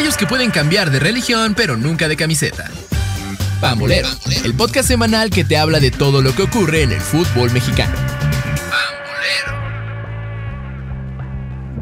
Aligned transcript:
aquellos 0.00 0.16
que 0.16 0.26
pueden 0.26 0.50
cambiar 0.50 0.90
de 0.90 0.98
religión 0.98 1.52
pero 1.54 1.76
nunca 1.76 2.08
de 2.08 2.16
camiseta. 2.16 2.70
Pambolero, 3.60 4.08
el 4.44 4.54
podcast 4.54 4.88
semanal 4.88 5.28
que 5.28 5.44
te 5.44 5.58
habla 5.58 5.78
de 5.78 5.90
todo 5.90 6.22
lo 6.22 6.34
que 6.34 6.44
ocurre 6.44 6.84
en 6.84 6.92
el 6.92 7.00
fútbol 7.02 7.52
mexicano. 7.52 7.94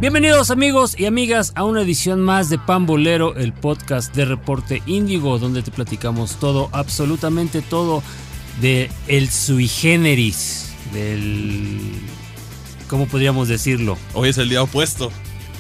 Bienvenidos 0.01 0.51
amigos 0.51 0.99
y 0.99 1.07
amigas 1.07 1.53
a 1.55 1.63
una 1.63 1.83
edición 1.83 2.21
más 2.21 2.51
de 2.51 2.59
Pambolero, 2.59 3.37
el 3.37 3.53
podcast 3.53 4.13
de 4.17 4.25
Reporte 4.25 4.83
Índigo, 4.87 5.39
donde 5.39 5.63
te 5.63 5.71
platicamos 5.71 6.41
todo, 6.41 6.71
absolutamente 6.73 7.63
todo 7.63 8.03
de 8.61 8.91
el 9.07 9.31
sui 9.31 9.69
generis, 9.69 10.73
del... 10.93 11.93
¿Cómo 12.89 13.07
podríamos 13.07 13.47
decirlo? 13.47 13.97
Hoy 14.13 14.31
es 14.31 14.39
el 14.39 14.49
día 14.49 14.61
opuesto. 14.61 15.13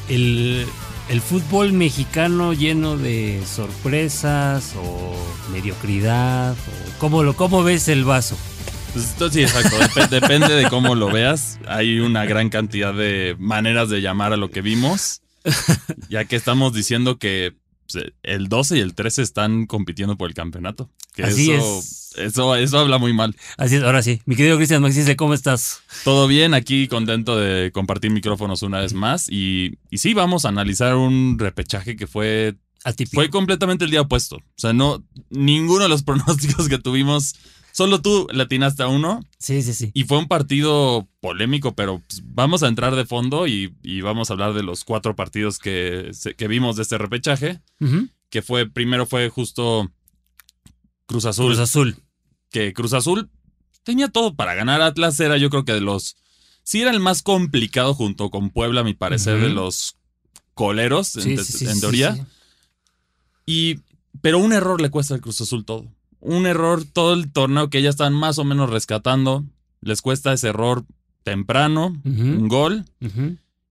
El, 0.08 0.66
el 1.08 1.20
fútbol 1.20 1.72
mexicano 1.72 2.52
lleno 2.52 2.96
de 2.96 3.40
sorpresas 3.46 4.74
o 4.76 5.14
mediocridad, 5.52 6.52
o 6.52 6.98
¿cómo, 6.98 7.22
lo, 7.22 7.34
cómo 7.34 7.62
ves 7.62 7.88
el 7.88 8.04
vaso? 8.04 8.36
Pues 8.92 9.06
esto 9.06 9.30
sí, 9.30 9.42
exacto. 9.42 9.76
Dep- 9.94 10.08
depende 10.08 10.48
de 10.54 10.68
cómo 10.68 10.94
lo 10.94 11.10
veas. 11.10 11.58
Hay 11.66 12.00
una 12.00 12.24
gran 12.24 12.48
cantidad 12.48 12.92
de 12.94 13.36
maneras 13.38 13.88
de 13.90 14.00
llamar 14.00 14.32
a 14.32 14.36
lo 14.36 14.50
que 14.50 14.60
vimos. 14.62 15.20
Ya 16.10 16.24
que 16.26 16.36
estamos 16.36 16.72
diciendo 16.74 17.16
que 17.18 17.54
el 18.22 18.48
12 18.48 18.78
y 18.78 18.80
el 18.80 18.94
13 18.94 19.22
están 19.22 19.66
compitiendo 19.66 20.16
por 20.16 20.28
el 20.28 20.34
campeonato. 20.34 20.90
Que 21.14 21.24
Así 21.24 21.50
eso, 21.50 21.78
es. 21.78 22.12
Eso, 22.16 22.54
eso 22.56 22.78
habla 22.78 22.98
muy 22.98 23.12
mal. 23.12 23.36
Así 23.56 23.76
es, 23.76 23.82
ahora 23.82 24.02
sí. 24.02 24.20
Mi 24.26 24.36
querido 24.36 24.56
Cristian 24.56 24.82
Maxise, 24.82 25.16
¿cómo 25.16 25.34
estás? 25.34 25.80
Todo 26.04 26.26
bien, 26.26 26.54
aquí 26.54 26.88
contento 26.88 27.36
de 27.36 27.70
compartir 27.72 28.10
micrófonos 28.10 28.62
una 28.62 28.80
vez 28.80 28.92
más. 28.92 29.28
Y, 29.28 29.78
y 29.90 29.98
sí, 29.98 30.14
vamos 30.14 30.44
a 30.44 30.48
analizar 30.48 30.96
un 30.96 31.38
repechaje 31.38 31.96
que 31.96 32.06
fue, 32.06 32.56
Atípico. 32.84 33.16
fue 33.16 33.30
completamente 33.30 33.84
el 33.84 33.90
día 33.90 34.02
opuesto. 34.02 34.36
O 34.36 34.42
sea, 34.56 34.72
no, 34.72 35.04
ninguno 35.30 35.82
de 35.82 35.88
los 35.88 36.02
pronósticos 36.04 36.68
que 36.68 36.78
tuvimos, 36.78 37.34
solo 37.78 38.02
tú 38.02 38.26
latinaste 38.32 38.82
a 38.82 38.88
uno. 38.88 39.24
Sí, 39.38 39.62
sí, 39.62 39.72
sí. 39.72 39.92
Y 39.94 40.02
fue 40.02 40.18
un 40.18 40.26
partido 40.26 41.08
polémico, 41.20 41.76
pero 41.76 42.02
pues, 42.08 42.22
vamos 42.24 42.64
a 42.64 42.66
entrar 42.66 42.96
de 42.96 43.06
fondo 43.06 43.46
y, 43.46 43.72
y 43.84 44.00
vamos 44.00 44.28
a 44.28 44.32
hablar 44.32 44.52
de 44.52 44.64
los 44.64 44.82
cuatro 44.82 45.14
partidos 45.14 45.60
que, 45.60 46.10
vimos 46.48 46.74
de 46.74 46.82
este 46.82 46.98
repechaje. 46.98 47.60
Que 48.30 48.42
fue, 48.42 48.68
primero 48.68 49.06
fue 49.06 49.28
justo 49.28 49.92
Cruz 51.06 51.24
Azul. 51.24 51.46
Cruz 51.46 51.60
Azul. 51.60 52.02
Que 52.50 52.72
Cruz 52.72 52.94
Azul 52.94 53.30
tenía 53.84 54.08
todo 54.08 54.34
para 54.34 54.54
ganar. 54.54 54.82
Atlas 54.82 55.20
era, 55.20 55.36
yo 55.36 55.48
creo 55.48 55.64
que 55.64 55.74
de 55.74 55.80
los. 55.80 56.16
Sí, 56.64 56.82
era 56.82 56.90
el 56.90 56.98
más 56.98 57.22
complicado 57.22 57.94
junto 57.94 58.30
con 58.30 58.50
Puebla, 58.50 58.80
a 58.80 58.84
mi 58.84 58.94
parecer, 58.94 59.40
de 59.40 59.50
los 59.50 59.98
coleros, 60.54 61.14
en, 61.14 61.22
Sí, 61.22 61.38
sí, 61.38 61.58
sí, 61.58 61.64
en 61.66 61.76
sí, 61.76 61.80
teoría. 61.80 62.16
sí. 62.16 62.22
Y, 63.46 63.80
pero 64.20 64.40
un 64.40 64.52
error 64.52 64.80
le 64.80 64.90
cuesta 64.90 65.14
al 65.14 65.20
Cruz 65.20 65.40
Azul 65.40 65.64
todo. 65.64 65.86
Un 66.20 66.46
error, 66.46 66.84
todo 66.84 67.14
el 67.14 67.30
torneo 67.30 67.70
que 67.70 67.80
ya 67.82 67.90
están 67.90 68.12
más 68.14 68.38
o 68.38 68.44
menos 68.44 68.70
rescatando, 68.70 69.44
les 69.80 70.02
cuesta 70.02 70.32
ese 70.32 70.48
error 70.48 70.84
temprano, 71.22 71.96
un 72.04 72.48
gol, 72.48 72.84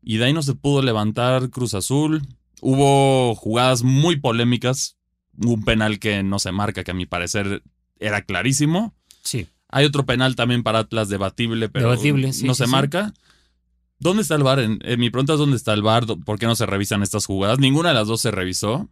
y 0.01 0.17
de 0.17 0.25
ahí 0.25 0.33
no 0.33 0.41
se 0.43 0.53
pudo 0.53 0.81
levantar 0.81 1.49
Cruz 1.49 1.73
Azul. 1.73 2.21
Hubo 2.61 3.35
jugadas 3.35 3.83
muy 3.83 4.15
polémicas, 4.17 4.95
un 5.37 5.63
penal 5.63 5.99
que 5.99 6.23
no 6.23 6.39
se 6.39 6.51
marca, 6.51 6.83
que 6.83 6.91
a 6.91 6.95
mi 6.95 7.05
parecer 7.05 7.61
era 7.99 8.21
clarísimo. 8.21 8.93
Sí. 9.23 9.47
Hay 9.69 9.85
otro 9.85 10.05
penal 10.05 10.35
también 10.35 10.63
para 10.63 10.79
Atlas 10.79 11.09
debatible, 11.09 11.67
pero 11.69 11.89
Debatible, 11.89 12.31
sí, 12.33 12.45
no 12.47 12.53
sí, 12.53 12.59
se 12.59 12.65
sí. 12.65 12.71
marca. 12.71 13.13
¿Dónde 13.99 14.21
está 14.21 14.35
el 14.35 14.43
VAR? 14.43 14.59
En- 14.59 14.79
eh, 14.83 14.95
mi 14.95 15.09
pregunta 15.09 15.33
es 15.33 15.39
¿dónde 15.39 15.57
está 15.57 15.73
el 15.73 15.81
VAR? 15.81 16.05
¿Por 16.23 16.39
qué 16.39 16.45
no 16.45 16.55
se 16.55 16.65
revisan 16.67 17.03
estas 17.03 17.25
jugadas? 17.25 17.59
Ninguna 17.59 17.89
de 17.89 17.95
las 17.95 18.07
dos 18.07 18.21
se 18.21 18.31
revisó. 18.31 18.87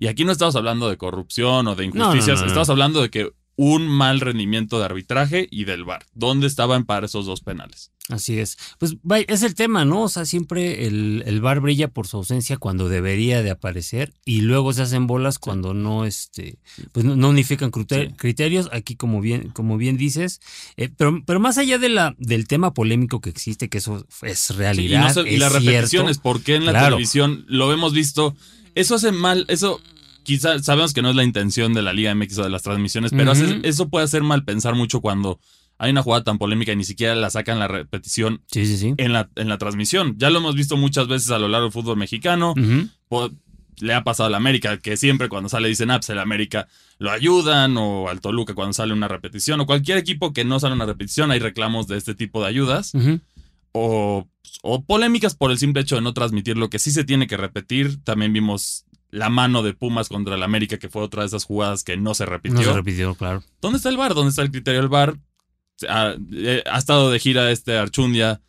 Y 0.00 0.08
aquí 0.08 0.24
no 0.24 0.32
estamos 0.32 0.56
hablando 0.56 0.88
de 0.88 0.96
corrupción 0.96 1.68
o 1.68 1.76
de 1.76 1.84
injusticias, 1.84 2.38
no, 2.38 2.42
no. 2.42 2.46
estamos 2.48 2.70
hablando 2.70 3.02
de 3.02 3.10
que 3.10 3.30
un 3.56 3.86
mal 3.86 4.20
rendimiento 4.20 4.78
de 4.78 4.86
arbitraje 4.86 5.46
y 5.50 5.64
del 5.64 5.84
VAR. 5.84 6.06
¿Dónde 6.14 6.46
estaban 6.46 6.86
para 6.86 7.04
esos 7.04 7.26
dos 7.26 7.42
penales? 7.42 7.92
Así 8.08 8.38
es. 8.38 8.56
Pues 8.78 8.96
es 9.28 9.42
el 9.42 9.54
tema, 9.54 9.84
¿no? 9.84 10.04
O 10.04 10.08
sea, 10.08 10.24
siempre 10.24 10.86
el, 10.86 11.22
el 11.26 11.42
bar 11.42 11.60
brilla 11.60 11.88
por 11.88 12.06
su 12.06 12.16
ausencia 12.16 12.56
cuando 12.56 12.88
debería 12.88 13.42
de 13.42 13.50
aparecer 13.50 14.14
y 14.24 14.40
luego 14.40 14.72
se 14.72 14.80
hacen 14.82 15.06
bolas 15.06 15.38
cuando 15.38 15.74
no, 15.74 16.06
este, 16.06 16.58
pues 16.92 17.04
no, 17.04 17.14
no 17.16 17.28
unifican 17.28 17.70
criter- 17.70 18.08
Sí. 18.08 18.14
criterios. 18.16 18.70
Aquí, 18.72 18.96
como 18.96 19.20
bien, 19.20 19.50
como 19.50 19.76
bien 19.76 19.98
dices, 19.98 20.40
eh, 20.78 20.88
pero, 20.96 21.22
pero 21.26 21.38
más 21.38 21.58
allá 21.58 21.76
de 21.78 21.90
la, 21.90 22.14
del 22.18 22.48
tema 22.48 22.72
polémico 22.72 23.20
que 23.20 23.28
existe, 23.28 23.68
que 23.68 23.78
eso 23.78 24.06
es 24.22 24.38
Sí, 24.38 24.54
y, 24.54 24.56
realidad. 24.56 25.02
no 25.02 25.10
se- 25.12 25.30
y 25.30 25.34
es 25.34 25.38
las 25.40 25.52
repeticiones, 25.52 26.16
¿por 26.18 26.42
qué 26.42 26.54
en 26.56 26.64
la 26.64 26.72
Claro. 26.72 26.86
televisión 26.96 27.44
lo 27.46 27.70
hemos 27.74 27.92
visto? 27.92 28.34
Eso 28.80 28.94
hace 28.96 29.12
mal, 29.12 29.44
eso 29.48 29.80
quizá 30.22 30.58
sabemos 30.60 30.92
que 30.92 31.02
no 31.02 31.10
es 31.10 31.16
la 31.16 31.24
intención 31.24 31.74
de 31.74 31.82
la 31.82 31.92
Liga 31.92 32.14
MX 32.14 32.38
o 32.38 32.42
de 32.44 32.50
las 32.50 32.62
transmisiones, 32.62 33.10
pero 33.12 33.30
hace- 33.32 33.60
eso 33.68 33.88
puede 33.88 34.04
hacer 34.04 34.22
mal 34.22 34.44
pensar 34.44 34.74
mucho 34.74 35.00
cuando 35.00 35.38
hay 35.78 35.90
una 35.92 36.02
jugada 36.02 36.24
tan 36.24 36.36
polémica 36.38 36.72
y 36.72 36.76
ni 36.76 36.84
siquiera 36.84 37.14
la 37.14 37.30
sacan 37.30 37.58
la 37.58 37.66
repetición 37.68 38.42
Sí, 38.52 38.66
sí, 38.66 38.76
sí. 38.76 38.94
en 38.98 39.12
la, 39.14 39.30
en 39.36 39.48
la 39.48 39.56
transmisión. 39.56 40.14
Ya 40.18 40.28
lo 40.30 40.38
hemos 40.38 40.54
visto 40.54 40.76
muchas 40.76 41.08
veces 41.08 41.30
a 41.30 41.38
lo 41.38 41.48
largo 41.48 41.66
del 41.66 41.72
fútbol 41.72 41.96
mexicano. 41.96 42.54
Le 43.80 43.94
ha 43.94 44.04
pasado 44.04 44.26
a 44.26 44.30
la 44.30 44.36
América, 44.36 44.76
que 44.76 44.98
siempre 44.98 45.30
cuando 45.30 45.48
sale 45.48 45.68
dicen, 45.68 45.90
ah, 45.90 45.98
pues 45.98 46.10
el 46.10 46.18
América 46.18 46.68
lo 46.98 47.10
ayudan, 47.10 47.78
o 47.78 48.10
al 48.10 48.20
Toluca 48.20 48.52
cuando 48.54 48.74
sale 48.74 48.92
una 48.92 49.08
repetición, 49.08 49.58
o 49.60 49.64
cualquier 49.64 49.96
equipo 49.96 50.34
que 50.34 50.44
no 50.44 50.60
sale 50.60 50.74
una 50.74 50.84
repetición, 50.84 51.30
hay 51.30 51.38
reclamos 51.38 51.86
de 51.86 51.96
este 51.96 52.14
tipo 52.14 52.42
de 52.42 52.48
ayudas 52.48 52.92
o, 53.72 54.28
o 54.62 54.84
polémicas 54.84 55.34
por 55.34 55.50
el 55.50 55.58
simple 55.58 55.82
hecho 55.82 55.96
de 55.96 56.02
no 56.02 56.14
transmitir 56.14 56.56
lo 56.56 56.70
que 56.70 56.78
sí 56.78 56.90
se 56.90 57.04
tiene 57.04 57.26
que 57.26 57.36
repetir. 57.36 58.02
También 58.04 58.32
vimos 58.32 58.84
la 59.10 59.28
mano 59.28 59.62
de 59.62 59.74
Pumas 59.74 60.08
contra 60.08 60.34
el 60.34 60.42
América, 60.42 60.78
que 60.78 60.88
fue 60.88 61.02
otra 61.02 61.22
de 61.22 61.28
esas 61.28 61.44
jugadas 61.44 61.84
que 61.84 61.96
no 61.96 62.14
se 62.14 62.26
repitió. 62.26 62.58
No 62.58 62.64
se 62.64 62.72
repitió, 62.72 63.14
claro. 63.14 63.42
¿Dónde 63.60 63.78
está 63.78 63.88
el 63.88 63.96
VAR? 63.96 64.14
¿Dónde 64.14 64.30
está 64.30 64.42
el 64.42 64.50
criterio 64.50 64.80
del 64.80 64.88
VAR? 64.88 65.16
Ha, 65.88 66.14
eh, 66.32 66.62
ha 66.70 66.78
estado 66.78 67.10
de 67.10 67.18
gira 67.18 67.50
este 67.50 67.76
Archundia 67.78 68.40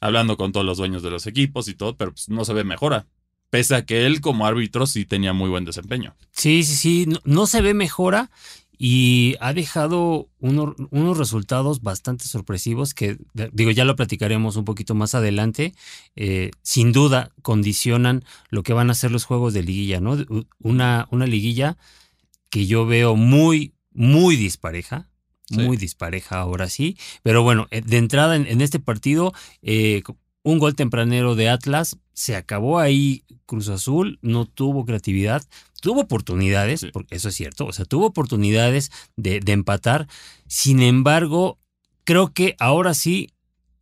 hablando 0.00 0.36
con 0.36 0.52
todos 0.52 0.66
los 0.66 0.78
dueños 0.78 1.02
de 1.02 1.10
los 1.10 1.26
equipos 1.26 1.68
y 1.68 1.74
todo, 1.74 1.96
pero 1.96 2.12
pues, 2.12 2.28
no 2.28 2.44
se 2.44 2.52
ve 2.52 2.64
mejora. 2.64 3.06
Pese 3.50 3.74
a 3.74 3.84
que 3.84 4.06
él 4.06 4.20
como 4.20 4.46
árbitro 4.46 4.86
sí 4.86 5.04
tenía 5.04 5.32
muy 5.32 5.50
buen 5.50 5.64
desempeño. 5.64 6.14
Sí, 6.32 6.62
sí, 6.64 6.76
sí, 6.76 7.06
no, 7.06 7.20
no 7.24 7.46
se 7.46 7.60
ve 7.62 7.74
mejora 7.74 8.30
y 8.82 9.34
ha 9.40 9.52
dejado 9.52 10.30
uno- 10.38 10.74
unos 10.90 11.18
resultados 11.18 11.82
bastante 11.82 12.24
sorpresivos 12.24 12.94
que, 12.94 13.18
digo, 13.52 13.70
ya 13.72 13.84
lo 13.84 13.94
platicaremos 13.94 14.56
un 14.56 14.64
poquito 14.64 14.94
más 14.94 15.14
adelante. 15.14 15.74
Eh, 16.16 16.50
sin 16.62 16.90
duda 16.90 17.30
condicionan 17.42 18.24
lo 18.48 18.62
que 18.62 18.72
van 18.72 18.88
a 18.88 18.94
ser 18.94 19.10
los 19.10 19.26
juegos 19.26 19.52
de 19.52 19.64
liguilla, 19.64 20.00
¿no? 20.00 20.16
Una, 20.60 21.06
una 21.10 21.26
liguilla 21.26 21.76
que 22.48 22.66
yo 22.66 22.86
veo 22.86 23.16
muy, 23.16 23.74
muy 23.92 24.36
dispareja. 24.36 25.10
Sí. 25.50 25.58
Muy 25.58 25.76
dispareja 25.76 26.38
ahora 26.38 26.70
sí. 26.70 26.96
Pero 27.22 27.42
bueno, 27.42 27.66
eh, 27.70 27.82
de 27.82 27.98
entrada 27.98 28.34
en, 28.34 28.46
en 28.46 28.62
este 28.62 28.78
partido, 28.78 29.34
eh, 29.60 30.02
un 30.42 30.58
gol 30.58 30.74
tempranero 30.74 31.34
de 31.34 31.48
Atlas, 31.48 31.98
se 32.12 32.36
acabó 32.36 32.78
ahí 32.78 33.24
Cruz 33.46 33.68
Azul, 33.68 34.18
no 34.22 34.46
tuvo 34.46 34.84
creatividad, 34.84 35.42
tuvo 35.80 36.00
oportunidades, 36.02 36.80
Sí. 36.80 36.88
porque 36.92 37.16
eso 37.16 37.28
es 37.28 37.34
cierto, 37.34 37.66
o 37.66 37.72
sea, 37.72 37.84
tuvo 37.84 38.06
oportunidades 38.06 38.90
de, 39.16 39.40
de 39.40 39.52
empatar. 39.52 40.06
Sin 40.46 40.80
embargo, 40.82 41.58
creo 42.04 42.32
que 42.32 42.54
ahora 42.58 42.94
sí 42.94 43.30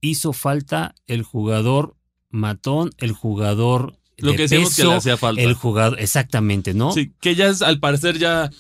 hizo 0.01 0.33
falta 0.33 0.95
el 1.07 1.23
jugador 1.23 1.97
matón, 2.31 2.91
el 2.99 3.13
jugador 3.13 3.99
Lo 4.17 4.31
de 4.33 4.37
que 4.37 4.43
decíamos 4.43 4.75
que 4.77 4.83
le 4.83 4.89
peso, 4.89 4.97
hacía 4.99 5.17
falta. 5.17 5.43
el 5.43 5.55
jugador, 5.55 6.01
exactamente, 6.01 6.75
¿no? 6.75 6.93
Sí, 6.93 7.13
que 7.21 7.35
ya 7.35 7.49
es, 7.49 7.63
al 7.63 7.79
parecer 7.81 8.19
ya, 8.19 8.51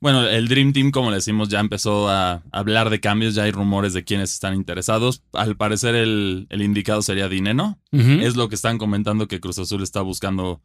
bueno, 0.00 0.26
el 0.26 0.48
Dream 0.48 0.72
Team, 0.72 0.90
como 0.90 1.10
le 1.10 1.16
decimos, 1.16 1.48
ya 1.50 1.60
empezó 1.60 2.08
a 2.08 2.42
hablar 2.52 2.88
de 2.90 3.00
cambios, 3.00 3.34
ya 3.34 3.42
hay 3.44 3.50
rumores 3.52 3.92
de 3.92 4.02
quienes 4.04 4.32
están 4.32 4.54
interesados. 4.54 5.22
Al 5.32 5.56
parecer 5.56 5.94
el, 5.94 6.46
el 6.50 6.62
indicado 6.62 7.02
sería 7.02 7.28
Dineno. 7.28 7.78
Es 8.20 8.34
lo 8.36 8.48
que 8.48 8.54
están 8.54 8.78
comentando 8.78 9.28
que 9.28 9.40
Cruz 9.40 9.58
Azul 9.58 9.82
está 9.82 10.00
buscando 10.00 10.60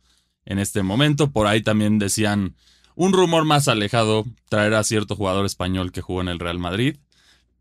en 0.45 0.59
este 0.59 0.83
momento. 0.83 1.31
Por 1.31 1.47
ahí 1.47 1.61
también 1.61 1.99
decían 1.99 2.55
un 2.95 3.11
rumor 3.11 3.43
más 3.43 3.67
alejado, 3.67 4.25
traer 4.47 4.73
a 4.73 4.83
cierto 4.83 5.15
jugador 5.17 5.45
español 5.45 5.91
que 5.91 6.01
jugó 6.01 6.21
en 6.21 6.29
el 6.29 6.39
Real 6.39 6.59
Madrid. 6.59 6.95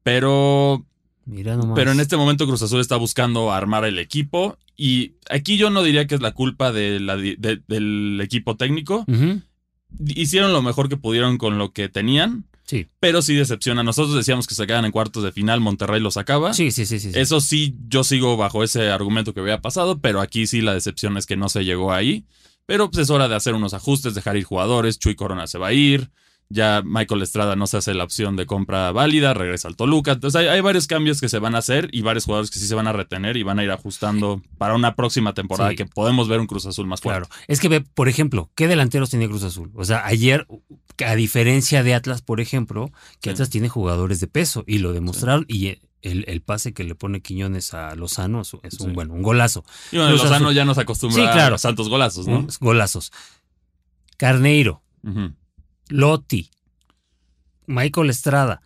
Pero, 0.05 0.85
Mira 1.25 1.57
nomás. 1.57 1.75
pero 1.75 1.91
en 1.93 2.01
este 2.01 2.17
momento 2.17 2.47
Cruz 2.47 2.63
Azul 2.63 2.81
está 2.81 2.97
buscando 2.97 3.53
armar 3.53 3.85
el 3.85 3.99
equipo. 3.99 4.59
Y 4.77 5.15
aquí 5.31 5.57
yo 5.57 5.71
no 5.71 5.83
diría 5.83 6.07
que 6.07 6.15
es 6.15 6.21
la 6.21 6.33
culpa 6.33 6.73
de 6.73 7.01
la 7.01 7.17
de- 7.17 7.37
del 7.67 8.21
equipo 8.23 8.57
técnico. 8.57 9.05
Hicieron 10.07 10.53
lo 10.53 10.63
mejor 10.63 10.89
que 10.89 10.97
pudieron 10.97 11.39
con 11.39 11.59
lo 11.59 11.73
que 11.73 11.89
tenían. 11.89 12.47
Sí. 12.65 12.87
Pero 12.99 13.21
sí 13.21 13.35
decepciona. 13.35 13.83
Nosotros 13.83 14.17
decíamos 14.17 14.47
que 14.47 14.55
se 14.55 14.67
quedan 14.67 14.85
en 14.85 14.93
cuartos 14.93 15.23
de 15.23 15.33
final, 15.33 15.61
Monterrey 15.61 16.01
lo 16.01 16.11
sacaba. 16.11 16.55
Sí, 16.55 16.71
sí, 16.71 16.87
sí, 16.87 16.99
sí. 16.99 17.13
sí. 17.13 17.19
Eso 17.19 17.41
sí, 17.41 17.77
yo 17.89 18.05
sigo 18.05 18.37
bajo 18.37 18.65
ese 18.65 18.91
argumento 18.91 19.35
que 19.35 19.41
había 19.41 19.61
pasado, 19.61 20.01
pero 20.01 20.21
aquí 20.21 20.47
sí 20.47 20.63
la 20.63 20.75
decepción 20.75 21.17
es 21.17 21.27
que 21.27 21.37
no 21.37 21.49
se 21.49 21.65
llegó 21.65 21.93
ahí. 21.93 22.25
Pero 22.67 22.91
pues 22.91 23.03
es 23.03 23.11
hora 23.11 23.29
de 23.29 23.35
hacer 23.35 23.55
unos 23.55 23.75
ajustes, 23.75 24.15
dejar 24.15 24.37
ir 24.37 24.45
jugadores. 24.45 24.99
Chuy 24.99 25.15
Corona 25.15 25.47
se 25.47 25.59
va 25.59 25.69
a 25.69 25.73
ir. 25.73 26.11
Ya 26.49 26.83
Michael 26.85 27.23
Estrada 27.23 27.57
no 27.57 27.67
se 27.67 27.79
hace 27.79 27.95
la 27.95 28.05
opción 28.05 28.37
de 28.37 28.47
compra 28.47 28.93
válida, 28.93 29.35
regresa 29.35 29.69
al 29.69 29.77
Toluca. 29.77 30.13
Entonces 30.13 30.41
hay, 30.41 30.49
hay, 30.49 30.61
varios 30.61 30.87
cambios 30.87 31.21
que 31.21 31.29
se 31.29 31.39
van 31.39 31.55
a 31.55 31.59
hacer 31.59 31.89
y 31.93 32.03
varios 32.03 32.25
jugadores 32.25 32.51
que 32.51 32.59
sí 32.59 32.67
se 32.67 32.75
van 32.75 32.87
a 32.87 32.93
retener 32.93 33.37
y 33.37 33.43
van 33.43 33.59
a 33.59 33.65
ir 33.65 33.71
ajustando 33.71 34.43
para 34.59 34.75
una 34.75 34.95
próxima 34.95 35.35
temporada 35.35 35.71
sí. 35.71 35.77
que 35.77 35.87
podemos 35.87 36.29
ver 36.29 36.41
un 36.41 36.47
Cruz 36.47 36.67
Azul 36.67 36.87
más 36.87 37.01
fuerte. 37.01 37.29
Claro, 37.29 37.45
es 37.49 37.61
que 37.61 37.69
ve, 37.69 37.81
por 37.81 38.09
ejemplo, 38.09 38.51
¿qué 38.55 38.69
delanteros 38.69 39.11
tiene 39.11 39.29
Cruz 39.29 39.43
Azul? 39.43 39.71
O 39.75 39.85
sea, 39.85 40.05
ayer, 40.07 40.47
a 41.05 41.15
diferencia 41.15 41.83
de 41.83 41.95
Atlas, 41.95 42.23
por 42.23 42.41
ejemplo, 42.41 42.91
que 43.21 43.31
sí. 43.31 43.35
Atlas 43.35 43.51
tiene 43.51 43.69
jugadores 43.69 44.21
de 44.21 44.27
peso 44.27 44.65
y 44.67 44.79
lo 44.79 44.93
demostraron 44.93 45.47
sí. 45.49 45.57
y 45.57 45.79
el, 46.03 46.25
el, 46.29 46.43
pase 46.43 46.75
que 46.75 46.85
le 46.85 46.95
pone 46.95 47.23
Quiñones 47.23 47.73
a 47.73 47.95
Lozano 47.95 48.43
es, 48.43 48.53
un, 48.81 48.93
bueno, 48.93 49.15
un 49.15 49.23
golazo. 49.23 49.65
Y 49.91 49.97
bueno, 49.97 50.13
Lozano 50.13 50.53
ya 50.53 50.67
nos 50.67 50.77
acostumbra 50.77 51.33
claro, 51.33 51.55
a 51.55 51.59
santos 51.59 51.89
golazos, 51.89 52.29
¿no? 52.29 52.47
Golazos. 52.61 53.11
Carneiro. 54.19 54.83
Uh 55.03 55.11
-huh. 55.11 55.35
Lotti, 55.95 56.51
Michael 57.67 58.11
Estrada. 58.11 58.61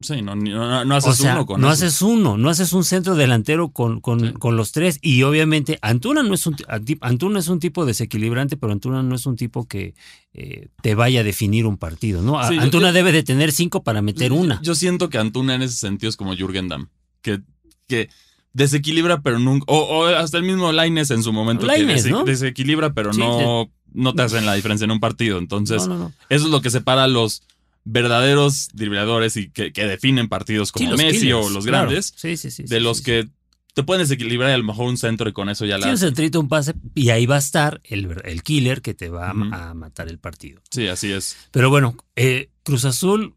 Sí, 0.00 0.22
no, 0.22 0.36
no, 0.36 0.84
no 0.84 0.94
haces 0.94 1.10
o 1.10 1.22
sea, 1.22 1.34
uno 1.34 1.46
con 1.46 1.60
No 1.60 1.72
eso. 1.72 1.86
haces 1.86 2.02
uno, 2.02 2.36
no 2.36 2.50
haces 2.50 2.72
un 2.72 2.84
centro 2.84 3.16
delantero 3.16 3.70
con, 3.70 4.00
con, 4.00 4.20
sí. 4.20 4.32
con, 4.32 4.56
los 4.56 4.70
tres. 4.70 4.98
Y 5.02 5.22
obviamente 5.24 5.78
Antuna 5.82 6.22
no 6.22 6.34
es 6.34 6.46
un 6.46 6.56
Antuna 7.00 7.40
es 7.40 7.48
un 7.48 7.58
tipo 7.58 7.84
desequilibrante, 7.84 8.56
pero 8.56 8.72
Antuna 8.72 9.02
no 9.02 9.16
es 9.16 9.26
un 9.26 9.34
tipo 9.34 9.66
que 9.66 9.94
eh, 10.34 10.68
te 10.82 10.94
vaya 10.94 11.20
a 11.20 11.24
definir 11.24 11.66
un 11.66 11.78
partido. 11.78 12.22
¿no? 12.22 12.40
Sí, 12.48 12.58
Antuna 12.58 12.88
yo, 12.88 12.92
debe 12.92 13.10
de 13.10 13.24
tener 13.24 13.50
cinco 13.50 13.82
para 13.82 14.02
meter 14.02 14.32
una. 14.32 14.60
Yo 14.62 14.76
siento 14.76 15.10
que 15.10 15.18
Antuna 15.18 15.56
en 15.56 15.62
ese 15.62 15.76
sentido 15.76 16.10
es 16.10 16.16
como 16.16 16.36
Jürgen 16.36 16.68
Damm, 16.68 16.88
que, 17.20 17.40
que 17.88 18.08
desequilibra, 18.52 19.20
pero 19.20 19.40
nunca. 19.40 19.64
O, 19.68 19.78
o, 19.78 20.06
hasta 20.06 20.38
el 20.38 20.44
mismo 20.44 20.70
Laines 20.70 21.10
en 21.10 21.24
su 21.24 21.32
momento. 21.32 21.66
Lainez, 21.66 22.04
que 22.04 22.10
¿no? 22.10 22.24
desequilibra, 22.24 22.92
pero 22.92 23.12
sí, 23.12 23.20
no, 23.20 23.70
no 23.92 24.14
te 24.14 24.22
hacen 24.22 24.46
la 24.46 24.54
diferencia 24.54 24.84
en 24.84 24.90
un 24.90 25.00
partido. 25.00 25.38
Entonces, 25.38 25.86
no, 25.86 26.12
eso 26.28 26.44
es 26.44 26.50
lo 26.50 26.60
que 26.60 26.70
separa 26.70 27.04
a 27.04 27.08
los 27.08 27.42
verdaderos 27.84 28.68
dribladores 28.74 29.36
y 29.36 29.50
que, 29.50 29.72
que 29.72 29.86
definen 29.86 30.28
partidos 30.28 30.72
como 30.72 30.90
sí, 30.90 31.02
Messi 31.02 31.20
killers, 31.20 31.46
o 31.46 31.50
los 31.50 31.64
grandes 31.64 32.12
claro. 32.12 32.36
sí, 32.36 32.50
sí, 32.50 32.64
de 32.64 32.80
los 32.80 33.00
que 33.00 33.28
te 33.74 33.82
pueden 33.84 34.02
desequilibrar 34.02 34.50
y 34.50 34.54
a 34.54 34.58
lo 34.58 34.64
mejor 34.64 34.88
un 34.88 34.98
centro 34.98 35.28
y 35.28 35.32
con 35.32 35.48
eso 35.48 35.64
ya 35.64 35.78
la. 35.78 35.84
Sí, 35.84 35.90
un 35.90 35.98
centrito, 35.98 36.40
un 36.40 36.48
pase 36.48 36.74
y 36.94 37.10
ahí 37.10 37.26
va 37.26 37.36
a 37.36 37.38
estar 37.38 37.80
el, 37.84 38.08
el 38.24 38.42
killer 38.42 38.82
que 38.82 38.92
te 38.92 39.08
va 39.08 39.32
uh 39.32 39.36
-huh. 39.36 39.54
a 39.54 39.74
matar 39.74 40.08
el 40.08 40.18
partido. 40.18 40.60
Sí, 40.70 40.88
así 40.88 41.12
es. 41.12 41.36
Pero 41.52 41.70
bueno, 41.70 41.96
eh, 42.16 42.50
Cruz 42.64 42.84
Azul, 42.84 43.36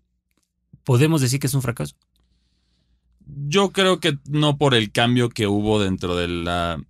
¿podemos 0.84 1.22
decir 1.22 1.40
que 1.40 1.48
es 1.48 1.54
un 1.54 1.62
fracaso? 1.62 1.96
Yo 3.48 3.72
creo 3.72 4.00
que 4.00 4.18
no 4.28 4.58
por 4.58 4.74
el 4.74 4.92
cambio 4.92 5.30
que 5.30 5.48
hubo 5.48 5.80
dentro 5.80 6.16
de 6.16 6.28
la. 6.28 6.84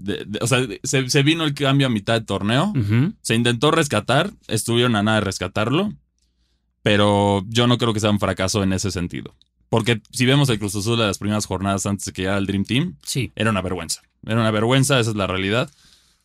De, 0.00 0.24
de, 0.26 0.38
o 0.40 0.46
sea, 0.46 0.66
se, 0.82 1.08
se, 1.08 1.22
vino 1.22 1.44
el 1.44 1.54
cambio 1.54 1.86
a 1.86 1.90
mitad 1.90 2.14
de 2.14 2.26
torneo. 2.26 2.72
Uh 2.74 2.78
-huh. 2.78 3.14
Se 3.20 3.34
intentó 3.34 3.70
rescatar, 3.70 4.32
estuvieron 4.48 4.96
a 4.96 5.02
nada 5.02 5.18
de 5.18 5.24
rescatarlo 5.24 5.92
pero 6.82 7.44
yo 7.48 7.66
no 7.66 7.78
creo 7.78 7.92
que 7.92 8.00
sea 8.00 8.10
un 8.10 8.20
fracaso 8.20 8.62
en 8.62 8.72
ese 8.72 8.90
sentido. 8.90 9.34
Porque 9.68 10.00
si 10.10 10.26
vemos 10.26 10.48
el 10.48 10.58
Cruz 10.58 10.74
Azul 10.74 10.98
de 10.98 11.06
las 11.06 11.18
primeras 11.18 11.46
jornadas 11.46 11.86
antes 11.86 12.06
de 12.06 12.12
que 12.12 12.22
llegara 12.22 12.38
el 12.38 12.46
Dream 12.46 12.64
Team, 12.64 12.96
sí. 13.02 13.30
era 13.36 13.50
una 13.50 13.62
vergüenza. 13.62 14.02
Era 14.26 14.40
una 14.40 14.50
vergüenza, 14.50 14.98
esa 14.98 15.10
es 15.10 15.16
la 15.16 15.26
realidad. 15.26 15.70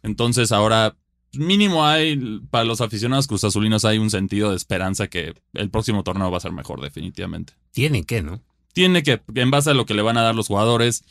Entonces 0.01 0.51
ahora 0.51 0.95
mínimo 1.33 1.85
hay, 1.85 2.39
para 2.49 2.63
los 2.63 2.79
aficionados 2.79 3.27
Cruz 3.27 3.43
Azulinos 3.43 3.83
hay 3.83 3.97
un 3.97 4.09
sentido 4.09 4.51
de 4.51 4.55
esperanza 4.55 5.07
que 5.07 5.33
el 5.53 5.69
próximo 5.69 6.01
torneo 6.03 6.31
va 6.31 6.37
a 6.37 6.41
ser 6.41 6.53
mejor 6.53 6.81
definitivamente. 6.81 7.53
Tiene 7.71 8.05
que, 8.05 8.23
¿no? 8.23 8.41
Tiene 8.73 9.03
que, 9.03 9.21
en 9.35 9.51
base 9.51 9.71
a 9.71 9.73
lo 9.73 9.85
que 9.85 9.93
le 9.93 10.01
van 10.01 10.17
a 10.17 10.21
dar 10.21 10.35
los 10.35 10.47
jugadores, 10.47 11.03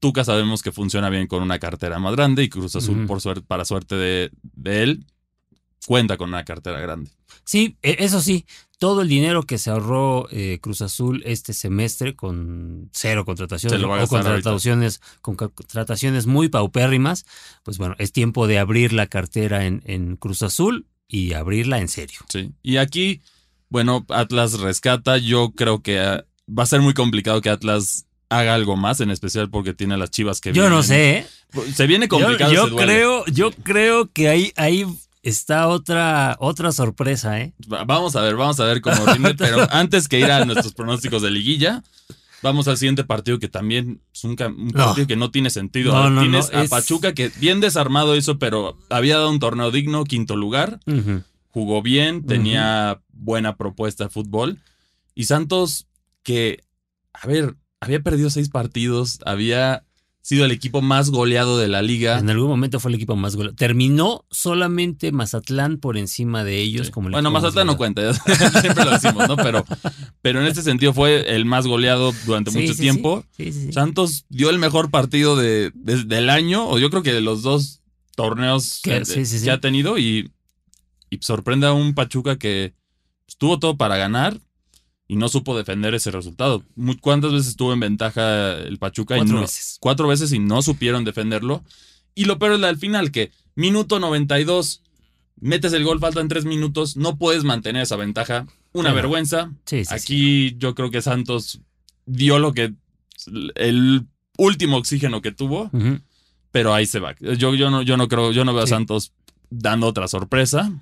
Tuca 0.00 0.24
sabemos 0.24 0.62
que 0.62 0.72
funciona 0.72 1.08
bien 1.10 1.26
con 1.26 1.42
una 1.42 1.58
cartera 1.58 1.98
más 1.98 2.14
grande 2.14 2.42
y 2.42 2.48
Cruz 2.48 2.76
Azul, 2.76 2.98
uh 2.98 3.02
-huh. 3.02 3.06
por 3.06 3.20
suerte, 3.20 3.44
para 3.46 3.64
suerte 3.64 3.94
de, 3.94 4.30
de 4.42 4.82
él, 4.82 5.06
cuenta 5.86 6.16
con 6.16 6.28
una 6.28 6.44
cartera 6.44 6.80
grande. 6.80 7.10
Sí, 7.44 7.78
e, 7.82 7.96
eso 8.00 8.20
sí, 8.20 8.44
todo 8.78 9.02
el 9.02 9.08
dinero 9.08 9.44
que 9.44 9.58
se 9.58 9.70
ahorró 9.70 10.28
eh, 10.30 10.58
Cruz 10.60 10.82
Azul 10.82 11.22
este 11.24 11.52
semestre 11.52 12.14
con 12.14 12.90
cero 12.92 13.24
contrataciones 13.24 13.82
o 13.82 14.06
contrataciones, 14.08 15.00
con 15.22 15.36
contrataciones 15.36 16.26
muy 16.26 16.48
paupérrimas, 16.48 17.24
pues 17.62 17.78
bueno, 17.78 17.94
es 17.98 18.12
tiempo 18.12 18.46
de 18.46 18.58
abrir 18.58 18.92
la 18.92 19.06
cartera 19.06 19.64
en, 19.64 19.82
en, 19.86 20.16
Cruz 20.16 20.42
Azul 20.42 20.86
y 21.08 21.32
abrirla 21.32 21.78
en 21.78 21.88
serio. 21.88 22.20
Sí, 22.28 22.52
y 22.62 22.76
aquí, 22.76 23.22
bueno, 23.68 24.04
Atlas 24.10 24.60
rescata, 24.60 25.16
yo 25.18 25.52
creo 25.52 25.82
que 25.82 25.98
uh, 25.98 26.52
va 26.52 26.64
a 26.64 26.66
ser 26.66 26.80
muy 26.80 26.94
complicado 26.94 27.40
que 27.40 27.50
Atlas 27.50 28.06
haga 28.28 28.54
algo 28.54 28.76
más, 28.76 29.00
en 29.00 29.10
especial 29.10 29.50
porque 29.50 29.74
tiene 29.74 29.96
las 29.96 30.10
chivas 30.10 30.40
que 30.40 30.50
Yo 30.50 30.62
vienen. 30.62 30.72
no 30.72 30.82
sé, 30.82 31.18
¿eh? 31.18 31.26
Se 31.74 31.86
viene 31.86 32.08
complicado. 32.08 32.52
Yo, 32.52 32.68
yo 32.68 32.76
creo, 32.76 33.24
yo 33.26 33.50
creo 33.52 34.10
que 34.12 34.28
ahí, 34.28 34.52
ahí 34.56 34.84
está 35.22 35.68
otra, 35.68 36.36
otra 36.40 36.72
sorpresa, 36.72 37.40
¿eh? 37.40 37.52
Vamos 37.66 38.16
a 38.16 38.20
ver, 38.20 38.36
vamos 38.36 38.60
a 38.60 38.64
ver 38.64 38.80
cómo 38.80 39.06
rinde, 39.14 39.34
pero 39.34 39.66
antes 39.70 40.08
que 40.08 40.20
ir 40.20 40.30
a 40.30 40.44
nuestros 40.44 40.74
pronósticos 40.74 41.22
de 41.22 41.30
liguilla, 41.30 41.82
vamos 42.42 42.68
al 42.68 42.76
siguiente 42.76 43.04
partido 43.04 43.38
que 43.38 43.48
también 43.48 44.00
es 44.12 44.24
un, 44.24 44.30
un 44.30 44.70
partido 44.70 44.96
no. 45.02 45.06
que 45.06 45.16
no 45.16 45.30
tiene 45.30 45.50
sentido. 45.50 45.92
No, 45.92 46.10
no, 46.10 46.20
Tienes 46.22 46.52
a 46.52 46.62
es... 46.64 46.70
Pachuca 46.70 47.12
que 47.14 47.30
bien 47.40 47.60
desarmado 47.60 48.16
hizo, 48.16 48.38
pero 48.38 48.78
había 48.90 49.16
dado 49.16 49.30
un 49.30 49.38
torneo 49.40 49.70
digno, 49.70 50.04
quinto 50.04 50.36
lugar, 50.36 50.80
uh 50.86 50.92
-huh. 50.92 51.24
jugó 51.50 51.82
bien, 51.82 52.24
tenía 52.26 52.96
uh 52.96 52.98
-huh. 52.98 53.02
buena 53.12 53.56
propuesta 53.56 54.04
de 54.04 54.10
fútbol. 54.10 54.58
Y 55.14 55.24
Santos 55.24 55.86
que, 56.22 56.60
a 57.14 57.26
ver, 57.26 57.56
había 57.86 58.00
perdido 58.00 58.30
seis 58.30 58.48
partidos, 58.48 59.20
había 59.24 59.84
sido 60.26 60.44
el 60.44 60.50
equipo 60.50 60.82
más 60.82 61.10
goleado 61.10 61.56
de 61.56 61.68
la 61.68 61.82
liga. 61.82 62.18
En 62.18 62.28
algún 62.28 62.48
momento 62.48 62.80
fue 62.80 62.90
el 62.90 62.96
equipo 62.96 63.14
más 63.14 63.36
goleado. 63.36 63.54
Terminó 63.54 64.24
solamente 64.28 65.12
Mazatlán 65.12 65.78
por 65.78 65.96
encima 65.96 66.42
de 66.42 66.60
ellos. 66.60 66.88
Sí. 66.88 66.92
Como 66.92 67.06
el 67.06 67.12
bueno, 67.12 67.30
Mazatlán 67.30 67.68
no 67.68 67.76
cuenta, 67.76 68.12
siempre 68.60 68.84
lo 68.84 68.90
decimos, 68.90 69.28
¿no? 69.28 69.36
Pero, 69.36 69.64
pero 70.22 70.40
en 70.40 70.48
este 70.48 70.62
sentido 70.62 70.92
fue 70.92 71.36
el 71.36 71.44
más 71.44 71.68
goleado 71.68 72.12
durante 72.24 72.50
sí, 72.50 72.58
mucho 72.58 72.74
sí, 72.74 72.80
tiempo. 72.80 73.24
Sí. 73.36 73.72
Santos 73.72 74.24
dio 74.28 74.50
el 74.50 74.58
mejor 74.58 74.90
partido 74.90 75.36
de, 75.36 75.70
de, 75.74 76.02
del 76.02 76.28
año, 76.28 76.68
o 76.68 76.80
yo 76.80 76.90
creo 76.90 77.04
que 77.04 77.12
de 77.12 77.20
los 77.20 77.42
dos 77.42 77.82
torneos 78.16 78.80
que, 78.82 79.02
que 79.04 79.50
ha 79.52 79.60
tenido, 79.60 79.96
y, 79.96 80.32
y, 81.08 81.18
sorprende 81.20 81.68
a 81.68 81.72
un 81.72 81.94
Pachuca 81.94 82.36
que 82.36 82.74
tuvo 83.38 83.60
todo 83.60 83.76
para 83.76 83.96
ganar, 83.96 84.40
y 85.08 85.16
no 85.16 85.28
supo 85.28 85.56
defender 85.56 85.94
ese 85.94 86.10
resultado. 86.10 86.64
¿Cuántas 87.00 87.32
veces 87.32 87.48
estuvo 87.48 87.72
en 87.72 87.80
ventaja 87.80 88.54
el 88.54 88.78
Pachuca? 88.78 89.16
Cuatro 89.16 89.32
y 89.32 89.36
no, 89.36 89.40
veces. 89.42 89.76
Cuatro 89.80 90.08
veces 90.08 90.32
y 90.32 90.38
no 90.38 90.62
supieron 90.62 91.04
defenderlo. 91.04 91.62
Y 92.14 92.24
lo 92.24 92.38
peor 92.38 92.54
es 92.54 92.60
la 92.60 92.68
del 92.68 92.78
final, 92.78 93.10
que 93.10 93.30
minuto 93.54 94.00
92, 94.00 94.82
metes 95.40 95.72
el 95.72 95.84
gol, 95.84 96.00
faltan 96.00 96.28
tres 96.28 96.44
minutos, 96.44 96.96
no 96.96 97.18
puedes 97.18 97.44
mantener 97.44 97.82
esa 97.82 97.96
ventaja. 97.96 98.46
Una 98.72 98.90
sí, 98.90 98.96
vergüenza. 98.96 99.52
Sí, 99.64 99.84
sí, 99.84 99.94
Aquí 99.94 100.56
yo 100.58 100.74
creo 100.74 100.90
que 100.90 101.02
Santos 101.02 101.60
dio 102.06 102.38
lo 102.38 102.52
que... 102.52 102.74
el 103.54 104.06
último 104.38 104.76
oxígeno 104.76 105.22
que 105.22 105.32
tuvo, 105.32 105.64
uh 105.64 105.70
-huh. 105.72 106.02
pero 106.50 106.74
ahí 106.74 106.86
se 106.86 107.00
va. 107.00 107.14
Yo, 107.20 107.54
yo, 107.54 107.70
no, 107.70 107.82
yo 107.82 107.96
no 107.96 108.08
creo, 108.08 108.32
yo 108.32 108.44
no 108.44 108.54
veo 108.54 108.64
a 108.64 108.66
Santos 108.66 109.12
dando 109.50 109.86
otra 109.86 110.08
sorpresa. 110.08 110.72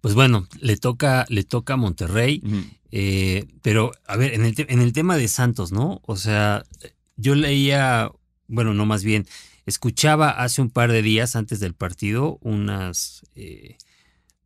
Pues 0.00 0.14
bueno, 0.14 0.46
le 0.60 0.76
toca, 0.76 1.26
le 1.28 1.44
toca 1.44 1.74
a 1.74 1.76
Monterrey. 1.76 2.40
Uh 2.44 2.48
-huh. 2.48 2.64
eh, 2.92 3.46
pero, 3.62 3.92
a 4.06 4.16
ver, 4.16 4.34
en 4.34 4.44
el, 4.44 4.54
en 4.68 4.80
el 4.80 4.92
tema 4.92 5.16
de 5.16 5.28
Santos, 5.28 5.72
¿no? 5.72 6.00
O 6.06 6.16
sea, 6.16 6.64
yo 7.16 7.34
leía, 7.34 8.10
bueno, 8.46 8.74
no 8.74 8.86
más 8.86 9.02
bien, 9.04 9.26
escuchaba 9.66 10.30
hace 10.30 10.62
un 10.62 10.70
par 10.70 10.90
de 10.90 11.02
días 11.02 11.36
antes 11.36 11.60
del 11.60 11.74
partido 11.74 12.38
unas, 12.40 13.22
eh, 13.34 13.76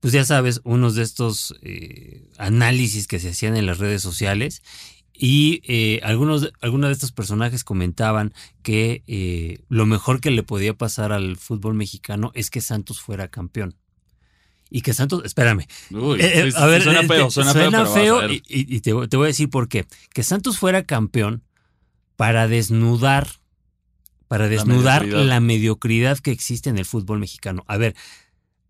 pues 0.01 0.13
ya 0.13 0.25
sabes, 0.25 0.61
unos 0.65 0.97
de 0.97 1.03
estos 1.03 1.55
eh, 1.63 2.25
análisis 2.39 3.07
que 3.07 3.21
se 3.21 3.31
hacían 3.31 3.57
en 3.57 3.67
las 3.67 3.79
redes 3.79 4.03
sociales 4.03 4.63
y 5.13 5.61
eh, 5.67 6.01
algunos, 6.03 6.53
algunos 6.61 6.89
de 6.89 6.95
estos 6.95 7.13
personajes 7.13 7.63
comentaban 7.63 8.33
que 8.63 9.05
eh, 9.07 9.61
lo 9.69 9.87
mejor 9.87 10.21
que 10.21 10.33
le 10.33 10.43
podía 10.43 10.75
pasar 10.75 11.13
al 11.13 11.37
fútbol 11.37 11.75
mexicano 11.75 12.33
es 12.35 12.51
que 12.51 12.61
Santos 12.61 13.01
fuera 13.01 13.29
campeón 13.29 13.77
y 14.73 14.81
que 14.81 14.95
Santos, 14.95 15.23
espérame. 15.25 15.67
Uy, 15.91 16.19
eh, 16.21 16.51
a 16.57 16.67
ver, 16.67 16.83
suena 16.83 17.03
feo, 17.03 17.31
suena, 17.31 17.53
suena 17.53 17.85
feo, 17.87 18.21
feo 18.21 18.33
y, 18.33 18.43
y, 18.49 18.81
te, 18.81 18.93
te, 19.07 19.17
voy 19.17 19.27
a 19.27 19.29
decir 19.29 19.51
por 19.51 19.69
qué. 19.69 19.87
Que 20.15 20.23
Santos 20.23 20.59
fuera 20.59 20.85
campeón 20.85 21.43
para 22.17 22.49
desnudar, 22.49 23.29
para 24.29 24.49
desnudar 24.49 25.03
la 25.03 25.07
mediocridad. 25.07 25.27
la 25.27 25.41
mediocridad 25.41 26.19
que 26.19 26.31
existe 26.31 26.71
en 26.71 26.79
el 26.79 26.87
fútbol 26.87 27.19
mexicano. 27.19 27.65
A 27.69 27.77
ver, 27.77 27.95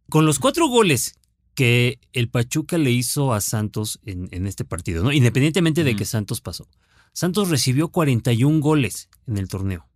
con 0.09 0.27
los 0.27 0.41
cuatro 0.41 0.67
goles 0.67 1.15
que 1.55 2.01
el 2.13 2.29
Pachuca 2.29 2.79
le 2.79 2.91
hizo 2.91 3.33
a 3.33 3.41
Santos 3.41 4.01
en, 4.05 4.29
en 4.33 4.49
este 4.49 4.65
partido, 4.65 5.05
¿no? 5.05 5.13
Independientemente 5.13 5.85
de 5.85 5.95
mm. 5.95 5.97
que 5.97 6.05
Santos 6.05 6.41
pasó. 6.41 6.69
Santos 7.13 7.49
recibió 7.49 7.89
41 7.89 8.61
goles 8.61 9.09
en 9.29 9.39
el 9.39 9.49
torneo. 9.49 9.87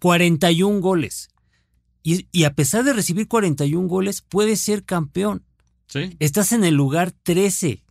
41 0.00 0.80
goles. 0.80 1.28
Y, 2.02 2.26
y, 2.32 2.44
a 2.44 2.54
pesar 2.54 2.84
de 2.84 2.92
recibir 2.92 3.28
41 3.28 3.86
goles, 3.88 4.22
puede 4.22 4.56
ser 4.56 4.84
campeón. 4.84 5.44
Sí. 5.86 6.16
Estás 6.18 6.52
en 6.52 6.64
el 6.64 6.74
lugar 6.74 7.12
13. 7.22 7.82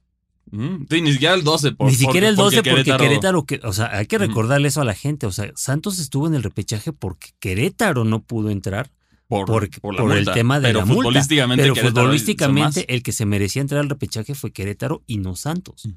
Mm, 0.51 0.85
sí, 0.89 1.01
ni 1.01 1.13
siquiera 1.13 1.33
el 1.33 1.43
12. 1.43 1.71
Por, 1.73 1.89
ni 1.89 1.95
siquiera 1.95 2.27
el 2.27 2.35
12 2.35 2.57
porque, 2.57 2.71
porque 2.71 2.97
Querétaro... 2.97 3.45
que, 3.45 3.61
o 3.63 3.71
sea, 3.71 3.95
hay 3.95 4.07
que 4.07 4.17
recordarle 4.17 4.67
mm. 4.67 4.69
eso 4.69 4.81
a 4.81 4.85
la 4.85 4.95
gente. 4.95 5.25
O 5.27 5.31
sea, 5.31 5.51
Santos 5.55 5.99
estuvo 5.99 6.27
en 6.27 6.35
el 6.35 6.43
repechaje 6.43 6.91
porque 6.91 7.29
Querétaro 7.39 8.03
no 8.03 8.21
pudo 8.21 8.49
entrar 8.49 8.91
por, 9.27 9.45
por, 9.45 9.69
por 9.79 9.95
la 9.95 10.01
por 10.01 10.17
el 10.17 10.25
tema 10.25 10.59
de 10.59 10.67
pero 10.67 10.79
la 10.79 10.85
multa. 10.85 11.03
futbolísticamente, 11.03 11.63
Pero 11.63 11.73
Querétaro 11.73 12.01
futbolísticamente 12.01 12.93
el 12.93 13.01
que 13.01 13.13
se 13.13 13.25
merecía 13.25 13.61
entrar 13.61 13.79
al 13.79 13.89
repechaje 13.89 14.35
fue 14.35 14.51
Querétaro 14.51 15.03
y 15.07 15.19
no 15.19 15.37
Santos. 15.37 15.87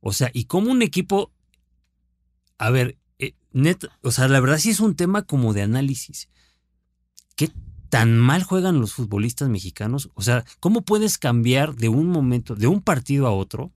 O 0.00 0.12
sea, 0.12 0.30
y 0.32 0.44
como 0.44 0.70
un 0.70 0.82
equipo, 0.82 1.32
a 2.58 2.70
ver, 2.70 2.96
eh, 3.18 3.32
net, 3.52 3.78
o 4.02 4.12
sea, 4.12 4.28
la 4.28 4.38
verdad 4.38 4.58
sí 4.58 4.70
es 4.70 4.78
un 4.78 4.94
tema 4.94 5.22
como 5.22 5.52
de 5.52 5.62
análisis. 5.62 6.28
¿Qué 7.36 7.50
tan 7.88 8.18
mal 8.18 8.42
juegan 8.42 8.80
los 8.80 8.94
futbolistas 8.94 9.48
mexicanos? 9.48 10.10
O 10.14 10.22
sea, 10.22 10.44
¿cómo 10.60 10.82
puedes 10.82 11.18
cambiar 11.18 11.74
de 11.74 11.88
un 11.88 12.08
momento, 12.08 12.54
de 12.54 12.66
un 12.66 12.80
partido 12.80 13.26
a 13.26 13.32
otro, 13.32 13.72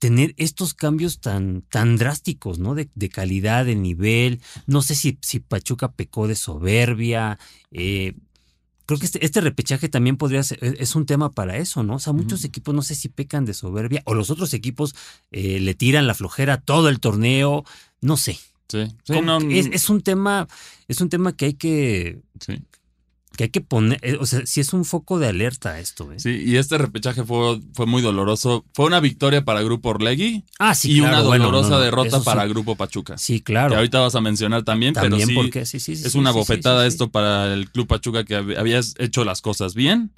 tener 0.00 0.34
estos 0.38 0.74
cambios 0.74 1.20
tan, 1.20 1.62
tan 1.62 1.96
drásticos, 1.96 2.58
¿no? 2.58 2.74
De, 2.74 2.88
de 2.94 3.08
calidad, 3.10 3.66
de 3.66 3.76
nivel. 3.76 4.40
No 4.66 4.82
sé 4.82 4.94
si, 4.94 5.18
si 5.20 5.40
Pachuca 5.40 5.92
pecó 5.92 6.26
de 6.26 6.34
soberbia. 6.36 7.38
eh, 7.70 8.14
creo 8.86 8.98
que 8.98 9.06
este, 9.06 9.24
este 9.24 9.40
repechaje 9.40 9.88
también 9.88 10.16
podría 10.16 10.42
ser, 10.42 10.58
es 10.64 10.74
es 10.80 10.96
un 10.96 11.06
tema 11.06 11.30
para 11.30 11.58
eso, 11.58 11.82
¿no? 11.84 11.96
O 11.96 11.98
sea, 12.00 12.12
muchos 12.14 12.44
equipos 12.44 12.74
no 12.74 12.82
sé 12.82 12.94
si 12.96 13.08
pecan 13.08 13.44
de 13.44 13.54
soberbia 13.54 14.02
o 14.06 14.14
los 14.14 14.30
otros 14.30 14.52
equipos 14.54 14.96
eh, 15.30 15.60
le 15.60 15.74
tiran 15.74 16.06
la 16.08 16.14
flojera 16.14 16.60
todo 16.60 16.88
el 16.88 16.98
torneo. 16.98 17.64
No 18.00 18.16
sé. 18.16 18.38
Sí, 18.70 18.84
sí, 19.04 19.12
Como 19.14 19.40
no, 19.40 19.50
es, 19.50 19.66
es 19.72 19.90
un 19.90 20.00
tema, 20.00 20.46
es 20.88 21.00
un 21.00 21.08
tema 21.08 21.34
que 21.36 21.46
hay 21.46 21.54
que, 21.54 22.20
sí. 22.38 22.54
que 23.36 23.44
hay 23.44 23.50
que 23.50 23.60
poner, 23.60 23.98
eh, 24.02 24.16
o 24.20 24.26
sea, 24.26 24.44
sí 24.46 24.60
es 24.60 24.72
un 24.72 24.84
foco 24.84 25.18
de 25.18 25.26
alerta 25.28 25.80
esto, 25.80 26.12
¿eh? 26.12 26.20
Sí, 26.20 26.42
y 26.46 26.56
este 26.56 26.78
repechaje 26.78 27.24
fue, 27.24 27.60
fue 27.74 27.86
muy 27.86 28.02
doloroso. 28.02 28.64
Fue 28.74 28.86
una 28.86 29.00
victoria 29.00 29.44
para 29.44 29.62
Grupo 29.62 29.88
Orlegui 29.90 30.44
Ah, 30.58 30.74
sí, 30.74 30.92
y 30.92 30.98
claro, 31.00 31.16
una 31.16 31.22
dolorosa 31.38 31.70
no, 31.70 31.80
derrota 31.80 32.20
para 32.22 32.42
sí. 32.44 32.48
Grupo 32.50 32.76
Pachuca. 32.76 33.18
Sí, 33.18 33.40
claro. 33.40 33.70
Que 33.70 33.76
ahorita 33.76 33.98
vas 34.00 34.14
a 34.14 34.20
mencionar 34.20 34.62
también, 34.62 34.94
También 34.94 35.12
pero 35.14 35.26
sí, 35.28 35.34
porque 35.34 35.66
sí, 35.66 35.80
sí, 35.80 35.92
es 35.92 36.14
una 36.14 36.30
bofetada 36.30 36.86
esto 36.86 37.10
para 37.10 37.52
el 37.54 37.70
Club 37.70 37.86
Pachuca 37.86 38.24
que 38.24 38.36
hab- 38.38 38.56
había 38.58 38.80
hecho 38.98 39.24
las 39.24 39.40
cosas 39.42 39.74
bien. 39.74 40.12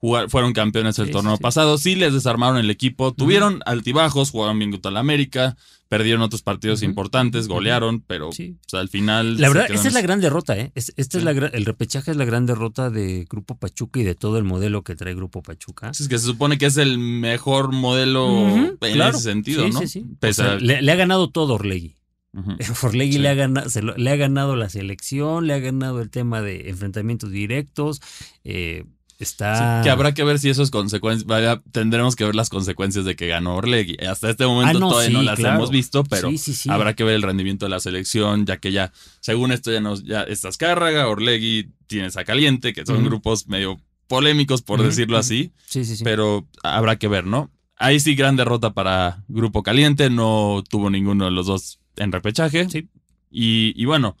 Jugar- 0.00 0.30
fueron 0.30 0.52
campeones 0.54 0.98
el 0.98 1.10
torneo 1.10 1.36
pasado. 1.36 1.76
Sí 1.76 1.96
les 1.96 2.12
desarmaron 2.14 2.56
el 2.56 2.70
equipo. 2.70 3.12
Tuvieron 3.12 3.60
altibajos, 3.66 4.30
jugaron 4.30 4.58
bien 4.58 4.70
contra 4.70 4.90
el 4.90 4.96
América, 4.96 5.56
perdieron 5.88 6.22
otros 6.22 6.42
partidos 6.42 6.82
importantes, 6.82 7.46
golearon, 7.48 8.00
pero 8.00 8.32
Sí. 8.32 8.56
al 8.72 8.88
final. 8.88 9.40
La 9.40 9.48
verdad, 9.48 9.66
esa 9.70 9.86
es 9.88 9.94
la 9.94 10.00
gran 10.02 10.20
derrota, 10.20 10.56
¿eh? 10.58 10.72
Es- 10.74 10.92
Esta 10.96 11.18
es 11.18 11.24
la 11.24 11.30
el 11.30 11.64
repechaje 11.64 12.10
es 12.10 12.16
la 12.16 12.24
gran 12.24 12.44
derrota 12.46 12.90
de 12.90 13.24
Grupo 13.30 13.56
Pachuca 13.56 14.00
y 14.00 14.02
de 14.04 14.14
todo 14.14 14.38
el 14.38 14.44
modelo 14.44 14.82
que 14.82 14.96
trae 14.96 15.14
Grupo 15.14 15.42
Pachuca. 15.42 15.90
Es 15.90 16.08
que 16.08 16.18
se 16.18 16.26
supone 16.26 16.58
que 16.58 16.66
es 16.66 16.76
el 16.76 16.98
mejor 16.98 17.72
modelo 17.72 18.28
en 18.48 18.76
claro. 18.78 19.16
ese 19.16 19.30
sentido, 19.30 19.64
Sí, 19.66 19.70
¿no? 19.72 19.80
sí, 19.80 19.86
sí. 19.86 20.06
O 20.12 20.18
Pese 20.18 20.42
sea, 20.42 20.52
a- 20.52 20.56
le, 20.56 20.82
le 20.82 20.92
ha 20.92 20.96
ganado 20.96 21.30
todo 21.30 21.54
Orlegui. 21.54 21.94
Sí. 22.80 23.18
le, 23.18 23.28
ha 23.28 23.34
ganado, 23.34 23.70
se 23.70 23.80
lo- 23.82 23.96
le 23.96 24.10
ha 24.10 24.16
ganado 24.16 24.56
la 24.56 24.68
selección, 24.68 25.46
le 25.46 25.54
ha 25.54 25.58
ganado 25.58 26.02
el 26.02 26.10
tema 26.10 26.42
de 26.42 26.68
enfrentamientos 26.68 27.30
directos. 27.30 28.00
eh, 28.44 28.84
está. 29.18 29.80
Sí, 29.80 29.84
que 29.84 29.90
habrá 29.90 30.12
que 30.14 30.24
ver 30.24 30.38
si 30.38 30.48
eso 30.50 30.62
es 30.62 30.70
consecuencia. 30.70 31.62
Tendremos 31.72 32.16
que 32.16 32.24
ver 32.24 32.34
las 32.34 32.48
consecuencias 32.48 33.04
de 33.04 33.16
que 33.16 33.26
ganó 33.28 33.56
Orlegui. 33.56 33.96
Hasta 34.06 34.30
este 34.30 34.46
momento 34.46 34.76
Ah, 34.76 34.80
no, 34.80 34.88
todavía 34.90 35.08
sí, 35.08 35.14
no 35.14 35.22
las 35.22 35.38
claro. 35.38 35.56
hemos 35.56 35.70
visto, 35.70 36.04
pero 36.04 36.30
Sí, 36.36 36.68
habrá 36.70 36.94
que 36.94 37.04
ver 37.04 37.14
el 37.14 37.22
rendimiento 37.22 37.66
de 37.66 37.70
la 37.70 37.80
selección, 37.80 38.46
ya 38.46 38.58
que 38.58 38.72
ya, 38.72 38.92
según 39.20 39.52
esto, 39.52 39.72
ya 39.72 39.80
nos, 39.80 40.04
ya 40.04 40.22
está 40.22 40.48
Azcárraga, 40.48 41.08
Orlegui, 41.08 41.70
tienes 41.86 42.16
a 42.16 42.24
Caliente, 42.24 42.72
que 42.72 42.84
son 42.84 43.04
grupos 43.04 43.46
medio 43.48 43.80
polémicos, 44.08 44.62
por 44.62 44.78
Ujú, 44.80 44.88
decirlo 44.88 45.16
ujú. 45.16 45.20
así, 45.20 45.52
Sí, 45.66 45.84
sí, 45.84 45.96
sí. 45.96 46.04
pero 46.04 46.46
habrá 46.62 46.96
que 46.96 47.08
ver, 47.08 47.26
¿no? 47.26 47.50
Ahí 47.78 48.00
sí, 48.00 48.14
gran 48.14 48.36
derrota 48.36 48.72
para 48.72 49.24
Grupo 49.28 49.62
Caliente, 49.62 50.08
no 50.10 50.62
tuvo 50.68 50.88
ninguno 50.90 51.24
de 51.26 51.30
los 51.30 51.46
dos 51.46 51.80
en 51.96 52.12
repechaje. 52.12 52.68
Sí. 52.70 52.88
Y, 53.30 53.74
y 53.76 53.84
bueno, 53.84 54.16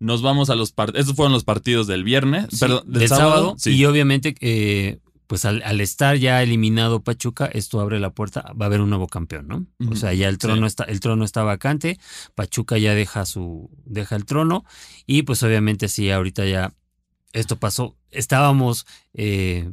nos 0.00 0.22
vamos 0.22 0.50
a 0.50 0.56
los 0.56 0.72
partidos. 0.72 1.00
Estos 1.00 1.16
fueron 1.16 1.32
los 1.32 1.44
partidos 1.44 1.86
del 1.86 2.02
viernes, 2.02 2.46
Sí, 2.50 2.58
perdón, 2.58 2.82
del, 2.86 3.00
del 3.00 3.08
sábado. 3.08 3.54
Sí. 3.58 3.70
Y 3.70 3.84
obviamente, 3.84 4.34
eh, 4.40 4.98
pues 5.28 5.44
al, 5.44 5.62
al 5.62 5.80
estar 5.80 6.16
ya 6.16 6.42
eliminado 6.42 7.04
Pachuca, 7.04 7.46
esto 7.46 7.80
abre 7.80 8.00
la 8.00 8.10
puerta, 8.10 8.52
va 8.60 8.64
a 8.64 8.66
haber 8.66 8.80
un 8.80 8.88
nuevo 8.88 9.06
campeón, 9.06 9.46
¿no? 9.46 9.66
O 9.88 9.94
sea, 9.94 10.12
ya 10.12 10.28
el 10.28 10.38
trono 10.38 10.62
sí. 10.62 10.66
está, 10.66 10.84
el 10.84 10.98
trono 10.98 11.24
está 11.24 11.44
vacante, 11.44 12.00
Pachuca 12.34 12.78
ya 12.78 12.94
deja 12.96 13.24
su, 13.26 13.70
deja 13.84 14.16
el 14.16 14.24
trono, 14.24 14.64
y 15.06 15.22
pues 15.22 15.42
obviamente 15.44 15.86
sí, 15.86 16.10
ahorita 16.10 16.46
ya 16.46 16.74
esto 17.32 17.56
pasó. 17.56 17.96
Estábamos 18.10 18.86
eh, 19.14 19.70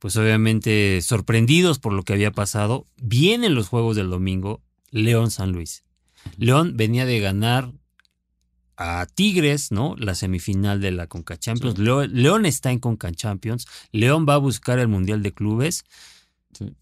pues 0.00 0.16
obviamente 0.16 1.00
sorprendidos 1.02 1.78
por 1.78 1.92
lo 1.92 2.02
que 2.02 2.14
había 2.14 2.32
pasado. 2.32 2.86
Vienen 2.96 3.54
los 3.54 3.68
juegos 3.68 3.96
del 3.96 4.10
domingo, 4.10 4.60
León 4.90 5.30
San 5.30 5.52
Luis. 5.52 5.84
León 6.36 6.76
venía 6.76 7.06
de 7.06 7.20
ganar 7.20 7.72
a 8.80 9.04
Tigres, 9.04 9.70
¿no? 9.72 9.94
La 9.98 10.14
semifinal 10.14 10.80
de 10.80 10.90
la 10.90 11.06
Conca 11.06 11.36
Champions. 11.36 11.76
Sí. 11.76 11.82
León 11.82 12.46
está 12.46 12.72
en 12.72 12.78
Conca 12.78 13.12
Champions. 13.12 13.66
León 13.92 14.24
va 14.26 14.34
a 14.34 14.38
buscar 14.38 14.78
el 14.78 14.88
Mundial 14.88 15.22
de 15.22 15.32
Clubes. 15.32 15.84
Sí. 16.58 16.74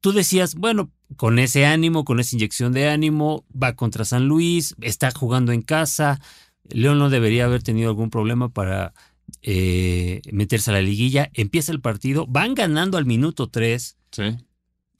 Tú 0.00 0.12
decías, 0.12 0.54
bueno, 0.54 0.92
con 1.16 1.40
ese 1.40 1.66
ánimo, 1.66 2.04
con 2.04 2.20
esa 2.20 2.36
inyección 2.36 2.72
de 2.72 2.88
ánimo, 2.88 3.44
va 3.60 3.74
contra 3.74 4.04
San 4.04 4.28
Luis, 4.28 4.76
está 4.80 5.10
jugando 5.10 5.50
en 5.50 5.62
casa. 5.62 6.20
León 6.68 7.00
no 7.00 7.10
debería 7.10 7.46
haber 7.46 7.64
tenido 7.64 7.88
algún 7.88 8.10
problema 8.10 8.48
para 8.48 8.94
eh, 9.42 10.22
meterse 10.30 10.70
a 10.70 10.74
la 10.74 10.80
liguilla. 10.80 11.28
Empieza 11.34 11.72
el 11.72 11.80
partido, 11.80 12.24
van 12.28 12.54
ganando 12.54 12.98
al 12.98 13.04
minuto 13.04 13.48
3. 13.48 13.96
Sí. 14.12 14.36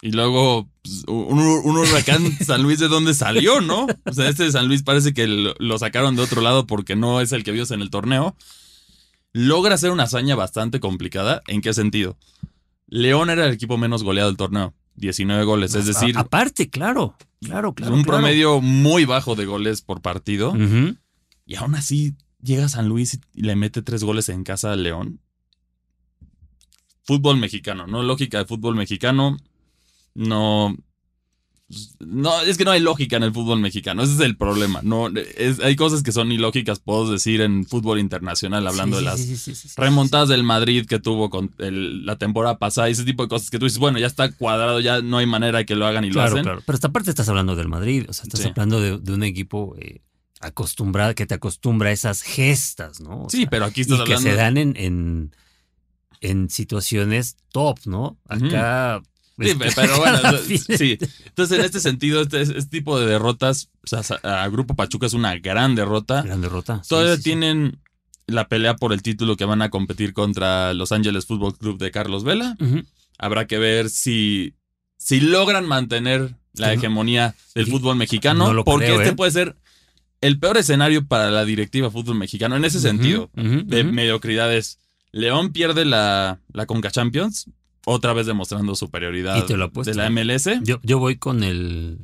Y 0.04 0.10
luego 0.10 0.68
pues, 0.82 1.04
un, 1.06 1.38
un 1.38 1.76
huracán 1.78 2.36
San 2.44 2.62
Luis 2.62 2.80
de 2.80 2.88
dónde 2.88 3.14
salió, 3.14 3.60
¿no? 3.60 3.86
O 4.04 4.12
sea, 4.12 4.28
este 4.28 4.42
de 4.44 4.52
San 4.52 4.66
Luis 4.66 4.82
parece 4.82 5.14
que 5.14 5.26
lo, 5.28 5.54
lo 5.58 5.78
sacaron 5.78 6.16
de 6.16 6.22
otro 6.22 6.42
lado 6.42 6.66
porque 6.66 6.96
no 6.96 7.20
es 7.20 7.30
el 7.32 7.44
que 7.44 7.52
vio 7.52 7.64
en 7.70 7.80
el 7.80 7.88
torneo. 7.90 8.36
Logra 9.32 9.76
hacer 9.76 9.92
una 9.92 10.02
hazaña 10.02 10.34
bastante 10.34 10.80
complicada. 10.80 11.42
¿En 11.46 11.60
qué 11.62 11.72
sentido? 11.72 12.18
León 12.88 13.30
era 13.30 13.46
el 13.46 13.52
equipo 13.54 13.78
menos 13.78 14.02
goleado 14.02 14.28
del 14.28 14.36
torneo. 14.36 14.74
19 14.96 15.44
goles, 15.44 15.74
es 15.74 15.86
decir, 15.86 16.18
A- 16.18 16.22
aparte, 16.22 16.68
claro, 16.68 17.16
claro, 17.40 17.72
claro. 17.72 17.94
un 17.94 18.02
claro. 18.02 18.18
promedio 18.18 18.60
muy 18.60 19.06
bajo 19.06 19.34
de 19.36 19.46
goles 19.46 19.80
por 19.80 20.02
partido. 20.02 20.52
Y 21.46 21.54
aún 21.54 21.74
así 21.76 22.14
llega 22.42 22.68
San 22.68 22.88
Luis 22.88 23.18
y 23.32 23.42
le 23.42 23.56
mete 23.56 23.80
tres 23.82 24.04
goles 24.04 24.28
en 24.28 24.44
casa 24.44 24.72
a 24.72 24.76
León. 24.76 25.20
Fútbol 27.04 27.36
mexicano, 27.38 27.86
¿no? 27.86 28.02
Lógica 28.02 28.38
de 28.38 28.44
fútbol 28.44 28.76
mexicano. 28.76 29.36
No. 30.14 30.76
No, 32.00 32.38
es 32.42 32.58
que 32.58 32.66
no 32.66 32.70
hay 32.70 32.80
lógica 32.80 33.16
en 33.16 33.22
el 33.22 33.32
fútbol 33.32 33.58
mexicano. 33.58 34.02
Ese 34.02 34.12
es 34.12 34.20
el 34.20 34.36
problema. 34.36 34.80
No, 34.82 35.08
es- 35.08 35.58
hay 35.60 35.74
cosas 35.74 36.02
que 36.02 36.12
son 36.12 36.30
ilógicas, 36.30 36.80
puedo 36.80 37.10
decir, 37.10 37.40
en 37.40 37.64
fútbol 37.64 37.98
internacional, 37.98 38.66
hablando 38.66 38.98
Sí, 38.98 39.04
de 39.04 39.10
las 39.10 39.20
sí, 39.20 39.52
remontadas 39.76 40.28
del 40.28 40.42
Madrid 40.44 40.84
que 40.84 40.98
tuvo 40.98 41.30
con 41.30 41.54
el- 41.56 42.04
la 42.04 42.16
temporada 42.18 42.58
pasada 42.58 42.90
y 42.90 42.92
ese 42.92 43.04
tipo 43.04 43.22
de 43.22 43.30
cosas 43.30 43.48
que 43.48 43.58
tú 43.58 43.64
dices, 43.64 43.78
bueno, 43.78 43.98
ya 43.98 44.06
está 44.06 44.30
cuadrado, 44.32 44.80
ya 44.80 45.00
no 45.00 45.16
hay 45.16 45.24
manera 45.24 45.58
de 45.58 45.64
que 45.64 45.74
lo 45.74 45.86
hagan 45.86 46.04
y 46.04 46.10
Claro, 46.10 46.28
lo 46.28 46.34
hacen. 46.34 46.44
claro. 46.44 46.62
Pero 46.66 46.76
esta 46.76 46.90
parte 46.90 47.08
estás 47.08 47.30
hablando 47.30 47.56
del 47.56 47.68
Madrid, 47.68 48.04
o 48.06 48.12
sea, 48.12 48.24
estás 48.24 48.44
hablando 48.44 48.78
de, 48.78 48.98
de 48.98 49.12
un 49.14 49.22
equipo 49.22 49.74
eh, 49.78 50.02
acostumbrado, 50.40 51.14
que 51.14 51.24
te 51.24 51.32
acostumbra 51.36 51.88
a 51.88 51.92
esas 51.92 52.20
gestas, 52.20 53.00
¿no? 53.00 53.22
O 53.24 53.30
Sí, 53.30 53.38
sea, 53.42 53.48
pero 53.50 53.64
aquí 53.64 53.80
y 53.80 53.84
estás 53.84 53.96
que 54.00 54.12
hablando. 54.12 54.28
se 54.30 54.36
dan 54.36 54.58
en, 54.58 54.74
en, 54.76 55.34
en 56.20 56.50
situaciones 56.50 57.36
top, 57.50 57.78
¿no? 57.86 58.18
Acá. 58.28 59.00
Sí, 59.38 59.50
este, 59.50 59.72
pero 59.74 59.98
bueno, 59.98 60.18
sí. 60.46 60.98
Entonces, 61.26 61.58
en 61.58 61.64
este 61.64 61.80
sentido, 61.80 62.22
este, 62.22 62.42
este 62.42 62.62
tipo 62.64 62.98
de 62.98 63.06
derrotas, 63.06 63.70
o 63.84 64.02
sea, 64.02 64.18
a 64.22 64.48
Grupo 64.48 64.74
Pachuca 64.76 65.06
es 65.06 65.14
una 65.14 65.36
gran 65.38 65.74
derrota. 65.74 66.22
Gran 66.22 66.40
derrota. 66.40 66.82
Todavía 66.88 67.16
sí, 67.16 67.22
sí. 67.22 67.24
tienen 67.30 67.80
la 68.26 68.48
pelea 68.48 68.76
por 68.76 68.92
el 68.92 69.02
título 69.02 69.36
que 69.36 69.44
van 69.44 69.62
a 69.62 69.70
competir 69.70 70.12
contra 70.12 70.74
Los 70.74 70.92
Ángeles 70.92 71.26
Fútbol 71.26 71.56
Club 71.56 71.78
de 71.78 71.90
Carlos 71.90 72.24
Vela. 72.24 72.56
Habrá 73.18 73.46
que 73.46 73.58
ver 73.58 73.90
si, 73.90 74.54
si 74.96 75.20
logran 75.20 75.66
mantener 75.66 76.36
la 76.54 76.72
hegemonía 76.72 77.34
del 77.54 77.66
fútbol 77.66 77.96
mexicano, 77.96 78.48
No 78.48 78.54
lo 78.54 78.64
porque 78.64 78.86
creo, 78.86 79.00
este 79.00 79.10
¿eh? 79.10 79.16
puede 79.16 79.30
ser 79.30 79.56
el 80.20 80.38
peor 80.38 80.56
escenario 80.56 81.06
para 81.06 81.30
la 81.30 81.44
directiva 81.44 81.90
fútbol 81.90 82.16
mexicano 82.16 82.56
en 82.56 82.64
ese 82.64 82.80
sentido 82.80 83.30
de 83.34 83.84
mediocridades. 83.84 84.78
León 85.10 85.52
pierde 85.52 85.84
la, 85.84 86.40
la 86.52 86.66
Conca 86.66 86.90
Champions, 86.90 87.50
otra 87.84 88.12
vez 88.12 88.26
demostrando 88.26 88.74
superioridad 88.74 89.46
de 89.46 89.94
la 89.94 90.10
MLS. 90.10 90.48
Yo, 90.62 90.80
yo 90.82 90.98
voy 90.98 91.16
con 91.16 91.42
el. 91.42 91.98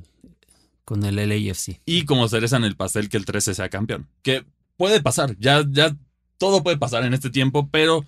Con 0.84 1.04
el 1.04 1.16
LAFC. 1.16 1.80
Y 1.84 2.04
como 2.06 2.28
cereza 2.28 2.56
en 2.56 2.64
el 2.64 2.74
pastel 2.76 3.08
que 3.08 3.18
el 3.18 3.26
13 3.26 3.54
sea 3.54 3.68
campeón. 3.68 4.08
Que 4.22 4.44
puede 4.78 5.02
pasar, 5.02 5.36
ya, 5.38 5.62
ya 5.70 5.94
todo 6.38 6.62
puede 6.62 6.78
pasar 6.78 7.04
en 7.04 7.12
este 7.12 7.28
tiempo, 7.28 7.68
pero 7.70 8.06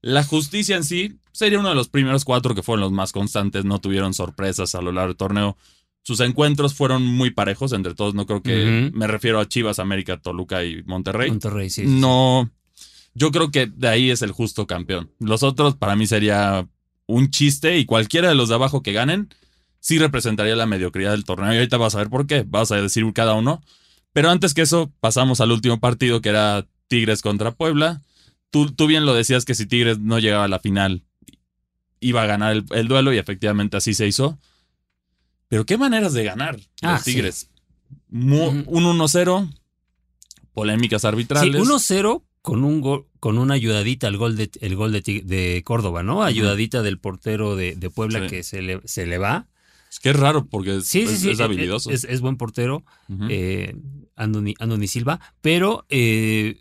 la 0.00 0.24
justicia 0.24 0.76
en 0.76 0.82
sí 0.82 1.18
sería 1.30 1.60
uno 1.60 1.68
de 1.68 1.74
los 1.74 1.88
primeros 1.88 2.24
cuatro 2.24 2.54
que 2.54 2.62
fueron 2.62 2.80
los 2.80 2.92
más 2.92 3.12
constantes, 3.12 3.64
no 3.64 3.80
tuvieron 3.80 4.14
sorpresas 4.14 4.74
a 4.74 4.82
lo 4.82 4.90
largo 4.90 5.08
del 5.08 5.16
torneo. 5.16 5.56
Sus 6.02 6.20
encuentros 6.20 6.74
fueron 6.74 7.04
muy 7.04 7.30
parejos 7.30 7.72
entre 7.72 7.94
todos, 7.94 8.14
no 8.14 8.26
creo 8.26 8.42
que 8.42 8.90
me 8.94 9.06
refiero 9.06 9.38
a 9.38 9.48
Chivas, 9.48 9.78
América, 9.78 10.16
Toluca 10.16 10.64
y 10.64 10.82
Monterrey. 10.84 11.30
Monterrey, 11.30 11.68
sí. 11.68 11.84
no, 11.86 12.50
yo 13.14 13.30
creo 13.30 13.50
que 13.50 13.66
de 13.66 13.88
ahí 13.88 14.10
es 14.10 14.22
el 14.22 14.30
justo 14.30 14.66
campeón. 14.66 15.10
Los 15.18 15.42
otros 15.42 15.74
para 15.74 15.96
mí 15.96 16.06
sería 16.06 16.68
un 17.06 17.30
chiste 17.30 17.78
y 17.78 17.84
cualquiera 17.84 18.28
de 18.28 18.34
los 18.34 18.48
de 18.48 18.54
abajo 18.56 18.82
que 18.82 18.92
ganen 18.92 19.28
sí 19.80 19.98
representaría 19.98 20.56
la 20.56 20.66
mediocridad 20.66 21.12
del 21.12 21.24
torneo. 21.24 21.52
Y 21.52 21.56
ahorita 21.56 21.76
vas 21.76 21.94
a 21.94 21.98
ver 21.98 22.10
por 22.10 22.26
qué, 22.26 22.44
vas 22.46 22.72
a 22.72 22.76
decir 22.76 23.04
cada 23.14 23.34
uno. 23.34 23.62
Pero 24.12 24.30
antes 24.30 24.54
que 24.54 24.62
eso, 24.62 24.90
pasamos 25.00 25.40
al 25.40 25.52
último 25.52 25.78
partido 25.78 26.20
que 26.20 26.30
era 26.30 26.66
Tigres 26.88 27.22
contra 27.22 27.52
Puebla. 27.52 28.02
tú, 28.50 28.72
tú 28.72 28.86
bien 28.86 29.06
lo 29.06 29.14
decías 29.14 29.44
que 29.44 29.54
si 29.54 29.66
Tigres 29.66 29.98
no 29.98 30.18
llegaba 30.18 30.44
a 30.44 30.48
la 30.48 30.58
final, 30.58 31.02
iba 32.00 32.22
a 32.22 32.26
ganar 32.26 32.52
el, 32.52 32.64
el 32.70 32.88
duelo 32.88 33.12
y 33.12 33.18
efectivamente 33.18 33.76
así 33.76 33.94
se 33.94 34.06
hizo. 34.06 34.38
Pero 35.48 35.64
qué 35.66 35.76
maneras 35.78 36.12
de 36.12 36.24
ganar 36.24 36.58
Ah, 36.82 36.94
los 36.94 37.02
sí. 37.02 37.12
Tigres. 37.12 37.50
Mu-. 38.08 38.64
Un 38.66 38.84
1-0, 38.98 39.52
polémicas 40.52 41.02
Sí, 41.02 41.06
arbitrales. 41.06 41.62
1-0 41.62 42.22
con 42.46 42.62
un 42.62 42.80
gol, 42.80 43.06
con 43.18 43.38
una 43.38 43.54
ayudadita 43.54 44.06
al 44.06 44.16
gol 44.18 44.36
de 44.36 44.48
el 44.60 44.76
gol 44.76 44.92
de, 44.92 45.00
de 45.24 45.62
Córdoba, 45.64 46.04
¿no? 46.04 46.22
Ayudadita 46.22 46.80
del 46.84 47.00
portero 47.00 47.56
de, 47.56 47.74
de 47.74 47.90
Puebla 47.90 48.20
Sí. 48.20 48.26
que 48.28 48.42
se 48.44 48.62
le, 48.62 48.80
se 48.84 49.04
le 49.04 49.18
va. 49.18 49.48
Es 49.90 49.98
que 49.98 50.10
es 50.10 50.16
raro 50.16 50.46
porque 50.46 50.76
es, 50.76 50.84
Sí, 50.86 51.00
es- 51.00 51.18
sí. 51.22 51.30
es 51.30 51.40
habilidoso. 51.40 51.90
Es, 51.90 52.04
es 52.04 52.20
buen 52.20 52.36
portero, 52.36 52.84
Ujú. 53.08 53.26
eh, 53.30 53.74
Andoni, 54.14 54.54
Andoni 54.60 54.86
Silva. 54.86 55.18
Pero, 55.40 55.86
eh, 55.88 56.60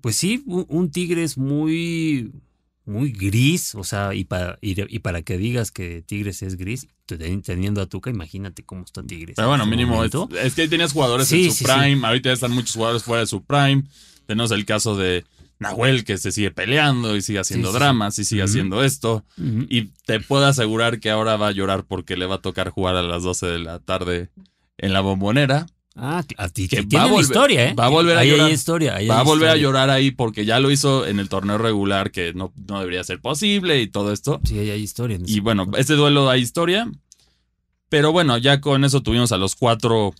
pues 0.00 0.16
sí, 0.16 0.42
un, 0.46 0.64
un 0.70 0.90
Tigres 0.90 1.36
muy, 1.36 2.32
muy 2.90 3.12
gris. 3.12 3.74
O 3.74 3.84
sea, 3.84 4.14
y 4.14 4.24
para, 4.24 4.58
y, 4.60 4.98
para 4.98 5.22
que 5.22 5.38
digas 5.38 5.70
que 5.70 6.02
Tigres 6.02 6.42
es 6.42 6.56
gris, 6.56 6.86
ten- 7.06 7.42
teniendo 7.42 7.80
a 7.80 7.86
Tuca, 7.86 8.10
imagínate 8.10 8.64
cómo 8.64 8.84
está 8.84 9.02
Tigres. 9.02 9.36
Pero 9.36 9.46
en 9.46 9.50
bueno, 9.50 9.66
mínimo. 9.66 10.04
Es, 10.04 10.12
es 10.42 10.54
que 10.54 10.62
ahí 10.62 10.68
tenías 10.68 10.92
jugadores 10.92 11.28
Sí, 11.28 11.44
en 11.46 11.50
su 11.52 11.58
sí, 11.58 11.64
prime. 11.64 12.06
Ahorita 12.06 12.28
ya 12.28 12.34
están 12.34 12.52
muchos 12.52 12.74
jugadores 12.74 13.02
fuera 13.02 13.20
de 13.20 13.26
su 13.26 13.42
prime. 13.44 13.84
Tenemos 14.26 14.50
el 14.50 14.64
caso 14.64 14.96
de 14.96 15.24
Nahuel 15.58 16.04
que 16.04 16.16
se 16.18 16.32
sigue 16.32 16.50
peleando 16.50 17.16
y 17.16 17.22
sigue 17.22 17.38
haciendo 17.38 17.72
dramas 17.72 18.18
y 18.18 18.24
sigue 18.24 18.42
haciendo 18.42 18.82
esto. 18.84 19.24
Y 19.68 19.90
te 20.06 20.20
puedo 20.20 20.46
asegurar 20.46 21.00
que 21.00 21.10
ahora 21.10 21.36
va 21.36 21.48
a 21.48 21.52
llorar 21.52 21.84
porque 21.84 22.16
le 22.16 22.26
va 22.26 22.36
a 22.36 22.40
tocar 22.42 22.70
jugar 22.70 22.96
a 22.96 23.02
las 23.02 23.22
12 23.22 23.46
de 23.46 23.58
la 23.58 23.78
tarde 23.78 24.30
en 24.78 24.92
la 24.92 25.00
bombonera. 25.00 25.66
Ah, 25.96 26.22
a 26.38 26.48
ti 26.48 26.68
Que 26.68 26.84
tiene 26.84 27.04
a 27.04 27.06
una 27.08 27.16
volver- 27.16 27.22
historia, 27.22 27.68
¿eh? 27.68 27.74
va 27.74 27.86
a 27.86 27.88
volver 27.88 28.16
a 28.16 28.20
Ahí 28.20 28.30
llorar. 28.30 28.46
Hay 28.46 28.52
historia. 28.52 28.94
ahí 28.96 29.06
Va 29.08 29.16
hay 29.16 29.20
a 29.20 29.24
volver 29.24 29.48
a 29.50 29.56
llorar 29.56 29.90
ahí 29.90 30.10
porque 30.12 30.44
ya 30.44 30.60
lo 30.60 30.70
hizo 30.70 31.06
en 31.06 31.18
el 31.18 31.28
torneo 31.28 31.58
regular 31.58 32.10
que 32.12 32.32
no, 32.32 32.52
no 32.68 32.78
debería 32.78 33.02
ser 33.04 33.20
posible 33.20 33.80
y 33.82 33.88
todo 33.88 34.12
esto. 34.12 34.40
Sí, 34.44 34.58
ahí 34.58 34.70
hay 34.70 34.80
historia. 34.82 35.16
en 35.16 35.22
Y 35.28 35.32
ese 35.32 35.40
bueno, 35.40 35.66
este 35.76 35.94
duelo 35.94 36.30
hay 36.30 36.40
historia. 36.42 36.90
Pero 37.88 38.12
bueno, 38.12 38.38
ya 38.38 38.60
con 38.60 38.84
eso 38.84 39.02
tuvimos 39.02 39.32
a 39.32 39.36
los 39.36 39.56
cuatro 39.56 40.14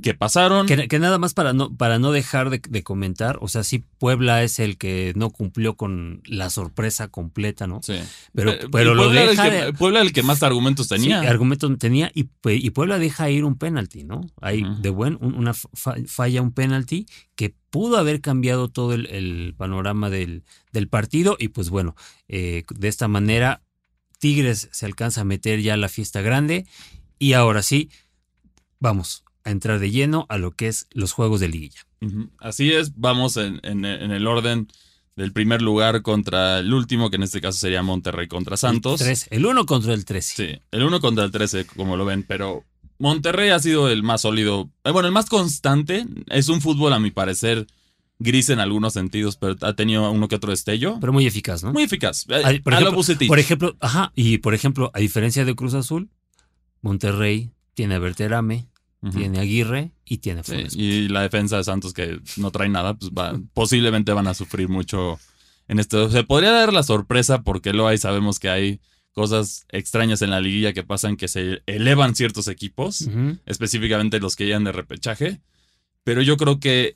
que 0.00 0.14
pasaron. 0.14 0.66
Que, 0.66 0.88
que 0.88 0.98
nada 0.98 1.18
más 1.18 1.34
para 1.34 1.52
no, 1.52 1.74
para 1.76 1.98
no 1.98 2.12
dejar 2.12 2.50
de, 2.50 2.60
de 2.68 2.82
comentar, 2.82 3.38
o 3.40 3.48
sea, 3.48 3.62
sí, 3.64 3.84
Puebla 3.98 4.42
es 4.42 4.58
el 4.58 4.76
que 4.78 5.12
no 5.16 5.30
cumplió 5.30 5.76
con 5.76 6.22
la 6.24 6.50
sorpresa 6.50 7.08
completa, 7.08 7.66
¿no? 7.66 7.80
Sí. 7.82 7.94
Pero, 8.34 8.52
Eh, 8.52 8.66
pero 8.72 8.94
lo 8.94 9.04
Puebla 9.04 9.22
era 9.22 9.30
el 9.30 9.36
deja. 9.36 9.66
que- 9.66 9.72
Puebla 9.74 10.00
el 10.00 10.12
que 10.12 10.22
más 10.22 10.42
argumentos 10.42 10.88
tenía. 10.88 11.20
Sí, 11.20 11.26
argumentos 11.26 11.70
tenía 11.78 12.10
y, 12.14 12.28
y 12.44 12.70
Puebla 12.70 12.98
deja 12.98 13.30
ir 13.30 13.44
un 13.44 13.56
penalti, 13.56 14.04
¿no? 14.04 14.20
Hay 14.40 14.64
de 14.80 14.90
buen, 14.90 15.18
un- 15.20 15.34
una 15.34 15.54
fa- 15.54 15.96
falla, 16.06 16.42
un 16.42 16.52
penalti 16.52 17.06
que 17.36 17.54
pudo 17.70 17.96
haber 17.98 18.20
cambiado 18.20 18.68
todo 18.68 18.94
el, 18.94 19.06
el 19.06 19.54
panorama 19.56 20.10
del, 20.10 20.42
del 20.72 20.88
partido 20.88 21.36
y 21.38 21.48
pues 21.48 21.70
bueno, 21.70 21.94
eh, 22.28 22.64
de 22.74 22.88
esta 22.88 23.06
manera 23.08 23.62
Tigres 24.18 24.68
se 24.72 24.84
alcanza 24.86 25.22
a 25.22 25.24
meter 25.24 25.60
ya 25.62 25.74
a 25.74 25.76
la 25.78 25.88
fiesta 25.88 26.20
grande 26.20 26.66
y 27.18 27.32
ahora 27.34 27.62
sí, 27.62 27.88
vamos 28.78 29.24
a 29.50 29.52
entrar 29.52 29.78
de 29.78 29.90
lleno 29.90 30.24
a 30.30 30.38
lo 30.38 30.52
que 30.52 30.68
es 30.68 30.86
los 30.92 31.12
juegos 31.12 31.40
de 31.40 31.48
liguilla. 31.48 31.80
Así 32.38 32.72
es, 32.72 32.92
vamos 32.96 33.36
en, 33.36 33.60
en- 33.62 33.84
en 33.84 34.10
el 34.10 34.26
orden 34.26 34.68
del 35.16 35.32
primer 35.32 35.60
lugar 35.60 36.00
contra 36.02 36.60
el 36.60 36.72
último, 36.72 37.10
que 37.10 37.16
en 37.16 37.24
este 37.24 37.40
caso 37.42 37.58
sería 37.58 37.82
Monterrey 37.82 38.26
contra 38.28 38.56
Santos. 38.56 39.00
El, 39.02 39.06
tres- 39.08 39.26
el 39.30 39.44
uno 39.44 39.66
contra 39.66 39.92
el 39.92 40.04
13. 40.06 40.34
Sí, 40.36 40.62
el 40.70 40.82
1 40.82 41.00
contra 41.00 41.24
el 41.24 41.30
13, 41.30 41.66
como 41.66 41.96
lo 41.98 42.04
ven, 42.06 42.22
pero 42.22 42.64
Monterrey 42.98 43.50
ha 43.50 43.58
sido 43.58 43.88
el 43.90 44.02
más 44.02 44.22
sólido, 44.22 44.70
eh, 44.84 44.90
bueno, 44.92 45.08
el 45.08 45.12
más 45.12 45.26
constante. 45.28 46.06
Es 46.28 46.48
un 46.48 46.60
fútbol, 46.62 46.92
a 46.94 46.98
mi 47.00 47.10
parecer, 47.10 47.66
gris 48.18 48.48
en 48.50 48.60
algunos 48.60 48.92
sentidos, 48.94 49.36
pero 49.36 49.56
ha 49.62 49.74
tenido 49.74 50.10
uno 50.10 50.28
que 50.28 50.36
otro 50.36 50.50
destello. 50.50 50.96
Pero 51.00 51.12
muy 51.12 51.26
eficaz, 51.26 51.62
¿no? 51.64 51.72
Muy 51.72 51.82
eficaz. 51.82 52.24
Eh, 52.30 52.60
por 52.62 52.72
a 52.74 52.78
ejemplo-. 52.80 53.26
Por 53.28 53.38
ejemplo, 53.38 53.76
ajá, 53.80 54.12
y 54.14 54.38
por 54.38 54.54
ejemplo, 54.54 54.90
a 54.94 55.00
diferencia 55.00 55.44
de 55.44 55.54
Cruz 55.54 55.74
Azul, 55.74 56.08
Monterrey 56.82 57.50
tiene 57.74 57.94
a 57.94 57.98
Berterame, 57.98 58.66
Tiene 59.14 59.38
Aguirre 59.38 59.92
y 60.04 60.18
tiene 60.18 60.42
Sí, 60.44 60.52
Funes. 60.52 60.76
y 60.76 61.08
la 61.08 61.22
defensa 61.22 61.56
de 61.56 61.64
Santos 61.64 61.94
que 61.94 62.20
no 62.36 62.50
trae 62.50 62.68
nada, 62.68 62.94
pues 62.94 63.10
va- 63.12 63.40
posiblemente 63.54 64.12
van 64.12 64.26
a 64.26 64.34
sufrir 64.34 64.68
mucho 64.68 65.18
en 65.68 65.78
esto. 65.78 66.10
Se 66.10 66.22
podría 66.24 66.50
dar 66.50 66.72
la 66.74 66.82
sorpresa 66.82 67.42
porque 67.42 67.72
lo 67.72 67.86
hay, 67.88 67.96
sabemos 67.96 68.38
que 68.38 68.50
hay 68.50 68.80
cosas 69.12 69.64
extrañas 69.70 70.20
en 70.22 70.30
la 70.30 70.40
liguilla 70.40 70.72
que 70.74 70.82
pasan 70.82 71.16
que 71.16 71.28
se 71.28 71.62
elevan 71.66 72.14
ciertos 72.14 72.46
equipos, 72.48 73.08
específicamente 73.46 74.20
los 74.20 74.36
que 74.36 74.44
llegan 74.46 74.64
de 74.64 74.72
repechaje. 74.72 75.40
Pero 76.04 76.22
yo 76.22 76.36
creo 76.36 76.60
que 76.60 76.94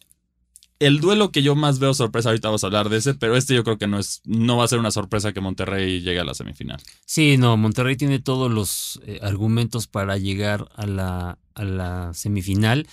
el 0.79 1.01
duelo 1.01 1.31
que 1.31 1.43
yo 1.43 1.55
más 1.55 1.79
veo 1.79 1.95
sorpresa, 1.95 2.31
ahorita 2.31 2.49
vamos 2.49 2.65
a 2.65 2.67
hablar 2.67 2.89
de 2.89 2.99
ese, 2.99 3.15
pero 3.15 3.37
este 3.37 3.55
yo 3.55 3.65
creo 3.65 3.79
que 3.79 3.87
no 3.87 3.99
es, 3.99 4.21
no 4.25 4.57
va 4.57 4.65
a 4.65 4.69
ser 4.69 4.79
una 4.79 4.91
sorpresa 4.91 5.33
que 5.33 5.41
Monterrey 5.41 6.01
llegue 6.01 6.21
a 6.21 6.25
la 6.25 6.35
semifinal. 6.35 6.83
Sí, 7.07 7.37
no, 7.37 7.57
Monterrey 7.57 7.97
tiene 7.97 8.19
todos 8.19 8.51
los 8.51 9.01
eh, 9.07 9.21
argumentos 9.23 9.87
para 9.87 10.19
llegar 10.19 10.69
a 10.75 10.87
la, 10.87 11.39
a 11.55 11.65
la 11.65 12.13
semifinal. 12.15 12.89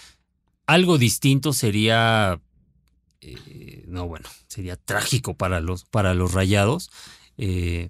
Algo 0.67 0.97
distinto 0.97 1.53
sería, 1.53 2.39
eh, 3.21 3.83
no, 3.87 4.07
bueno, 4.07 4.29
sería 4.47 4.77
trágico 4.77 5.35
para 5.35 5.59
los, 5.59 5.85
para 5.85 6.13
los 6.13 6.33
rayados. 6.33 6.91
Eh, 7.37 7.89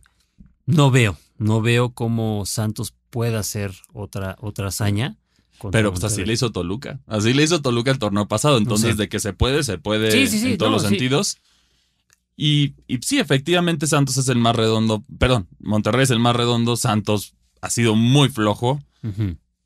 no 0.65 0.89
veo, 0.89 1.17
no 1.37 1.61
veo 1.61 1.93
cómo 1.93 2.45
Santos 2.45 2.93
pueda 3.09 3.39
hacer 3.39 3.73
otra, 3.93 4.37
otra 4.39 4.67
hazaña. 4.69 5.17
Pero 5.69 5.91
pues 5.91 6.03
así 6.03 6.25
le 6.25 6.33
hizo 6.33 6.51
Toluca. 6.51 6.99
Así 7.05 7.33
le 7.33 7.43
hizo 7.43 7.61
Toluca 7.61 7.91
el 7.91 7.99
torneo 7.99 8.27
pasado. 8.27 8.57
Entonces, 8.57 8.97
de 8.97 9.09
que 9.09 9.19
se 9.19 9.33
puede, 9.33 9.63
se 9.63 9.77
puede 9.77 10.11
Sí, 10.11 10.27
sí, 10.27 10.39
sí, 10.39 10.51
en 10.53 10.57
todos 10.57 10.71
no, 10.71 10.77
los 10.77 10.87
sentidos. 10.87 11.37
Y, 12.37 12.73
y 12.87 12.97
sí, 13.03 13.19
efectivamente, 13.19 13.85
Santos 13.87 14.17
es 14.17 14.27
el 14.29 14.37
más 14.37 14.55
redondo. 14.55 15.03
Perdón, 15.19 15.47
Monterrey 15.59 16.03
es 16.03 16.09
el 16.09 16.19
más 16.19 16.35
redondo. 16.35 16.75
Santos 16.77 17.35
ha 17.61 17.69
sido 17.69 17.95
muy 17.95 18.29
flojo. 18.29 18.79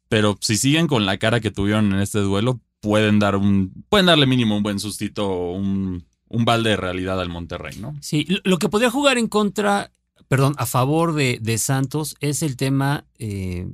Pero 0.09 0.37
si 0.41 0.57
siguen 0.57 0.87
con 0.87 1.05
la 1.05 1.17
cara 1.17 1.39
que 1.39 1.51
tuvieron 1.51 1.93
en 1.93 1.99
este 1.99 2.19
duelo, 2.19 2.59
pueden 2.81 3.19
dar 3.19 3.35
un. 3.35 3.71
Pueden 3.89 4.05
darle 4.07 4.25
mínimo 4.27 4.55
un 4.57 4.63
buen 4.63 4.79
sustito, 4.79 5.51
un, 5.51 6.05
un 6.27 6.45
balde 6.45 6.71
de 6.71 6.77
realidad 6.77 7.19
al 7.21 7.29
Monterrey, 7.29 7.77
¿no? 7.79 7.95
Sí, 8.01 8.25
lo- 8.27 8.39
lo 8.43 8.57
que 8.59 8.69
podría 8.69 8.91
jugar 8.91 9.17
en 9.17 9.27
contra, 9.27 9.91
perdón, 10.27 10.53
a 10.57 10.65
favor 10.65 11.13
de, 11.13 11.39
de 11.41 11.57
Santos 11.57 12.15
es 12.19 12.43
el 12.43 12.55
tema 12.55 13.05
eh, 13.19 13.67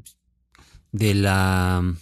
de 0.92 1.14
la 1.16 1.94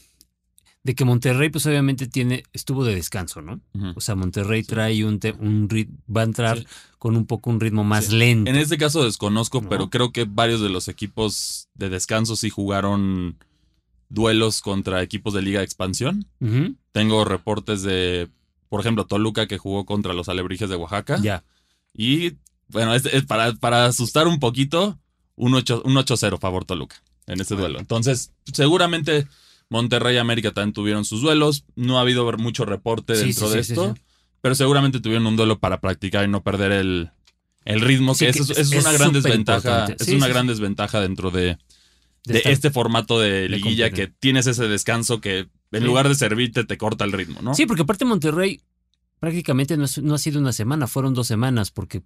de 0.84 0.96
que 0.96 1.04
Monterrey, 1.06 1.50
pues 1.50 1.65
obviamente 1.65 2.08
tiene, 2.08 2.44
estuvo 2.54 2.86
de 2.86 2.96
descanso, 2.96 3.42
¿no? 3.42 3.60
O 3.96 4.02
sea, 4.02 4.15
Monterrey 4.15 4.62
Sí. 4.63 4.70
trae 4.70 5.04
un, 5.04 5.20
te- 5.20 5.34
un 5.34 5.68
rit- 5.70 5.89
va 6.10 6.22
a 6.22 6.24
entrar 6.26 6.60
Sí. 6.60 6.65
con 6.98 7.15
un 7.18 7.26
poco 7.26 7.50
un 7.50 7.60
ritmo 7.60 7.84
más 7.84 8.06
Sí. 8.06 8.15
lento. 8.18 8.50
En 8.50 8.56
este 8.58 8.78
caso 8.78 9.04
desconozco, 9.04 9.62
No. 9.62 9.70
pero 9.70 9.89
creo 9.89 10.12
que 10.13 10.24
varios 10.24 10.62
de 10.62 10.70
los 10.70 10.88
equipos 10.88 11.68
de 11.74 11.89
descanso 11.89 12.36
sí 12.38 12.50
jugaron 12.50 13.38
duelos 14.08 14.62
contra 14.62 15.04
equipos 15.04 15.34
de 15.34 15.42
Liga 15.42 15.60
de 15.60 15.65
Expansión. 15.65 16.26
Tengo 16.94 17.26
reportes 17.26 17.82
de, 17.84 18.30
por 18.70 18.80
ejemplo, 18.80 19.06
Toluca 19.06 19.48
que 19.48 19.58
jugó 19.58 19.86
contra 19.86 20.13
los 20.13 20.30
Alebrijes 20.30 20.70
de 20.70 20.76
Oaxaca. 20.78 21.20
Ya. 21.22 21.44
Y 21.94 22.38
bueno, 22.70 22.96
es, 22.96 23.06
es 23.06 23.26
para, 23.26 23.54
para 23.54 23.86
asustar 23.86 24.28
un 24.28 24.39
poquito, 24.39 24.98
un 25.36 25.54
8 25.54 25.82
un 25.86 25.96
8-0 25.98 26.39
favor 26.39 26.65
Toluca 26.65 26.96
en 27.28 27.42
este 27.42 27.56
duelo. 27.56 27.80
Entonces, 27.80 28.32
seguramente 28.54 29.28
Monterrey 29.70 30.16
y 30.16 30.18
América 30.18 30.52
también 30.52 30.74
tuvieron 30.74 31.06
sus 31.06 31.22
duelos. 31.22 31.66
No 31.76 31.98
ha 31.98 32.02
habido 32.02 32.30
mucho 32.38 32.66
reporte 32.66 33.16
Sí, 33.16 33.26
dentro 33.26 33.50
sí, 33.50 33.58
de 33.58 33.64
sí, 33.64 33.74
esto, 33.74 33.96
sí. 33.96 34.02
pero 34.42 34.56
seguramente 34.56 35.00
tuvieron 35.00 35.28
un 35.28 35.36
duelo 35.36 35.60
para 35.60 35.80
practicar 35.80 36.26
y 36.26 36.28
no 36.28 36.44
perder 36.44 36.72
el, 36.72 37.12
el 37.66 37.82
ritmo, 37.82 38.16
Sí, 38.16 38.26
que, 38.26 38.32
que 38.32 38.40
eso 38.40 38.54
es, 38.54 38.72
una 38.72 38.92
gran 38.92 39.14
desventaja. 39.14 39.86
Es 40.00 40.08
una 40.10 40.28
gran 40.28 40.48
desventaja 40.48 41.00
dentro 41.02 41.30
de, 41.32 41.42
De 41.42 41.58
de 42.26 42.38
estar- 42.40 42.52
este 42.52 42.72
formato 42.72 43.20
de 43.20 43.48
liguilla 43.50 43.92
que 43.92 44.08
tienes 44.08 44.48
ese 44.48 44.68
descanso 44.68 45.22
que 45.22 45.48
en 45.72 45.84
lugar 45.86 46.08
de 46.10 46.16
servirte 46.16 46.64
te 46.64 46.78
corta 46.78 47.06
el 47.06 47.12
ritmo, 47.12 47.42
¿no? 47.44 47.54
Sí, 47.54 47.66
porque 47.68 47.84
aparte 47.84 48.04
Monterrey 48.06 48.62
prácticamente 49.20 49.78
no, 49.78 49.86
es- 49.86 50.02
no 50.02 50.16
ha 50.16 50.18
sido 50.18 50.40
una 50.40 50.52
semana, 50.54 50.88
fueron 50.88 51.14
dos 51.14 51.28
semanas, 51.28 51.70
porque 51.70 52.02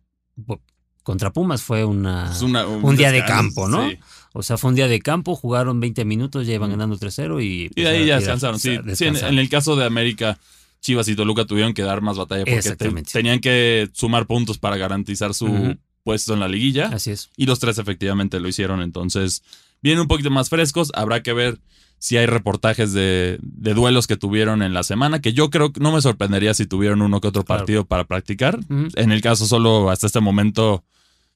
contra 1.04 1.32
Pumas 1.34 1.62
fue 1.62 1.86
una, 1.86 2.32
un 2.42 2.96
día 2.96 3.12
de 3.12 3.24
campo, 3.26 3.68
¿no? 3.68 3.90
sí. 3.90 3.98
O 4.36 4.42
sea, 4.42 4.58
fue 4.58 4.70
un 4.72 4.76
día 4.76 4.88
de 4.88 5.00
campo, 5.00 5.36
jugaron 5.36 5.80
20 5.80 6.06
minutos, 6.06 6.48
ya 6.48 6.56
iban 6.56 6.72
ganando 6.72 6.98
3-0 6.98 7.44
y... 7.44 7.66
Y 7.66 7.70
pues, 7.70 7.86
de 7.86 7.88
ahí 7.88 7.96
a 7.96 8.00
ya 8.00 8.04
tirar- 8.18 8.20
descansaron. 8.40 8.60
Sí, 8.60 9.06
en, 9.06 9.38
el 9.38 9.48
caso 9.50 9.76
de 9.76 9.86
América, 9.86 10.40
Chivas 10.82 11.08
y 11.08 11.16
Toluca 11.16 11.46
tuvieron 11.46 11.76
que 11.76 11.84
dar 11.84 12.02
más 12.02 12.18
batalla 12.18 12.44
porque 12.44 12.76
te- 12.76 13.04
tenían 13.04 13.40
que 13.40 13.90
sumar 13.94 14.26
puntos 14.26 14.58
para 14.58 14.76
garantizar 14.78 15.36
su 15.36 15.78
puesto 16.04 16.34
en 16.34 16.40
la 16.40 16.48
liguilla. 16.48 16.88
Así 16.88 17.12
es. 17.12 17.30
Y 17.38 17.46
los 17.46 17.60
tres 17.60 17.78
efectivamente 17.78 18.40
lo 18.40 18.48
hicieron. 18.48 18.82
Entonces, 18.82 19.44
vienen 19.84 20.02
un 20.02 20.08
poquito 20.08 20.32
más 20.32 20.50
frescos. 20.50 20.92
Habrá 20.96 21.22
que 21.22 21.34
ver 21.34 21.60
si 22.00 22.18
hay 22.18 22.26
reportajes 22.26 22.92
de, 22.92 23.38
de 23.44 23.74
duelos 23.76 24.08
que 24.08 24.18
tuvieron 24.18 24.64
en 24.64 24.74
la 24.74 24.82
semana, 24.84 25.22
que 25.22 25.34
yo 25.34 25.52
creo 25.52 25.72
que 25.72 25.80
no 25.80 25.92
me 25.92 26.02
sorprendería 26.02 26.56
si 26.56 26.66
tuvieron 26.66 27.04
uno 27.04 27.22
que 27.22 27.28
otro 27.28 27.44
Claro. 27.46 27.60
partido 27.62 27.86
para 27.86 28.06
practicar. 28.06 28.60
En 28.96 29.12
el 29.12 29.22
caso 29.22 29.46
solo 29.46 29.92
hasta 29.92 30.08
este 30.08 30.20
momento 30.22 30.84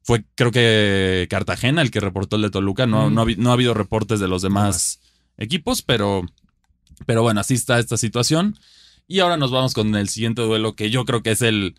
fue 0.08 0.24
creo 0.36 0.52
que 0.52 1.28
Cartagena 1.30 1.82
el 1.82 1.92
que 1.92 2.00
reportó 2.00 2.38
el 2.38 2.44
de 2.44 2.50
Toluca. 2.50 2.88
No, 2.88 3.10
Mm. 3.10 3.14
no, 3.14 3.22
ha, 3.24 3.26
no 3.38 3.50
ha 3.50 3.54
habido 3.54 3.74
reportes 3.74 4.22
de 4.22 4.30
los 4.30 4.42
demás 4.42 5.02
equipos, 5.38 5.82
pero, 5.82 6.24
pero 7.06 7.22
bueno, 7.24 7.42
así 7.42 7.56
está 7.56 7.78
esta 7.78 7.98
situación. 7.98 8.58
Y 9.06 9.20
ahora 9.20 9.36
nos 9.36 9.52
vamos 9.52 9.74
con 9.74 9.94
el 9.96 10.08
siguiente 10.08 10.42
duelo 10.42 10.76
que 10.76 10.90
yo 10.90 11.04
creo 11.06 11.22
que 11.22 11.32
es 11.32 11.42
el 11.42 11.76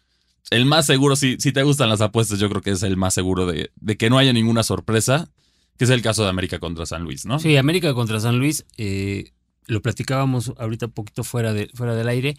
el 0.51 0.65
más 0.67 0.87
seguro, 0.87 1.15
si, 1.17 1.37
si 1.39 1.53
te 1.53 1.63
gustan 1.63 1.89
las 1.91 2.01
apuestas, 2.01 2.39
yo 2.39 2.49
creo 2.49 2.63
que 2.63 2.71
es 2.71 2.83
el 2.83 2.97
más 2.97 3.13
seguro 3.15 3.45
de, 3.47 3.71
de 3.77 3.97
que 3.99 4.09
no 4.11 4.17
haya 4.19 4.33
ninguna 4.33 4.63
sorpresa, 4.63 5.29
que 5.77 5.85
es 5.85 5.91
el 5.91 6.01
caso 6.01 6.23
de 6.23 6.31
América 6.31 6.59
contra 6.59 6.87
San 6.87 7.03
Luis, 7.03 7.27
¿no? 7.27 7.39
Sí, 7.39 7.57
América 7.59 7.93
contra 7.93 8.19
San 8.21 8.39
Luis, 8.39 8.65
eh, 8.79 9.33
lo 9.67 9.83
platicábamos 9.83 10.53
ahorita 10.59 10.87
un 10.87 10.93
poquito 10.93 11.23
fuera, 11.25 11.53
de, 11.53 11.69
fuera 11.75 11.95
del 11.95 12.09
aire, 12.09 12.37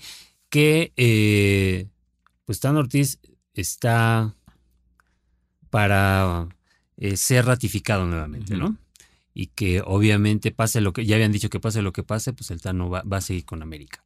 que 0.49 0.91
eh, 0.97 1.87
pues 2.45 2.59
Tan 2.59 2.77
Ortiz 2.77 3.19
está 3.53 4.35
para 5.69 6.47
eh, 6.97 7.17
ser 7.17 7.45
ratificado 7.45 8.05
nuevamente. 8.05 8.55
¿no? 8.57 8.77
Y 9.33 9.47
que 9.47 9.81
obviamente 9.85 10.51
pase 10.51 10.81
lo 10.81 10.93
que, 10.93 11.05
ya 11.05 11.15
habían 11.15 11.31
dicho 11.31 11.49
que 11.49 11.59
pase 11.59 11.81
lo 11.81 11.93
que 11.93 12.03
pase, 12.03 12.33
pues 12.33 12.51
el 12.51 12.61
Tano 12.61 12.89
va, 12.89 13.03
va 13.03 13.17
a 13.17 13.21
seguir 13.21 13.45
con 13.45 13.61
América. 13.61 14.03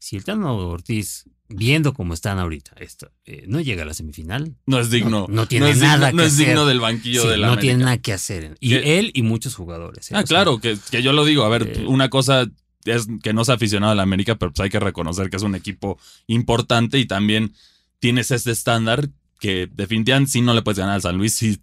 Si 0.00 0.16
el 0.16 0.24
Tano 0.24 0.56
Ortiz, 0.56 1.24
viendo 1.48 1.92
cómo 1.92 2.14
están 2.14 2.38
ahorita, 2.38 2.72
esto, 2.78 3.10
eh, 3.24 3.44
no 3.48 3.60
llega 3.60 3.82
a 3.82 3.86
la 3.86 3.94
semifinal, 3.94 4.54
No 4.66 4.78
es 4.78 4.90
digno. 4.90 5.26
No- 5.28 5.34
no 5.34 5.48
tiene 5.48 5.70
es 5.70 5.78
nada 5.78 6.06
digno, 6.08 6.10
no 6.18 6.22
que 6.22 6.26
es 6.28 6.32
hacer. 6.34 6.46
digno 6.46 6.66
del 6.66 6.80
banquillo 6.80 7.22
sí, 7.22 7.28
de 7.28 7.36
la 7.36 7.46
no 7.48 7.52
América. 7.54 7.60
tiene 7.72 7.84
nada 7.84 7.98
que 7.98 8.12
hacer. 8.12 8.56
Y 8.60 8.74
él 8.74 9.10
y 9.14 9.22
muchos 9.22 9.54
jugadores. 9.56 10.10
¿eh? 10.10 10.14
Ah, 10.14 10.18
sea, 10.18 10.24
claro, 10.24 10.58
que, 10.60 10.78
que 10.90 11.02
yo 11.02 11.12
lo 11.12 11.24
digo. 11.24 11.42
A 11.44 11.48
ver, 11.48 11.84
una 11.86 12.08
cosa 12.10 12.46
es 12.84 13.06
que 13.22 13.32
no 13.32 13.42
es 13.42 13.48
aficionado 13.48 13.92
a 13.92 13.96
la 13.96 14.02
América, 14.04 14.36
pero 14.36 14.52
pues 14.52 14.64
hay 14.64 14.70
que 14.70 14.80
reconocer 14.80 15.30
que 15.30 15.36
es 15.36 15.42
un 15.42 15.56
equipo 15.56 15.98
importante 16.28 16.98
y 16.98 17.06
también 17.06 17.52
tienes 17.98 18.30
este 18.30 18.52
estándar 18.52 19.08
que 19.38 19.68
definitivamente 19.72 20.32
si 20.32 20.40
no 20.40 20.54
le 20.54 20.62
puedes 20.62 20.78
ganar 20.78 20.94
al 20.96 21.02
San 21.02 21.16
Luis, 21.16 21.34
sí 21.34 21.60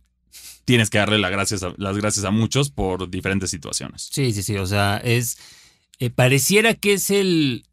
tienes 0.65 0.89
que 0.89 0.97
darle 0.97 1.19
las 1.19 1.31
gracias 1.31 1.63
a, 1.63 1.73
las 1.77 1.97
gracias 1.97 2.25
a 2.25 2.31
muchos 2.31 2.71
por 2.71 3.09
diferentes 3.09 3.49
situaciones. 3.51 4.09
Sí, 4.11 4.33
sí, 4.33 4.41
sí. 4.43 4.57
O 4.57 4.65
sea, 4.65 4.97
es. 4.97 5.37
eh, 5.99 6.09
pareciera 6.09 6.73
que 6.73 6.93
es 6.93 7.09
el, 7.11 7.65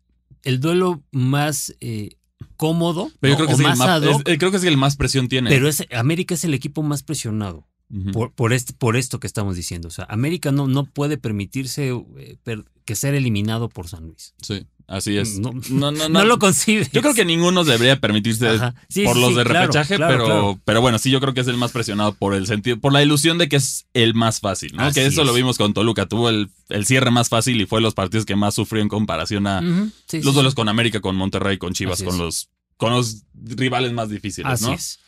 el 0.43 0.61
duelo 0.61 1.03
más 1.11 1.75
eh, 1.81 2.17
cómodo. 2.57 3.11
Pero 3.21 3.33
yo 3.33 3.37
creo 3.37 3.47
que, 3.49 3.53
o 3.53 3.57
es 3.57 3.61
el 3.61 3.67
más 3.67 3.79
más, 3.79 4.03
es- 4.03 4.17
eh, 4.27 4.39
creo 4.39 4.51
que 4.51 4.57
es 4.59 4.65
el 4.65 4.77
más 4.77 4.97
presión 4.97 5.29
tiene. 5.29 5.51
pero 5.51 5.69
es, 5.69 5.85
América 5.93 6.35
es 6.35 6.45
el 6.45 6.55
equipo 6.55 6.83
más 6.83 7.03
presionado 7.03 7.67
por, 8.15 8.33
por, 8.33 8.55
este, 8.55 8.73
por 8.73 8.97
esto 8.97 9.21
que 9.21 9.27
estamos 9.27 9.55
diciendo. 9.55 9.89
O 9.89 9.91
sea, 9.91 10.07
América 10.09 10.51
no, 10.51 10.67
no 10.67 10.85
puede 10.85 11.19
permitirse 11.19 11.89
eh, 11.91 12.37
per- 12.43 12.65
que 12.87 12.97
ser 12.97 13.15
eliminado 13.15 13.69
por 13.69 13.87
San 13.89 14.05
Luis. 14.07 14.35
Sí, 14.43 14.67
así 14.93 15.17
es. 15.19 15.39
No, 15.39 15.51
No, 15.71 15.91
no, 15.91 15.93
no, 15.93 16.09
no. 16.09 16.25
lo 16.25 16.39
concibe. 16.39 16.89
Yo 16.93 17.01
creo 17.03 17.15
que 17.15 17.25
ninguno 17.25 17.65
debería 17.65 17.99
permitirse. 17.99 18.59
Sí, 18.89 19.05
por 19.05 19.15
sí, 19.15 19.21
los 19.21 19.31
sí, 19.31 19.37
de 19.37 19.45
claro, 19.45 19.61
repechaje, 19.63 19.97
claro, 19.97 20.13
pero, 20.13 20.25
claro. 20.27 20.61
pero 20.65 20.81
bueno, 20.81 20.99
sí, 20.99 21.11
yo 21.11 21.21
creo 21.21 21.35
que 21.35 21.41
es 21.41 21.49
el 21.49 21.57
más 21.57 21.73
presionado 21.73 22.13
por 22.15 22.35
el 22.35 22.47
sentido, 22.47 22.79
por 22.79 22.93
la 22.93 23.03
ilusión 23.03 23.39
de 23.39 23.49
que 23.49 23.57
es 23.57 23.87
el 23.95 24.15
más 24.15 24.41
fácil, 24.41 24.77
¿no? 24.77 24.83
Así 24.85 25.01
que 25.01 25.07
eso 25.07 25.25
lo 25.25 25.33
vimos 25.33 25.59
con 25.59 25.75
Toluca, 25.75 26.07
tuvo 26.07 26.29
el, 26.29 26.51
el 26.69 26.87
cierre 26.87 27.11
más 27.11 27.29
fácil 27.29 27.61
y 27.61 27.67
fue 27.67 27.81
los 27.81 27.95
partidos 27.95 28.25
que 28.27 28.37
más 28.37 28.55
sufrió 28.55 28.83
en 28.83 28.89
comparación 28.89 29.47
a 29.47 29.61
los 29.61 29.89
sí. 30.07 30.21
duelos 30.21 30.55
con 30.55 30.69
América, 30.69 31.01
con 31.01 31.17
Monterrey, 31.17 31.59
con 31.59 31.73
Chivas, 31.73 31.95
Así 31.95 32.05
con 32.05 32.15
es. 32.15 32.21
los, 32.21 32.49
con 32.77 32.93
los 32.93 33.25
rivales 33.35 33.93
más 33.93 34.09
difíciles, 34.11 34.51
Así 34.53 34.65
¿no? 34.67 34.73
es. 34.75 34.99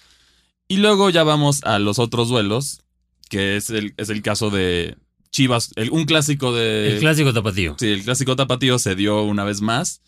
Y 0.67 0.79
luego 0.79 1.11
ya 1.11 1.25
vamos 1.25 1.63
a 1.65 1.79
los 1.79 1.99
otros 1.99 2.29
duelos, 2.29 2.81
que 3.29 3.57
es 3.57 3.71
el, 3.71 3.93
es 3.99 4.09
el 4.09 4.23
caso 4.23 4.49
de 4.51 4.97
Chivas, 5.35 5.73
el- 5.75 5.91
un 5.91 6.05
clásico 6.05 6.55
de... 6.55 6.93
El 6.95 7.01
clásico 7.01 7.33
tapatío. 7.33 7.75
Sí, 7.77 7.89
el 7.89 8.05
clásico 8.05 8.37
tapatío 8.37 8.79
se 8.79 8.95
dio 8.95 9.21
una 9.25 9.43
vez 9.43 9.61
más. 9.63 10.01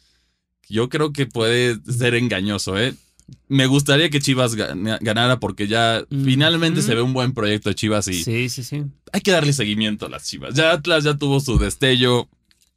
Yo 0.69 0.89
creo 0.89 1.13
que 1.13 1.27
puede 1.27 1.79
ser 1.93 2.15
engañoso, 2.15 2.79
¿eh? 2.79 2.95
Me 3.49 3.67
gustaría 3.67 4.09
que 4.09 4.21
Chivas 4.21 4.55
gana- 4.55 4.99
ganara 5.01 5.41
porque 5.41 5.67
ya 5.67 6.05
Mm, 6.11 6.25
finalmente 6.25 6.79
mm. 6.81 6.83
se 6.85 6.95
ve 6.95 7.03
un 7.03 7.13
buen 7.13 7.33
proyecto 7.35 7.71
de 7.71 7.75
Chivas 7.75 8.07
y 8.07 8.23
Sí, 8.23 8.49
sí, 8.49 8.63
sí. 8.63 8.85
hay 9.13 9.21
que 9.21 9.33
darle 9.33 9.53
seguimiento 9.53 10.07
a 10.07 10.09
las 10.11 10.29
Chivas. 10.29 10.55
Ya 10.55 10.71
Atlas 10.71 11.03
ya 11.03 11.15
tuvo 11.19 11.41
su 11.41 11.59
destello, 11.59 12.29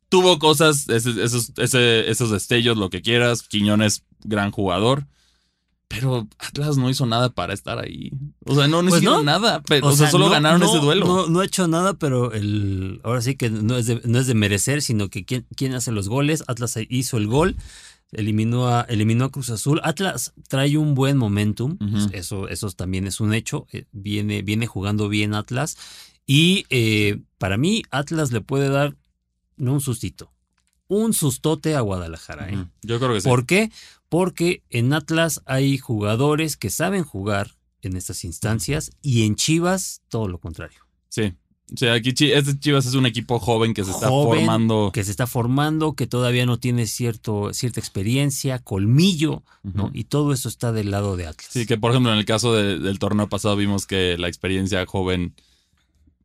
tuvo 0.10 0.40
cosas, 0.40 0.90
ese- 0.90 1.24
esos, 1.24 1.52
ese- 1.58 2.10
esos 2.10 2.32
destellos, 2.32 2.78
lo 2.80 2.90
que 2.90 3.04
quieras. 3.04 3.44
Quiñones, 3.44 4.02
gran 4.24 4.50
jugador. 4.50 5.06
Pero 5.90 6.28
Atlas 6.38 6.78
no 6.78 6.90
hizo 6.90 7.06
nada 7.08 7.30
para 7.30 7.54
estar 7.54 7.80
ahí. 7.80 8.12
O 8.46 8.54
sea, 8.56 8.68
no, 8.68 8.82
no 8.84 8.90
Pues 8.90 9.02
hicieron 9.02 9.26
no. 9.26 9.32
nada. 9.32 9.62
Pero, 9.68 9.88
o, 9.88 9.92
sea, 9.92 10.10
solo 10.12 10.26
no- 10.26 10.32
ganaron 10.32 10.62
ese 10.64 10.78
duelo. 10.78 11.06
No, 11.06 11.28
no 11.28 11.40
ha 11.42 11.46
hecho 11.46 11.68
nada, 11.68 11.96
pero 11.96 12.32
el, 12.32 13.02
ahora 13.04 13.22
sí 13.22 13.36
que 13.36 13.50
no 13.50 13.76
es 13.76 13.88
de, 13.88 14.00
no 14.06 14.20
es 14.20 14.28
de 14.28 14.36
merecer, 14.36 14.82
sino 14.84 15.10
que 15.10 15.26
quién, 15.26 15.46
quién 15.56 15.74
hace 15.74 15.92
los 15.92 16.08
goles. 16.08 16.44
Atlas 16.48 16.78
hizo 16.90 17.18
el 17.18 17.26
gol, 17.28 17.56
eliminó 18.12 18.68
a, 18.70 18.82
eliminó 18.84 19.26
a 19.26 19.32
Cruz 19.32 19.50
Azul. 19.50 19.82
Atlas 19.84 20.34
trae 20.48 20.78
un 20.78 20.94
buen 20.94 21.18
momentum, 21.18 21.78
eso, 22.12 22.48
eso 22.50 22.70
también 22.70 23.08
es 23.08 23.20
un 23.20 23.34
hecho. 23.34 23.66
eh, 23.74 23.86
Viene, 23.92 24.44
viene 24.44 24.68
jugando 24.68 25.10
bien 25.10 25.34
Atlas. 25.34 25.76
Y 26.28 26.66
eh, 26.70 27.20
para 27.40 27.58
mí, 27.58 27.82
Atlas 27.90 28.32
le 28.32 28.42
puede 28.42 28.70
dar 28.70 28.96
no 29.58 29.74
un 29.74 29.82
sustito, 29.82 30.32
un 30.88 31.14
sustote 31.14 31.76
a 31.76 31.82
Guadalajara. 31.82 32.48
¿eh? 32.52 32.66
Yo 32.84 33.00
creo 33.00 33.14
que 33.16 33.22
sí. 33.22 33.28
¿Por 33.28 33.48
qué? 33.48 33.72
Porque 34.10 34.64
en 34.70 34.92
Atlas 34.94 35.42
hay 35.46 35.78
jugadores 35.78 36.58
que 36.58 36.70
saben 36.70 37.04
jugar 37.04 37.52
en 37.82 37.96
estas 37.96 38.24
instancias 38.26 38.92
y 39.02 39.24
en 39.26 39.36
Chivas 39.36 40.02
todo 40.10 40.28
lo 40.28 40.40
contrario. 40.40 40.80
Sí. 41.10 41.34
O 41.72 41.78
sea, 41.78 41.94
aquí 41.94 42.10
este 42.18 42.58
Chivas 42.60 42.88
es 42.88 42.96
un 42.96 43.06
equipo 43.06 43.40
joven 43.40 43.76
que 43.76 43.84
se 43.86 43.92
está 43.92 44.08
Joven, 44.10 44.40
formando. 44.40 44.90
Que 44.92 45.04
se 45.04 45.12
está 45.12 45.28
formando, 45.28 45.94
que 45.94 46.08
todavía 46.08 46.48
no 46.48 46.58
tiene 46.58 46.88
cierto, 46.88 47.54
cierta 47.54 47.80
experiencia, 47.80 48.58
colmillo, 48.58 49.44
¿no? 49.62 49.92
Y 49.94 50.06
todo 50.06 50.34
eso 50.34 50.50
está 50.50 50.72
del 50.72 50.90
lado 50.90 51.16
de 51.16 51.28
Atlas. 51.28 51.50
Sí, 51.52 51.68
que 51.68 51.78
por 51.78 51.92
ejemplo 51.92 52.12
en 52.12 52.18
el 52.18 52.26
caso 52.26 52.54
de- 52.56 52.80
del 52.80 52.98
torneo 52.98 53.30
pasado 53.30 53.56
vimos 53.56 53.86
que 53.86 54.18
la 54.18 54.28
experiencia 54.28 54.84
joven 54.88 55.36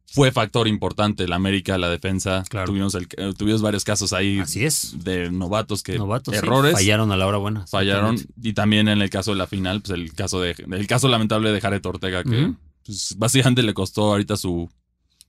fue 0.06 0.30
factor 0.30 0.68
importante. 0.68 1.26
La 1.26 1.36
América, 1.36 1.76
la 1.78 1.88
defensa. 1.88 2.44
Claro. 2.48 2.66
Tuvimos, 2.66 2.94
el- 2.94 3.08
eh, 3.16 3.32
tuvimos 3.36 3.62
varios 3.62 3.84
casos 3.84 4.12
ahí 4.12 4.38
Así 4.38 4.64
es. 4.64 5.02
de 5.04 5.30
novatos 5.30 5.82
que 5.82 5.98
Novatos, 5.98 6.32
sí, 6.34 6.38
errores 6.38 6.72
fallaron 6.74 7.10
a 7.10 7.16
la 7.16 7.26
hora 7.26 7.38
buena. 7.38 7.66
fallaron. 7.66 8.16
Y 8.42 8.52
también 8.52 8.88
en 8.88 9.02
el 9.02 9.10
caso 9.10 9.32
de 9.32 9.38
la 9.38 9.46
final, 9.46 9.80
pues 9.80 9.98
el 9.98 10.12
caso 10.14 10.40
de 10.40 10.54
el 10.70 10.86
caso 10.86 11.08
lamentable 11.08 11.50
de 11.52 11.60
Jared 11.60 11.84
Ortega, 11.84 12.22
que 12.22 12.52
pues, 12.84 13.14
básicamente 13.18 13.62
le 13.62 13.74
costó 13.74 14.12
ahorita 14.12 14.36
su, 14.36 14.70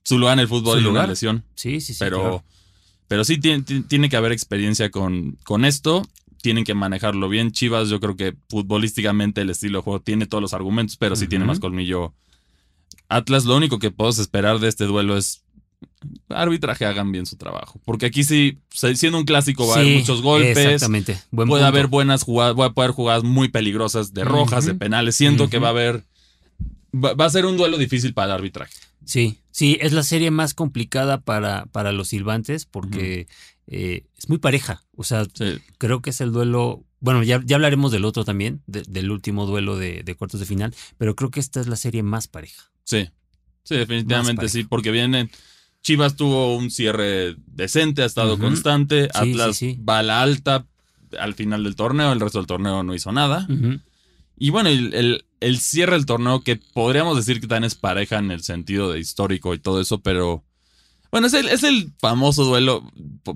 su 0.04 0.20
lugar 0.20 0.34
en 0.34 0.42
el 0.42 0.48
fútbol 0.48 0.80
y 0.80 0.84
lugar. 0.84 1.10
lesión. 1.10 1.44
Sí, 1.56 1.82
sí, 1.82 1.94
sí. 1.94 2.00
pero, 2.00 2.20
claro. 2.20 2.44
pero 3.08 3.24
sí 3.24 3.38
tiene, 3.40 3.64
tiene- 3.64 4.10
que 4.10 4.18
haber 4.18 4.32
experiencia 4.34 4.92
con, 4.92 5.38
con 5.44 5.66
esto. 5.66 6.08
Tienen 6.44 6.64
que 6.64 6.76
manejarlo 6.76 7.28
bien. 7.28 7.52
Chivas, 7.52 7.90
yo 7.90 8.00
creo 8.00 8.16
que 8.16 8.36
futbolísticamente 8.50 9.42
el 9.42 9.50
estilo 9.50 9.80
de 9.80 9.84
juego 9.84 10.00
tiene 10.02 10.28
todos 10.28 10.44
los 10.44 10.54
argumentos, 10.54 10.96
pero 10.98 11.16
sí 11.16 11.28
tiene 11.28 11.44
más 11.46 11.60
colmillo. 11.60 12.14
Atlas, 13.10 13.46
lo 13.46 13.56
único 13.56 13.80
que 13.80 13.92
podemos 13.92 14.20
esperar 14.20 14.60
de 14.60 14.68
este 14.68 14.86
duelo 14.86 15.16
es 15.18 15.44
arbitraje 16.30 16.86
hagan 16.86 17.12
bien 17.12 17.26
su 17.26 17.36
trabajo. 17.36 17.80
Porque 17.86 18.06
aquí 18.08 18.24
sí, 18.24 18.60
siendo 18.70 19.18
un 19.18 19.26
clásico, 19.26 19.68
va 19.68 19.76
a 19.76 19.80
haber 19.80 19.98
muchos 20.00 20.22
golpes. 20.22 20.58
Exactamente. 20.58 21.14
Buen 21.32 21.48
Puede 21.48 21.62
punto. 21.64 21.68
haber 21.68 21.88
buenas 21.88 22.24
jugadas, 22.24 22.56
va 22.60 22.66
a 22.68 22.74
poder 22.74 22.92
jugadas 22.92 23.24
muy 23.24 23.50
peligrosas 23.50 24.14
de 24.14 24.24
rojas, 24.24 24.66
de 24.66 24.76
penales. 24.76 25.16
Siento 25.16 25.50
que 25.50 25.60
va 25.60 25.68
a 25.68 25.72
haber. 25.72 26.04
Va, 26.94 27.14
va 27.14 27.26
a 27.26 27.30
ser 27.30 27.46
un 27.46 27.58
duelo 27.58 27.78
difícil 27.78 28.14
para 28.14 28.28
el 28.28 28.32
arbitraje. 28.34 28.74
Sí, 29.04 29.40
sí, 29.52 29.78
es 29.82 29.94
la 29.94 30.02
serie 30.04 30.32
más 30.32 30.54
complicada 30.54 31.22
para, 31.22 31.66
para 31.68 31.92
los 31.92 32.08
silbantes 32.08 32.66
porque 32.66 33.28
eh, 33.68 34.06
es 34.18 34.30
muy 34.30 34.40
pareja. 34.40 34.84
O 34.96 35.04
sea, 35.04 35.26
Sí. 35.34 35.58
creo 35.78 36.02
que 36.02 36.10
es 36.12 36.22
el 36.22 36.32
duelo. 36.32 36.84
Bueno, 37.02 37.22
ya, 37.22 37.42
ya 37.46 37.58
hablaremos 37.58 37.92
del 37.92 38.06
otro 38.06 38.26
también, 38.26 38.64
de- 38.66 38.84
del 38.88 39.12
último 39.12 39.46
duelo 39.46 39.78
de, 39.78 40.02
de 40.04 40.16
cuartos 40.16 40.40
de 40.40 40.46
final, 40.48 40.74
pero 40.98 41.16
creo 41.16 41.30
que 41.30 41.40
esta 41.40 41.60
es 41.62 41.68
la 41.68 41.76
serie 41.76 42.02
más 42.02 42.28
pareja. 42.28 42.72
Sí, 42.86 43.10
sí, 43.64 43.76
definitivamente 43.76 44.48
sí, 44.50 44.64
porque 44.64 44.92
viene. 44.92 45.30
Chivas 45.82 46.16
tuvo 46.16 46.56
un 46.56 46.72
cierre 46.72 47.36
decente, 47.46 48.02
ha 48.02 48.06
estado 48.06 48.40
constante. 48.40 49.04
Sí, 49.14 49.32
Atlas 49.32 49.56
sí, 49.58 49.78
va 49.88 50.00
a 50.00 50.04
la 50.04 50.22
alta 50.22 50.66
al 51.20 51.34
final 51.36 51.64
del 51.64 51.76
torneo, 51.76 52.12
el 52.12 52.20
resto 52.20 52.40
del 52.40 52.48
torneo 52.48 52.82
no 52.84 52.96
hizo 52.96 53.12
nada. 53.12 53.46
Y 54.38 54.50
bueno, 54.50 54.70
el, 54.70 54.94
el- 54.94 55.26
el 55.42 55.60
cierre 55.60 55.94
del 55.94 56.06
torneo, 56.08 56.42
que 56.42 56.56
podríamos 56.56 57.16
decir 57.18 57.40
que 57.40 57.46
también 57.48 57.66
es 57.66 57.76
pareja 57.76 58.18
en 58.18 58.32
el 58.32 58.42
sentido 58.42 58.92
de 58.92 59.00
histórico 59.00 59.54
y 59.54 59.60
todo 59.60 59.80
eso, 59.82 60.00
pero. 60.00 60.44
Bueno, 61.12 61.28
es 61.28 61.34
el, 61.36 61.48
es 61.50 61.64
el 61.64 61.94
famoso 62.00 62.44
duelo, 62.46 62.92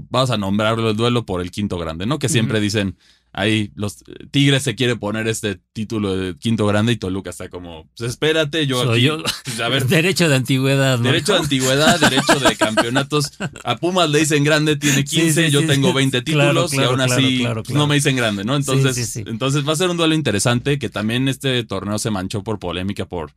vamos 0.09 0.31
a 0.31 0.37
nombrarlo 0.37 0.89
el 0.89 0.97
duelo 0.97 1.25
por 1.25 1.39
el 1.41 1.51
quinto 1.51 1.77
grande, 1.77 2.05
¿no? 2.07 2.17
Que 2.19 2.27
siempre 2.27 2.59
dicen, 2.59 2.97
ahí 3.31 3.71
los 3.75 3.97
Tigres 4.31 4.63
se 4.63 4.75
quiere 4.75 4.95
poner 4.95 5.27
este 5.27 5.59
título 5.73 6.15
de 6.15 6.37
quinto 6.37 6.65
grande 6.65 6.91
y 6.93 6.97
Toluca 6.97 7.29
está 7.29 7.47
como, 7.49 7.87
pues 7.97 8.09
espérate, 8.09 8.65
yo 8.67 8.83
Soy 8.83 8.97
aquí. 8.99 9.05
yo. 9.07 9.23
pues, 9.45 9.59
a 9.59 9.69
ver, 9.69 9.85
Derecho 9.87 10.27
de 10.29 10.35
antigüedad. 10.35 10.97
¿no? 10.97 11.03
Derecho 11.03 11.33
de 11.33 11.39
antigüedad, 11.39 11.99
derecho 11.99 12.39
de 12.39 12.55
campeonatos. 12.55 13.31
A 13.63 13.75
Pumas 13.77 14.09
le 14.09 14.19
dicen 14.19 14.43
grande, 14.43 14.75
tiene 14.75 15.03
15, 15.03 15.33
Sí, 15.33 15.45
sí, 15.45 15.51
yo 15.51 15.61
sí, 15.61 15.67
tengo 15.67 15.89
sí. 15.89 15.93
20 15.95 16.23
Claro, 16.23 16.65
títulos 16.65 16.73
y 16.73 16.79
aún 16.83 17.01
así 17.01 17.37
claro, 17.39 17.63
pues, 17.63 17.75
no 17.77 17.87
me 17.87 17.95
dicen 17.95 18.15
grande, 18.15 18.43
¿no? 18.43 18.55
Entonces, 18.55 19.15
entonces 19.17 19.67
va 19.67 19.73
a 19.73 19.77
ser 19.77 19.89
un 19.89 19.97
duelo 19.97 20.15
interesante 20.15 20.79
que 20.79 20.89
también 20.89 21.27
este 21.27 21.63
torneo 21.63 21.99
se 21.99 22.09
manchó 22.11 22.43
por 22.43 22.59
polémica 22.59 23.05
por 23.07 23.33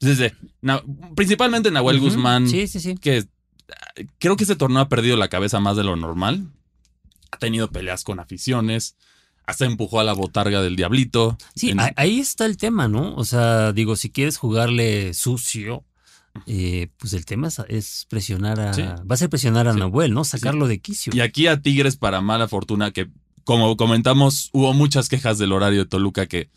desde 0.00 0.34
Na- 0.60 0.82
principalmente 1.14 1.70
Nahuel 1.70 1.96
Ujú. 1.98 2.06
Guzmán, 2.06 2.48
Sí, 2.48 2.66
sí, 2.66 2.80
sí. 2.80 2.94
que 3.00 3.24
creo 4.18 4.36
que 4.36 4.44
este 4.44 4.56
torneo 4.56 4.80
ha 4.80 4.88
perdido 4.88 5.16
la 5.16 5.28
cabeza 5.28 5.58
más 5.60 5.76
de 5.76 5.84
lo 5.84 5.96
normal. 5.96 6.46
Ha 7.32 7.38
tenido 7.38 7.70
peleas 7.70 8.04
con 8.04 8.20
aficiones, 8.20 8.96
hasta 9.46 9.64
empujó 9.64 10.00
a 10.00 10.04
la 10.04 10.12
botarga 10.12 10.60
del 10.60 10.76
diablito. 10.76 11.38
Sí, 11.54 11.70
En- 11.70 11.78
ahí 11.96 12.18
está 12.20 12.46
el 12.46 12.56
tema, 12.56 12.88
¿no? 12.88 13.14
O 13.14 13.24
sea, 13.24 13.72
digo, 13.72 13.94
si 13.96 14.10
quieres 14.10 14.36
jugarle 14.38 15.14
sucio, 15.14 15.84
eh, 16.46 16.88
pues 16.98 17.12
el 17.12 17.24
tema 17.24 17.48
es, 17.48 17.60
es 17.68 18.06
presionar 18.10 18.60
a. 18.60 18.74
Sí. 18.74 18.82
Va 18.82 19.14
a 19.14 19.16
ser 19.16 19.30
presionar 19.30 19.68
a 19.68 19.72
Sí. 19.72 19.78
Nahuel, 19.78 20.12
¿no? 20.12 20.24
Sacarlo 20.24 20.66
de 20.68 20.80
quicio. 20.80 21.12
Y 21.14 21.20
aquí 21.20 21.46
a 21.46 21.62
Tigres, 21.62 21.96
para 21.96 22.20
mala 22.20 22.48
fortuna, 22.48 22.90
que 22.90 23.08
como 23.44 23.76
comentamos, 23.76 24.50
hubo 24.52 24.72
muchas 24.74 25.08
quejas 25.08 25.38
del 25.38 25.52
horario 25.52 25.80
de 25.84 25.86
Toluca 25.86 26.26
que 26.26 26.50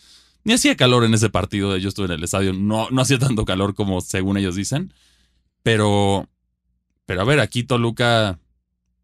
Ni 0.43 0.53
hacía 0.53 0.75
calor 0.77 1.03
en 1.03 1.13
ese 1.13 1.29
partido. 1.29 1.75
Yo 1.77 1.89
estuve 1.89 2.05
en 2.07 2.13
el 2.13 2.23
estadio. 2.23 2.53
No, 2.53 2.89
no 2.91 3.01
hacía 3.01 3.19
tanto 3.19 3.43
calor 3.45 3.75
como 3.75 3.99
según 4.01 4.37
ellos 4.37 4.55
dicen. 4.55 4.93
Pero. 5.63 6.27
Pero 7.05 7.21
a 7.21 7.25
ver, 7.25 7.39
aquí 7.39 7.63
Toluca 7.63 8.39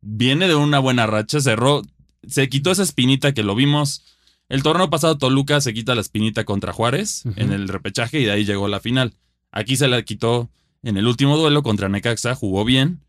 viene 0.01 0.47
de 0.47 0.55
una 0.55 0.79
buena 0.79 1.05
racha. 1.07 1.39
Cerró. 1.41 1.81
Se 2.27 2.49
quitó 2.49 2.71
esa 2.71 2.83
espinita 2.83 3.33
que 3.33 3.43
lo 3.43 3.55
vimos. 3.55 4.03
El 4.49 4.63
torneo 4.63 4.89
pasado, 4.89 5.17
Toluca 5.17 5.61
se 5.61 5.73
quita 5.73 5.95
la 5.95 6.01
espinita 6.01 6.43
contra 6.43 6.73
Juárez 6.73 7.23
en 7.35 7.51
el 7.51 7.67
repechaje 7.67 8.19
y 8.19 8.25
de 8.25 8.31
ahí 8.31 8.45
llegó 8.45 8.67
la 8.67 8.79
final. 8.79 9.13
Aquí 9.51 9.75
se 9.75 9.87
la 9.87 10.01
quitó 10.03 10.49
en 10.83 10.97
el 10.97 11.07
último 11.07 11.37
duelo 11.37 11.63
contra 11.63 11.89
Necaxa. 11.89 12.35
Jugó 12.35 12.63
bien. 12.63 13.01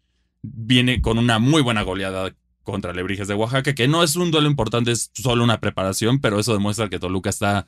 Viene 0.43 1.03
con 1.03 1.19
una 1.19 1.39
muy 1.39 1.61
buena 1.63 1.83
goleada 1.83 2.35
contra 2.63 2.93
Lebrijes 2.93 3.29
de 3.29 3.35
Oaxaca, 3.35 3.75
que 3.75 3.89
no 3.89 4.03
es 4.03 4.17
un 4.17 4.31
duelo 4.31 4.49
importante, 4.49 4.91
es 4.91 5.11
solo 5.15 5.45
una 5.45 5.61
preparación, 5.61 6.21
pero 6.21 6.41
eso 6.41 6.53
demuestra 6.53 6.89
que 6.89 6.99
Toluca 6.99 7.31
está 7.31 7.67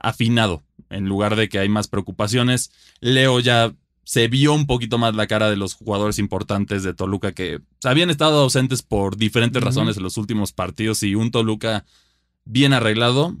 afinado 0.00 0.62
en 0.90 1.08
lugar 1.08 1.36
de 1.36 1.48
que 1.48 1.58
hay 1.58 1.68
más 1.68 1.88
preocupaciones. 1.88 2.72
Leo 3.00 3.40
ya 3.40 3.72
se 4.06 4.28
vio 4.28 4.54
un 4.54 4.66
poquito 4.66 4.98
más 4.98 5.16
la 5.16 5.26
cara 5.26 5.50
de 5.50 5.56
los 5.56 5.74
jugadores 5.74 6.20
importantes 6.20 6.84
de 6.84 6.94
Toluca 6.94 7.32
que 7.32 7.58
habían 7.82 8.08
estado 8.08 8.40
ausentes 8.40 8.82
por 8.82 9.16
diferentes 9.16 9.60
razones 9.60 9.96
en 9.96 10.04
los 10.04 10.16
últimos 10.16 10.52
partidos 10.52 11.02
y 11.02 11.16
un 11.16 11.32
Toluca 11.32 11.84
bien 12.44 12.72
arreglado 12.72 13.34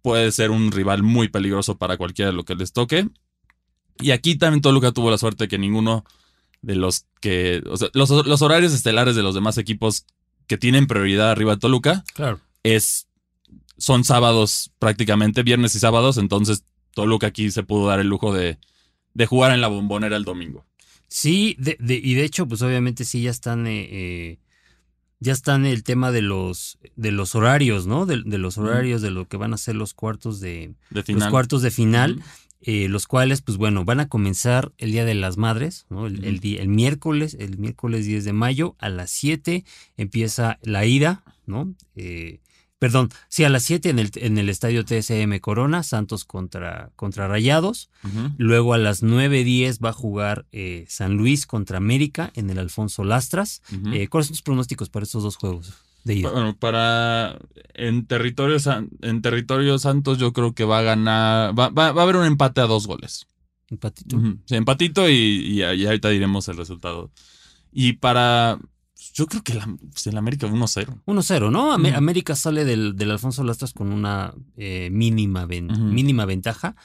puede 0.00 0.32
ser 0.32 0.50
un 0.50 0.72
rival 0.72 1.02
muy 1.02 1.28
peligroso 1.28 1.76
para 1.76 1.98
cualquiera 1.98 2.30
de 2.30 2.36
lo 2.38 2.46
que 2.46 2.54
les 2.54 2.72
toque. 2.72 3.06
Y 4.00 4.12
aquí 4.12 4.36
también 4.36 4.62
Toluca 4.62 4.92
tuvo 4.92 5.10
la 5.10 5.18
suerte 5.18 5.46
que 5.46 5.58
ninguno 5.58 6.04
de 6.62 6.76
los 6.76 7.04
que. 7.20 7.62
o 7.68 7.76
sea, 7.76 7.88
los, 7.92 8.08
los 8.08 8.40
horarios 8.40 8.72
estelares 8.72 9.14
de 9.14 9.22
los 9.22 9.34
demás 9.34 9.58
equipos 9.58 10.06
que 10.46 10.56
tienen 10.56 10.86
prioridad 10.86 11.30
arriba 11.30 11.52
de 11.52 11.60
Toluca 11.60 12.02
Claro. 12.14 12.40
es. 12.62 13.08
Son 13.76 14.04
sábados 14.04 14.70
prácticamente, 14.78 15.42
viernes 15.42 15.74
y 15.74 15.80
sábados. 15.80 16.16
Entonces 16.16 16.64
Toluca 16.94 17.26
aquí 17.26 17.50
se 17.50 17.62
pudo 17.62 17.88
dar 17.88 18.00
el 18.00 18.06
lujo 18.06 18.32
de, 18.32 18.58
de 19.16 19.26
jugar 19.26 19.52
en 19.52 19.60
la 19.60 19.68
bombonera 19.68 20.16
el 20.16 20.24
domingo. 20.24 20.64
Sí, 21.08 21.56
de- 21.58 21.76
de- 21.80 22.00
y 22.02 22.14
de 22.14 22.24
hecho, 22.24 22.46
pues 22.46 22.62
obviamente 22.62 23.04
sí 23.04 23.22
ya 23.22 23.30
están, 23.30 23.66
eh, 23.66 23.88
eh, 23.90 24.38
ya 25.20 25.32
están 25.32 25.64
el 25.64 25.82
tema 25.82 26.12
de 26.12 26.20
los, 26.22 26.78
de 26.96 27.12
los 27.12 27.34
horarios, 27.34 27.86
¿no? 27.86 28.04
De, 28.06 28.22
de 28.24 28.38
los 28.38 28.58
horarios 28.58 29.00
de 29.02 29.10
lo 29.10 29.26
que 29.26 29.36
van 29.36 29.54
a 29.54 29.56
ser 29.56 29.74
los 29.76 29.94
cuartos 29.94 30.40
de, 30.40 30.68
De 30.90 30.96
los 30.96 31.04
final. 31.06 31.30
cuartos 31.30 31.62
de 31.62 31.70
final, 31.70 32.22
eh, 32.60 32.88
los 32.88 33.06
cuales, 33.06 33.40
pues 33.42 33.56
bueno, 33.56 33.84
van 33.84 34.00
a 34.00 34.08
comenzar 34.08 34.72
el 34.78 34.90
Día 34.92 35.04
de 35.04 35.14
las 35.14 35.36
Madres, 35.38 35.86
¿no? 35.88 36.06
El, 36.06 36.24
el 36.24 36.34
Ujú. 36.34 36.40
día- 36.42 36.60
el 36.62 36.68
miércoles, 36.68 37.36
el 37.40 37.56
miércoles 37.58 38.04
10 38.04 38.24
de 38.24 38.32
mayo, 38.32 38.74
a 38.78 38.88
las 38.90 39.10
7 39.10 39.64
empieza 39.96 40.58
la 40.62 40.84
ida, 40.84 41.22
¿no? 41.46 41.74
Eh, 41.94 42.40
perdón, 42.86 43.08
sí, 43.28 43.42
a 43.44 43.48
las 43.48 43.64
7 43.64 43.90
en 43.90 43.98
el, 43.98 44.10
en 44.14 44.38
el 44.38 44.48
estadio 44.48 44.84
TSM 44.84 45.38
Corona, 45.40 45.82
Santos 45.82 46.24
contra, 46.24 46.90
contra 46.96 47.26
Rayados. 47.28 47.90
Luego 48.38 48.74
a 48.74 48.78
las 48.78 49.02
9.10 49.02 49.84
va 49.84 49.90
a 49.90 49.92
jugar 49.92 50.46
eh, 50.52 50.84
San 50.88 51.16
Luis 51.16 51.46
contra 51.46 51.78
América 51.78 52.30
en 52.34 52.50
el 52.50 52.58
Alfonso 52.58 53.02
Lastras. 53.04 53.62
Eh, 53.92 54.06
¿Cuáles 54.08 54.28
son 54.28 54.34
tus 54.34 54.42
pronósticos 54.42 54.88
para 54.90 55.04
estos 55.04 55.22
dos 55.24 55.36
juegos 55.36 55.72
de 56.04 56.14
ida? 56.14 56.30
Bueno, 56.30 56.56
para 56.56 57.38
en 57.74 58.06
territorio 58.06 58.58
en 59.02 59.22
territorio 59.22 59.78
Santos 59.78 60.18
yo 60.18 60.32
creo 60.32 60.54
que 60.54 60.64
va 60.64 60.78
a 60.78 60.82
ganar 60.82 61.58
va, 61.58 61.68
va- 61.70 61.92
va 61.92 62.00
a 62.00 62.04
haber 62.04 62.16
un 62.16 62.26
empate 62.26 62.60
a 62.60 62.66
dos 62.66 62.86
goles. 62.86 63.26
Empatito. 63.68 64.16
Sí, 64.46 64.54
empatito 64.54 65.08
y, 65.10 65.14
y, 65.14 65.64
y 65.64 65.86
ahorita 65.86 66.08
diremos 66.10 66.46
el 66.48 66.56
resultado. 66.56 67.10
Y 67.72 67.94
para 67.94 68.58
yo 69.16 69.26
creo 69.26 69.42
que 69.42 69.54
la, 69.54 69.66
pues, 69.90 70.06
el 70.06 70.16
América 70.18 70.46
1-0. 70.46 71.02
1-0, 71.06 71.50
¿no? 71.50 71.72
Am-. 71.72 71.86
América 71.86 72.36
sale 72.36 72.64
del, 72.64 72.96
del 72.96 73.10
Alfonso 73.10 73.42
Lastras 73.44 73.72
con 73.72 73.92
una 73.92 74.34
eh, 74.56 74.88
mínima, 74.92 75.46
ven- 75.46 75.92
mínima 75.94 76.24
ventaja 76.26 76.76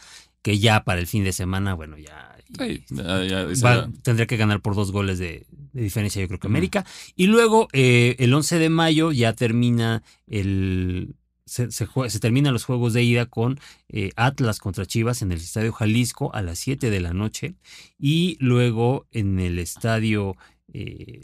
que 0.42 0.58
ya 0.58 0.84
para 0.84 1.00
el 1.02 1.08
fin 1.08 1.24
de 1.24 1.34
semana, 1.34 1.74
bueno, 1.76 1.98
ya... 1.98 2.36
Sí, 2.58 2.84
ya- 2.90 3.24
ya- 3.26 3.46
va- 3.64 3.90
tendría 4.02 4.28
que 4.28 4.38
ganar 4.38 4.62
por 4.62 4.76
dos 4.76 4.92
goles 4.92 5.20
de, 5.20 5.46
de 5.74 5.82
diferencia, 5.82 6.22
yo 6.22 6.28
creo 6.28 6.40
que. 6.40 6.48
América. 6.48 6.86
Y 7.16 7.28
luego, 7.28 7.68
eh, 7.74 8.16
el 8.20 8.34
11 8.34 8.60
de 8.60 8.70
mayo 8.70 9.12
ya 9.14 9.34
termina 9.34 10.04
el. 10.28 11.16
Se, 11.46 11.70
se 11.72 11.86
se 12.08 12.20
terminan 12.20 12.54
los 12.54 12.64
juegos 12.66 12.94
de 12.94 13.04
ida 13.04 13.26
con 13.26 13.60
eh, 13.90 14.12
Atlas 14.16 14.60
contra 14.60 14.86
Chivas 14.86 15.22
en 15.22 15.32
el 15.34 15.38
Estadio 15.40 15.72
Jalisco 15.74 16.34
a 16.34 16.42
las 16.42 16.60
7 16.60 16.90
de 16.90 17.00
la 17.02 17.14
noche. 17.14 17.56
Y 18.00 18.38
luego 18.40 19.06
en 19.12 19.40
el 19.40 19.60
Estadio 19.60 20.36
eh, 20.74 21.22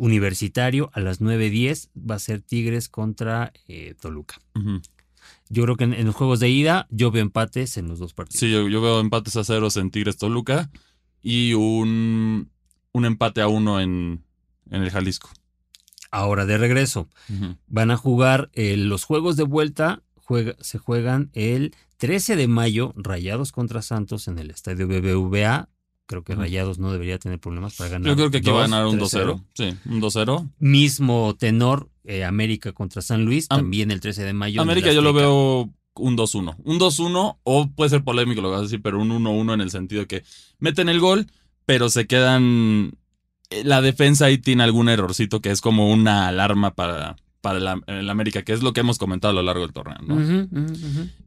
Universitario 0.00 0.90
a 0.94 1.00
las 1.00 1.20
9.10 1.20 1.90
va 2.10 2.14
a 2.14 2.18
ser 2.18 2.40
Tigres 2.40 2.88
contra 2.88 3.52
eh, 3.68 3.94
Toluca. 4.00 4.36
Yo 5.50 5.62
creo 5.64 5.76
que 5.76 5.84
en, 5.84 5.92
en 5.94 6.06
los 6.06 6.14
juegos 6.14 6.40
de 6.40 6.48
ida 6.48 6.86
yo 6.90 7.10
veo 7.10 7.22
empates 7.22 7.76
en 7.76 7.86
los 7.88 7.98
dos 7.98 8.14
partidos. 8.14 8.40
Sí, 8.40 8.50
yo, 8.50 8.66
yo 8.68 8.80
veo 8.80 9.00
empates 9.00 9.36
a 9.36 9.44
ceros 9.44 9.76
en 9.76 9.90
Tigres 9.90 10.16
Toluca 10.16 10.70
y 11.22 11.52
un, 11.54 12.50
un 12.92 13.04
empate 13.04 13.42
a 13.42 13.48
uno 13.48 13.78
en, 13.80 14.24
en 14.70 14.82
el 14.82 14.90
Jalisco. 14.90 15.28
Ahora 16.10 16.46
de 16.46 16.56
regreso. 16.58 17.08
Van 17.68 17.90
a 17.90 17.96
jugar 17.96 18.50
eh, 18.54 18.76
los 18.76 19.04
juegos 19.04 19.36
de 19.36 19.44
vuelta, 19.44 20.02
juega- 20.16 20.56
se 20.60 20.78
juegan 20.78 21.30
el 21.34 21.74
13 21.98 22.36
de 22.36 22.48
mayo, 22.48 22.94
Rayados 22.96 23.52
contra 23.52 23.82
Santos 23.82 24.26
en 24.28 24.38
el 24.38 24.50
estadio 24.50 24.88
BBVA. 24.88 25.68
Creo 26.10 26.24
que. 26.24 26.34
Rayados 26.34 26.80
no 26.80 26.90
debería 26.90 27.18
tener 27.20 27.38
problemas 27.38 27.76
para 27.76 27.90
ganar. 27.90 28.08
Yo 28.08 28.16
creo 28.16 28.30
que 28.32 28.38
aquí 28.38 28.50
va 28.50 28.58
a 28.64 28.68
ganar 28.68 28.84
un 28.86 28.98
2-0. 28.98 29.36
2-0. 29.36 29.44
Sí, 29.54 29.74
un 29.88 30.00
2-0. 30.02 30.50
Mismo 30.58 31.36
tenor, 31.38 31.88
eh, 32.02 32.24
América 32.24 32.72
contra 32.72 33.00
San 33.00 33.24
Luis, 33.24 33.46
Am- 33.48 33.60
también 33.60 33.92
el 33.92 34.00
13 34.00 34.24
de 34.24 34.32
mayo. 34.32 34.60
América 34.60 34.92
yo 34.92 35.02
lo 35.02 35.12
veo 35.12 35.70
un 35.94 36.16
2-1. 36.16 36.56
Un 36.64 36.78
2-1 36.80 37.38
o 37.44 37.68
puede 37.70 37.90
ser 37.90 38.02
polémico 38.02 38.40
lo 38.40 38.48
que 38.48 38.52
vas 38.52 38.60
a 38.60 38.64
decir, 38.64 38.82
pero 38.82 39.00
un 39.00 39.10
1-1 39.10 39.54
en 39.54 39.60
el 39.60 39.70
sentido 39.70 40.06
que 40.08 40.24
meten 40.58 40.88
el 40.88 40.98
gol, 40.98 41.28
pero 41.64 41.88
se 41.90 42.08
quedan... 42.08 42.92
eh, 43.50 43.62
La 43.64 43.80
defensa 43.80 44.24
ahí 44.26 44.38
tiene 44.38 44.64
algún 44.64 44.88
errorcito 44.88 45.40
que 45.40 45.50
es 45.52 45.60
como 45.60 45.92
una 45.92 46.26
alarma 46.26 46.74
para, 46.74 47.14
para 47.40 47.58
el, 47.58 47.82
el 47.86 48.10
América, 48.10 48.42
que 48.42 48.52
es 48.52 48.62
lo 48.64 48.72
que 48.72 48.80
hemos 48.80 48.98
comentado 48.98 49.30
a 49.30 49.34
lo 49.34 49.42
largo 49.42 49.62
del 49.62 49.72
torneo. 49.72 50.46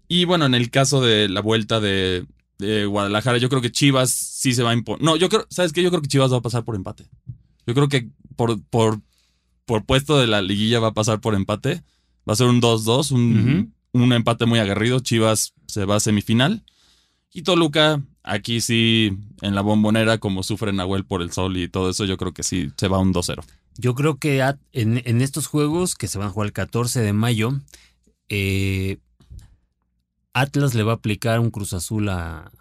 Y 0.10 0.26
bueno, 0.26 0.46
en 0.46 0.56
el 0.56 0.70
caso 0.70 1.02
de 1.02 1.30
la 1.30 1.40
vuelta 1.42 1.80
de, 1.80 2.26
de 2.60 2.86
Guadalajara, 2.86 3.38
yo 3.38 3.50
creo 3.50 3.62
que 3.62 3.72
Chivas 3.72 4.12
sí 4.12 4.54
se 4.54 4.64
va 4.64 4.72
a 4.72 4.74
imponer. 4.74 5.04
No, 5.04 5.16
yo 5.16 5.30
creo, 5.30 5.46
¿sabes 5.50 5.74
qué? 5.74 5.82
Yo 5.82 5.90
creo 5.90 6.02
que 6.02 6.08
Chivas 6.08 6.32
va 6.32 6.38
a 6.38 6.42
pasar 6.42 6.64
por 6.64 6.76
empate. 6.76 7.06
Yo 7.66 7.74
creo 7.74 7.90
que 7.90 8.10
por, 8.36 8.62
por, 8.66 9.02
por 9.66 9.86
puesto 9.86 10.18
de 10.18 10.28
la 10.28 10.42
liguilla 10.42 10.80
va 10.80 10.90
a 10.90 10.94
pasar 10.94 11.20
por 11.20 11.36
empate. 11.36 11.84
Va 12.28 12.34
a 12.34 12.36
ser 12.38 12.48
un 12.48 12.62
2-2, 12.62 13.12
un, 13.12 13.74
un 13.92 14.14
empate 14.14 14.46
muy 14.46 14.60
aguerrido. 14.60 15.00
Chivas 15.00 15.54
se 15.68 15.86
va 15.86 15.98
a 15.98 16.00
semifinal. 16.00 16.64
Y 17.34 17.42
Toluca, 17.42 18.02
aquí 18.22 18.62
sí, 18.62 19.18
en 19.42 19.56
la 19.56 19.62
bombonera, 19.62 20.20
como 20.20 20.44
sufre 20.44 20.72
Nahuel 20.72 21.06
por 21.06 21.22
el 21.22 21.32
sol 21.32 21.58
y 21.58 21.68
todo 21.68 21.90
eso, 21.90 22.06
yo 22.06 22.18
creo 22.18 22.34
que 22.34 22.44
sí 22.44 22.72
se 22.78 22.88
va 22.88 23.00
un 23.00 23.14
2-0. 23.14 23.44
Yo 23.78 23.96
creo 23.96 24.18
que 24.18 24.40
en, 24.72 25.02
en 25.04 25.22
estos 25.22 25.48
juegos 25.48 25.96
que 25.96 26.08
se 26.08 26.20
van 26.20 26.28
a 26.28 26.32
jugar 26.32 26.48
el 26.48 26.54
14 26.54 27.02
de 27.02 27.12
mayo, 27.12 27.60
eh, 28.30 29.00
Atlas 30.34 30.74
le 30.74 30.84
va 30.84 30.94
a 30.94 30.96
aplicar 30.96 31.40
un 31.40 31.52
Cruz 31.52 31.74
Azul 31.74 32.10
a, 32.10 32.52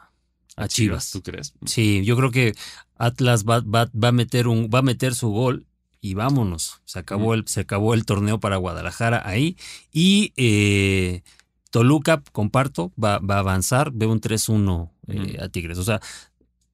a 0.57 0.69
Chivas. 0.69 1.11
¿Tú 1.11 1.23
crees? 1.23 1.55
Sí, 1.67 2.03
yo 2.05 2.17
creo 2.17 2.31
que 2.31 2.55
Atlas 2.97 3.45
va, 3.45 3.61
va- 3.61 3.91
va 3.93 4.09
a 4.09 4.13
meter 4.13 4.47
un, 4.49 4.69
va 4.73 4.81
a 4.81 4.83
meter 4.83 5.15
su 5.15 5.29
gol 5.31 5.67
y 6.01 6.15
vámonos. 6.15 6.81
Se 6.85 6.99
acabó 6.99 7.25
Ujú. 7.27 7.35
el, 7.35 7.49
se 7.49 7.61
acabó 7.61 7.95
el 7.95 8.05
torneo 8.05 8.41
para 8.41 8.57
Guadalajara 8.57 9.23
ahí. 9.25 9.57
Y 9.93 10.33
eh, 10.37 11.23
Toluca, 11.71 12.23
comparto, 12.33 12.93
va, 13.03 13.19
va 13.19 13.37
a 13.37 13.41
avanzar, 13.41 13.93
veo 13.93 14.11
un 14.13 14.21
3-1 14.21 14.91
eh, 15.09 15.39
a 15.41 15.49
Tigres. 15.49 15.79
O 15.79 15.85
sea, 15.85 16.01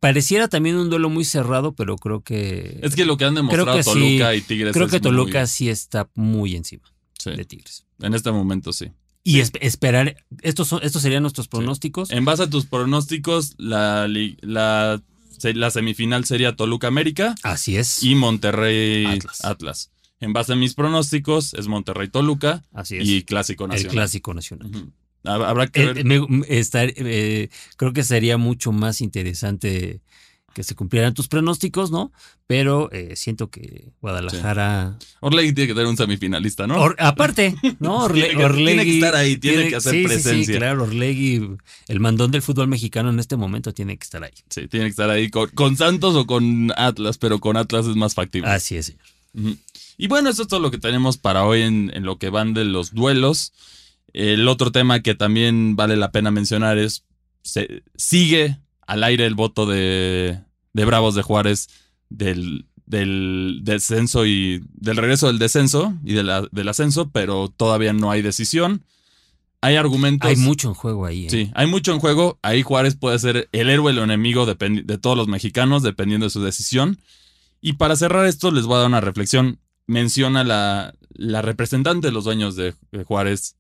pareciera 0.01 0.49
también 0.49 0.77
un 0.77 0.91
duelo 0.91 1.09
muy 1.11 1.25
cerrado, 1.25 1.73
pero 1.75 1.97
creo 1.97 2.23
que. 2.23 2.81
Es 2.83 2.95
que 2.97 3.05
lo 3.05 3.17
que 3.17 3.25
han 3.25 3.35
demostrado 3.37 3.77
que 3.77 3.83
sí. 3.85 3.91
Toluca 3.93 4.35
y 4.35 4.41
Tigres 4.41 4.75
creo 4.75 4.89
que 4.89 4.99
Toluca 5.01 5.41
muy- 5.41 5.47
sí 5.47 5.69
está 5.69 6.09
muy 6.15 6.57
encima 6.57 6.85
sí, 7.19 7.31
de 7.31 7.45
Tigres. 7.45 7.85
en 8.01 8.15
este 8.15 8.33
momento 8.33 8.73
sí. 8.73 8.91
Y 9.25 9.41
esp- 9.41 9.59
esperar, 9.61 10.17
estos, 10.43 10.69
son, 10.69 10.81
estos 10.83 11.03
serían 11.03 11.23
nuestros 11.23 11.49
pronósticos. 11.49 12.11
En 12.11 12.25
base 12.25 12.45
a 12.45 12.51
tus 12.51 12.67
pronósticos, 12.67 13.55
la, 13.59 14.09
la, 14.09 15.03
se- 15.37 15.55
la 15.55 15.71
semifinal 15.71 16.25
sería 16.25 16.57
Toluca 16.57 16.87
América 16.89 17.35
Así 17.43 17.77
es. 17.77 18.03
y 18.03 18.15
Monterrey 18.15 19.05
Atlas. 19.07 19.45
Atlas. 19.45 19.91
En 20.21 20.33
base 20.33 20.55
a 20.55 20.57
mis 20.57 20.75
pronósticos, 20.75 21.55
es 21.55 21.69
Monterrey 21.69 22.09
Toluca 22.09 22.65
Así 22.73 22.97
es. 22.97 23.07
y 23.09 23.23
Clásico 23.23 23.65
el 23.65 23.71
Nacional. 23.71 23.93
clásico 23.93 24.35
nacional. 24.35 24.71
Habrá 25.25 25.67
que 25.67 25.83
Eh, 25.83 25.93
ver. 25.93 26.05
me- 26.05 26.47
estar- 26.49 26.93
eh, 26.97 27.51
creo 27.77 27.93
que 27.93 28.05
sería 28.05 28.39
mucho 28.39 28.73
más 28.73 29.01
interesante 29.01 30.01
que 30.59 30.65
se 30.65 30.75
cumplieran 30.75 31.15
tus 31.15 31.29
pronósticos, 31.29 31.93
¿no? 31.93 32.11
Pero 32.49 32.91
eh, 32.91 33.15
siento 33.15 33.49
que 33.49 33.93
Guadalajara. 34.01 34.99
Orlegui 35.21 35.53
tiene 35.53 35.69
que 35.69 35.75
tener 35.75 35.87
un 35.87 35.97
semifinalista, 35.97 36.67
¿no? 36.67 36.81
Or- 36.83 36.97
aparte, 36.99 37.55
¿no? 37.79 38.01
Orle- 38.09 38.25
Tiene 38.25 38.37
que- 38.39 38.45
Orlegui 38.45 38.67
tiene 38.67 38.85
que 38.85 38.95
estar 38.97 39.15
ahí, 39.15 39.37
tiene 39.37 39.69
que 39.69 39.77
hacer 39.77 39.93
sí, 39.93 39.99
sí, 40.01 40.05
presencia. 40.07 40.55
Sí, 40.55 40.59
claro, 40.59 40.83
Orlegui, 40.83 41.49
el 41.87 42.01
mandón 42.01 42.33
del 42.33 42.43
fútbol 42.43 42.67
mexicano 42.67 43.09
en 43.11 43.21
este 43.21 43.37
momento 43.37 43.73
tiene 43.73 43.97
que 43.97 44.03
estar 44.03 44.25
ahí. 44.25 44.33
Sí, 44.51 44.67
tiene 44.67 44.87
que 44.87 44.91
estar 44.91 45.09
ahí 45.11 45.31
con, 45.31 45.49
con 45.51 45.77
Santos 45.77 46.17
o 46.17 46.27
con 46.27 46.73
Atlas, 46.77 47.19
pero 47.19 47.39
con 47.39 47.57
Atlas 47.57 47.87
es 47.87 47.95
más 47.95 48.15
factible. 48.15 48.51
Así 48.51 48.77
es, 48.77 48.87
señor. 48.87 49.57
Y 49.97 50.09
bueno, 50.09 50.29
eso 50.29 50.43
es 50.43 50.49
todo 50.49 50.59
lo 50.59 50.73
que 50.73 50.79
tenemos 50.79 51.19
para 51.19 51.45
hoy 51.45 51.63
en, 51.63 51.93
en 51.95 52.03
lo 52.05 52.19
que 52.19 52.31
van 52.31 52.53
de 52.53 52.65
los 52.65 52.93
duelos. 52.95 53.53
El 54.13 54.49
otro 54.49 54.73
tema 54.73 55.03
que 55.03 55.15
también 55.15 55.77
vale 55.77 55.97
la 55.97 56.11
pena 56.11 56.33
mencionar 56.33 56.79
es, 56.79 57.05
se, 57.43 57.85
sigue 57.95 58.59
al 58.89 59.05
aire 59.05 59.27
el 59.27 59.35
voto 59.35 59.67
de, 59.67 60.41
de 60.73 60.85
Bravos 60.85 61.15
de 61.15 61.23
Juárez 61.23 61.69
del, 62.09 62.67
del 62.87 63.61
descenso 63.63 64.27
y 64.27 64.63
del 64.75 64.97
regreso 64.97 65.27
del 65.27 65.39
descenso 65.39 65.95
y 66.05 66.15
de 66.15 66.23
la- 66.23 66.49
del 66.53 66.69
ascenso, 66.69 67.11
pero 67.11 67.49
todavía 67.49 67.93
no 67.93 68.11
hay 68.11 68.23
decisión. 68.23 68.83
Hay 69.61 69.75
argumentos. 69.77 70.29
Hay 70.31 70.37
mucho 70.37 70.69
en 70.69 70.75
juego 70.75 71.05
ahí. 71.05 71.27
¿eh? 71.27 71.31
Sí, 71.31 71.51
hay 71.55 71.67
mucho 71.67 71.93
en 71.93 71.99
juego. 71.99 72.39
Ahí 72.43 72.63
Juárez 72.63 72.95
puede 72.95 73.19
ser 73.19 73.49
el 73.51 73.69
héroe 73.71 73.87
o 73.87 73.91
el 73.91 73.99
enemigo 73.99 74.47
de 74.47 74.99
todos 74.99 75.17
los 75.17 75.27
mexicanos, 75.27 75.83
dependiendo 75.83 76.27
de 76.27 76.31
su 76.31 76.41
decisión. 76.43 77.01
Y 77.61 77.73
para 77.73 77.97
cerrar 77.97 78.25
esto, 78.27 78.53
les 78.53 78.67
voy 78.67 78.77
a 78.77 78.79
dar 78.79 78.87
una 78.87 79.01
reflexión. 79.01 79.59
Menciona 79.89 80.45
la, 80.45 80.95
la 81.11 81.43
representante 81.43 82.07
de 82.07 82.13
los 82.13 82.23
dueños 82.25 82.55
de, 82.55 82.75
de 82.93 83.03
Juárez. 83.03 83.57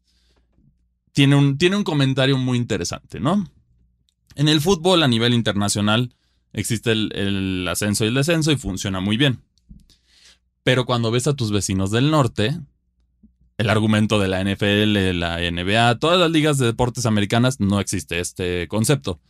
Tiene 1.12 1.34
un, 1.34 1.58
tiene 1.58 1.74
un 1.76 1.82
comentario 1.84 2.38
muy 2.38 2.58
interesante, 2.58 3.18
¿no? 3.18 3.50
En 4.36 4.46
el 4.46 4.60
fútbol 4.60 5.02
a 5.02 5.08
nivel 5.08 5.34
internacional 5.34 6.14
existe 6.52 6.92
el, 6.92 7.12
el 7.14 7.68
ascenso 7.68 8.04
y 8.04 8.08
el 8.08 8.14
descenso 8.14 8.52
y 8.52 8.56
funciona 8.56 9.00
muy 9.00 9.16
bien. 9.16 9.40
Pero 10.62 10.84
cuando 10.84 11.10
ves 11.10 11.26
a 11.26 11.34
tus 11.34 11.50
vecinos 11.50 11.90
del 11.90 12.10
norte, 12.10 12.58
el 13.58 13.70
argumento 13.70 14.18
de 14.20 14.28
la 14.28 14.42
NFL, 14.42 15.18
la 15.18 15.38
NBA, 15.38 15.98
todas 15.98 16.18
las 16.18 16.30
ligas 16.30 16.58
de 16.58 16.66
deportes 16.66 17.06
americanas, 17.06 17.58
no 17.58 17.80
existe 17.80 18.20
este 18.20 18.68
concepto. 18.68 19.20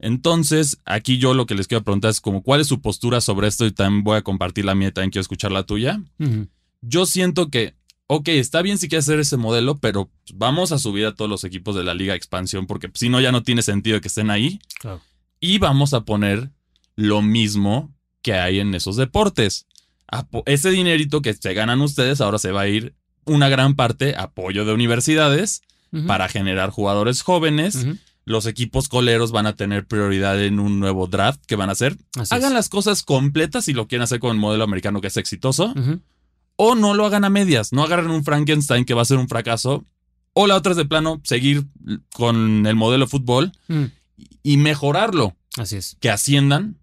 Entonces, 0.00 0.80
aquí 0.84 1.18
yo 1.18 1.32
lo 1.32 1.46
que 1.46 1.54
les 1.54 1.68
quiero 1.68 1.84
preguntar 1.84 2.10
es 2.10 2.20
como 2.20 2.42
cuál 2.42 2.60
es 2.60 2.66
su 2.66 2.80
postura 2.82 3.20
sobre 3.20 3.46
esto 3.46 3.64
y 3.64 3.70
también 3.70 4.02
voy 4.02 4.16
a 4.16 4.22
compartir 4.22 4.64
la 4.64 4.74
mía, 4.74 4.92
también 4.92 5.10
quiero 5.10 5.22
escuchar 5.22 5.52
la 5.52 5.62
tuya. 5.62 6.02
Yo 6.80 7.06
siento 7.06 7.50
que, 7.50 7.76
ok, 8.08 8.28
está 8.28 8.62
bien 8.62 8.78
si 8.78 8.88
quieres 8.88 9.04
hacer 9.04 9.20
ese 9.20 9.36
modelo, 9.36 9.78
pero 9.78 10.10
vamos 10.34 10.72
a 10.72 10.78
subir 10.78 11.06
a 11.06 11.14
todos 11.14 11.30
los 11.30 11.44
equipos 11.44 11.76
de 11.76 11.84
la 11.84 11.94
liga 11.94 12.16
expansión 12.16 12.66
porque 12.66 12.90
si 12.94 13.08
no 13.08 13.20
ya 13.20 13.30
no 13.30 13.44
tiene 13.44 13.62
sentido 13.62 14.00
que 14.00 14.08
estén 14.08 14.30
ahí 14.30 14.58
Claro. 14.80 15.00
Y 15.42 15.58
vamos 15.58 15.92
a 15.92 16.04
poner 16.06 16.50
lo 16.96 17.20
mismo 17.20 17.92
que 18.22 18.34
hay 18.34 18.60
en 18.60 18.74
esos 18.74 18.96
deportes. 18.96 19.66
Ese 20.46 20.70
dinerito 20.70 21.20
que 21.20 21.34
se 21.34 21.52
ganan 21.52 21.80
ustedes 21.80 22.20
ahora 22.20 22.38
se 22.38 22.52
va 22.52 22.62
a 22.62 22.68
ir 22.68 22.94
una 23.24 23.48
gran 23.48 23.74
parte 23.74 24.14
apoyo 24.16 24.64
de 24.64 24.72
universidades 24.72 25.60
para 26.06 26.28
generar 26.28 26.70
jugadores 26.70 27.22
jóvenes. 27.22 27.86
Los 28.24 28.46
equipos 28.46 28.88
coleros 28.88 29.32
van 29.32 29.46
a 29.46 29.56
tener 29.56 29.84
prioridad 29.86 30.40
en 30.42 30.60
un 30.60 30.78
nuevo 30.78 31.08
draft 31.08 31.42
que 31.44 31.56
van 31.56 31.70
a 31.70 31.72
hacer. 31.72 31.96
Así 32.16 32.32
Hagan 32.32 32.52
es. 32.52 32.54
las 32.54 32.68
cosas 32.68 33.02
completas 33.02 33.64
si 33.64 33.72
lo 33.72 33.88
quieren 33.88 34.04
hacer 34.04 34.20
con 34.20 34.30
el 34.30 34.38
modelo 34.38 34.62
americano 34.62 35.00
que 35.00 35.08
es 35.08 35.16
exitoso. 35.16 35.74
O 36.54 36.76
no 36.76 36.94
lo 36.94 37.04
hagan 37.04 37.24
a 37.24 37.30
medias. 37.30 37.72
No 37.72 37.82
agarren 37.82 38.10
un 38.12 38.22
Frankenstein 38.22 38.84
que 38.84 38.94
va 38.94 39.02
a 39.02 39.06
ser 39.06 39.18
un 39.18 39.28
fracaso. 39.28 39.84
O 40.34 40.46
la 40.46 40.54
otra 40.56 40.70
es 40.70 40.76
de 40.78 40.84
plano 40.84 41.20
seguir 41.24 41.64
con 42.14 42.64
el 42.66 42.76
modelo 42.76 43.06
fútbol 43.08 43.52
Ujú. 43.68 43.90
Y 44.42 44.56
mejorarlo. 44.56 45.36
Así 45.56 45.76
es. 45.76 45.96
Que 46.00 46.10
asciendan 46.10 46.78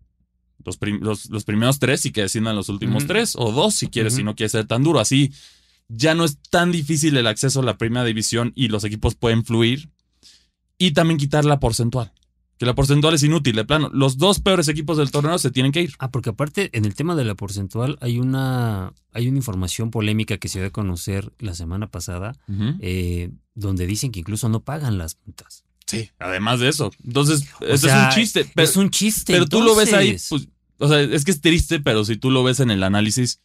los, 0.63 0.78
prim- 0.78 0.99
los- 1.02 1.30
los 1.30 1.43
primeros 1.45 1.80
tres 1.80 2.06
y 2.06 2.12
que 2.12 2.21
desciendan 2.21 2.56
los 2.56 2.69
últimos 2.69 3.08
tres. 3.08 3.36
O 3.38 3.52
dos 3.52 3.73
si 3.75 3.88
quieres, 3.88 4.15
si 4.15 4.23
no 4.23 4.36
quieres 4.36 4.52
ser 4.52 4.65
tan 4.67 4.84
duro. 4.84 4.99
Así 4.99 5.32
ya 5.88 6.13
no 6.15 6.23
es 6.25 6.38
tan 6.52 6.71
difícil 6.71 7.17
el 7.17 7.25
acceso 7.28 7.62
a 7.62 7.63
la 7.63 7.78
primera 7.78 8.06
división 8.06 8.52
y 8.56 8.67
los 8.67 8.84
equipos 8.84 9.15
pueden 9.15 9.43
fluir. 9.43 9.89
Y 10.78 10.91
también 10.91 11.17
quitar 11.17 11.45
la 11.45 11.60
porcentual. 11.60 12.12
Que 12.58 12.65
la 12.65 12.75
porcentual 12.75 13.13
es 13.13 13.23
inútil, 13.23 13.56
de 13.56 13.63
plano. 13.63 13.89
Los 13.93 14.17
dos 14.17 14.39
peores 14.41 14.67
equipos 14.67 14.97
del 14.97 15.12
torneo 15.12 15.38
se 15.39 15.49
tienen 15.49 15.71
que 15.71 15.82
ir. 15.82 15.93
Ah, 15.97 16.12
porque 16.12 16.30
aparte, 16.32 16.69
en 16.78 16.84
el 16.84 16.93
tema 16.93 17.15
de 17.15 17.23
la 17.23 17.34
porcentual, 17.36 17.97
hay 18.02 18.19
una, 18.19 18.93
hay 19.13 19.30
una 19.30 19.38
información 19.38 19.91
polémica 19.91 20.38
que 20.38 20.49
se 20.49 20.60
dio 20.60 20.67
a 20.67 20.71
conocer 20.71 21.32
la 21.39 21.54
semana 21.56 21.88
pasada, 21.89 22.36
eh, 22.82 23.32
donde 23.56 23.88
dicen 23.88 24.12
que 24.12 24.19
incluso 24.19 24.49
no 24.49 24.60
pagan 24.65 24.97
las 24.97 25.17
multas. 25.25 25.63
Sí, 25.89 26.12
además 26.19 26.60
de 26.60 26.69
eso. 26.69 26.91
Entonces, 27.04 27.45
eso 27.62 27.88
sea, 27.88 28.10
es 28.10 28.15
un 28.15 28.21
chiste. 28.21 28.52
Pero, 28.54 28.69
es 28.69 28.75
un 28.75 28.89
chiste. 28.91 29.34
pero 29.34 29.47
tú 29.47 29.62
lo 29.62 29.75
ves 29.75 29.91
ahí, 29.93 30.17
pues, 30.30 30.47
o 30.78 30.88
sea, 30.88 31.02
es 31.02 31.25
que 31.25 31.32
es 31.32 31.41
triste, 31.41 31.80
pero 31.80 32.06
si 32.06 32.15
tú 32.15 32.30
lo 32.30 32.43
ves 32.43 32.60
en 32.60 32.69
el 32.69 32.84
análisis, 32.84 33.39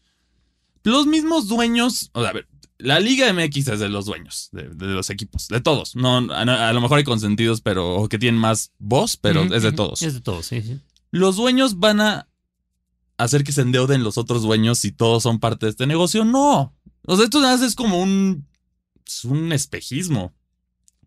los 0.82 1.06
mismos 1.06 1.48
dueños, 1.48 2.10
o 2.12 2.20
sea, 2.20 2.30
a 2.30 2.32
ver, 2.34 2.46
la 2.76 3.00
Liga 3.00 3.32
MX 3.32 3.68
es 3.68 3.80
de 3.80 3.88
los 3.88 4.04
dueños, 4.04 4.50
de, 4.52 4.68
de 4.68 4.86
los 4.88 5.08
equipos, 5.08 5.48
de 5.48 5.60
todos. 5.62 5.96
No, 5.96 6.18
a, 6.32 6.68
a 6.68 6.72
lo 6.74 6.80
mejor 6.82 6.98
hay 6.98 7.04
consentidos, 7.04 7.62
pero 7.62 7.94
o 7.94 8.08
que 8.08 8.18
tienen 8.18 8.38
más 8.38 8.72
voz, 8.78 9.16
pero 9.16 9.42
es 9.54 9.62
de 9.62 9.72
todos. 9.72 10.02
Es 10.02 10.12
de 10.12 10.20
todos, 10.20 10.46
sí, 10.46 10.60
sí. 10.60 10.80
Los 11.10 11.36
dueños 11.36 11.78
van 11.78 12.00
a 12.00 12.28
hacer 13.16 13.42
que 13.42 13.52
se 13.52 13.62
endeuden 13.62 14.04
los 14.04 14.18
otros 14.18 14.42
dueños 14.42 14.80
si 14.80 14.92
todos 14.92 15.22
son 15.22 15.38
parte 15.40 15.66
de 15.66 15.70
este 15.70 15.86
negocio. 15.86 16.24
No. 16.24 16.74
O 17.06 17.16
sea, 17.16 17.24
esto 17.24 17.40
nada 17.40 17.56
más 17.56 17.66
es 17.66 17.74
como 17.74 18.02
un, 18.02 18.46
es 19.06 19.24
un 19.24 19.52
espejismo. 19.52 20.34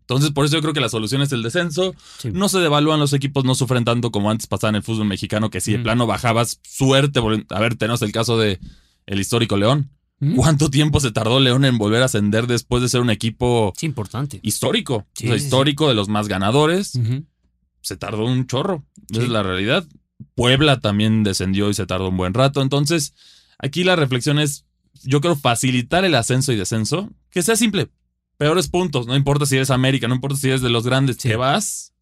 Entonces, 0.08 0.30
por 0.30 0.46
eso 0.46 0.56
yo 0.56 0.62
creo 0.62 0.72
que 0.72 0.80
la 0.80 0.88
solución 0.88 1.20
es 1.20 1.30
el 1.32 1.42
descenso. 1.42 1.94
Sí. 2.18 2.30
No 2.32 2.48
se 2.48 2.58
devalúan 2.60 2.98
los 2.98 3.12
equipos, 3.12 3.44
no 3.44 3.54
sufren 3.54 3.84
tanto 3.84 4.10
como 4.10 4.30
antes 4.30 4.46
pasaba 4.46 4.70
en 4.70 4.76
el 4.76 4.82
fútbol 4.82 5.04
mexicano, 5.06 5.50
que 5.50 5.60
si 5.60 5.72
de 5.72 5.76
Ujú. 5.78 5.84
plano 5.84 6.06
bajabas, 6.06 6.60
suerte. 6.66 7.20
A 7.50 7.60
ver, 7.60 7.74
tenemos 7.76 8.00
el 8.00 8.10
caso 8.10 8.38
de 8.38 8.58
el 9.06 9.20
histórico 9.20 9.58
León. 9.58 9.90
Ujú. 10.20 10.36
¿Cuánto 10.36 10.70
tiempo 10.70 10.98
se 11.00 11.10
tardó 11.12 11.40
León 11.40 11.66
en 11.66 11.76
volver 11.76 12.00
a 12.00 12.06
ascender 12.06 12.46
después 12.46 12.82
de 12.82 12.88
ser 12.88 13.02
un 13.02 13.10
equipo 13.10 13.74
importante. 13.82 14.40
histórico? 14.42 15.06
Sí, 15.14 15.26
O 15.26 15.28
sea, 15.28 15.36
histórico 15.36 15.88
de 15.88 15.94
los 15.94 16.08
más 16.08 16.26
ganadores 16.26 16.98
se 17.82 17.96
tardó 17.98 18.24
un 18.24 18.46
chorro. 18.46 18.84
Esa 19.10 19.22
es 19.24 19.28
la 19.28 19.42
realidad. 19.42 19.86
Puebla 20.34 20.80
también 20.80 21.22
descendió 21.22 21.68
y 21.68 21.74
se 21.74 21.84
tardó 21.86 22.08
un 22.08 22.16
buen 22.16 22.32
rato. 22.32 22.62
Entonces, 22.62 23.12
aquí 23.58 23.84
la 23.84 23.94
reflexión 23.94 24.38
es, 24.38 24.64
yo 25.04 25.20
creo, 25.20 25.36
facilitar 25.36 26.06
el 26.06 26.14
ascenso 26.14 26.50
y 26.52 26.56
descenso, 26.56 27.10
que 27.30 27.42
sea 27.42 27.56
simple. 27.56 27.88
Peores 28.38 28.68
puntos, 28.68 29.06
no 29.06 29.14
importa 29.16 29.44
si 29.46 29.56
eres 29.56 29.70
América, 29.70 30.08
no 30.08 30.14
importa 30.14 30.36
si 30.38 30.48
eres 30.48 30.62
de 30.62 30.70
los 30.70 30.84
grandes, 30.86 31.16
Sí. 31.20 31.28
que 31.28 31.36
vas. 31.36 31.92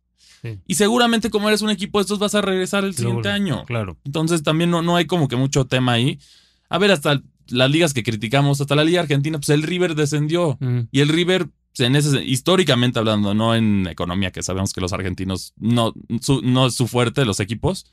Sí. 0.42 0.58
Y 0.66 0.74
seguramente 0.76 1.30
como 1.30 1.48
eres 1.48 1.62
un 1.62 1.70
equipo 1.70 1.98
de 1.98 2.02
estos 2.02 2.18
vas 2.18 2.34
a 2.34 2.42
regresar 2.42 2.84
el 2.84 2.94
siguiente 2.94 3.28
año. 3.30 3.64
Claro. 3.64 3.96
Entonces 4.04 4.42
también 4.42 4.70
no, 4.70 4.82
no 4.82 4.94
hay 4.96 5.06
como 5.06 5.28
que 5.28 5.36
mucho 5.36 5.64
tema 5.64 5.92
ahí. 5.92 6.18
A 6.68 6.78
ver, 6.78 6.90
hasta 6.92 7.22
las 7.48 7.70
ligas 7.70 7.94
que 7.94 8.02
criticamos, 8.02 8.60
hasta 8.60 8.74
la 8.74 8.84
Liga 8.84 9.00
Argentina, 9.00 9.38
pues 9.38 9.48
el 9.48 9.62
River 9.62 9.94
descendió. 9.94 10.58
Ujú. 10.60 10.88
Y 10.92 11.00
el 11.00 11.08
River, 11.08 11.46
pues, 11.74 11.86
en 11.88 11.96
ese, 11.96 12.22
históricamente 12.24 12.98
hablando, 12.98 13.34
no 13.34 13.54
en 13.54 13.86
economía, 13.86 14.30
que 14.30 14.42
sabemos 14.42 14.72
que 14.72 14.80
los 14.80 14.92
argentinos 14.92 15.52
no, 15.56 15.94
su- 16.20 16.42
no 16.42 16.66
es 16.66 16.74
su 16.74 16.86
fuerte, 16.86 17.24
los 17.24 17.40
equipos, 17.40 17.86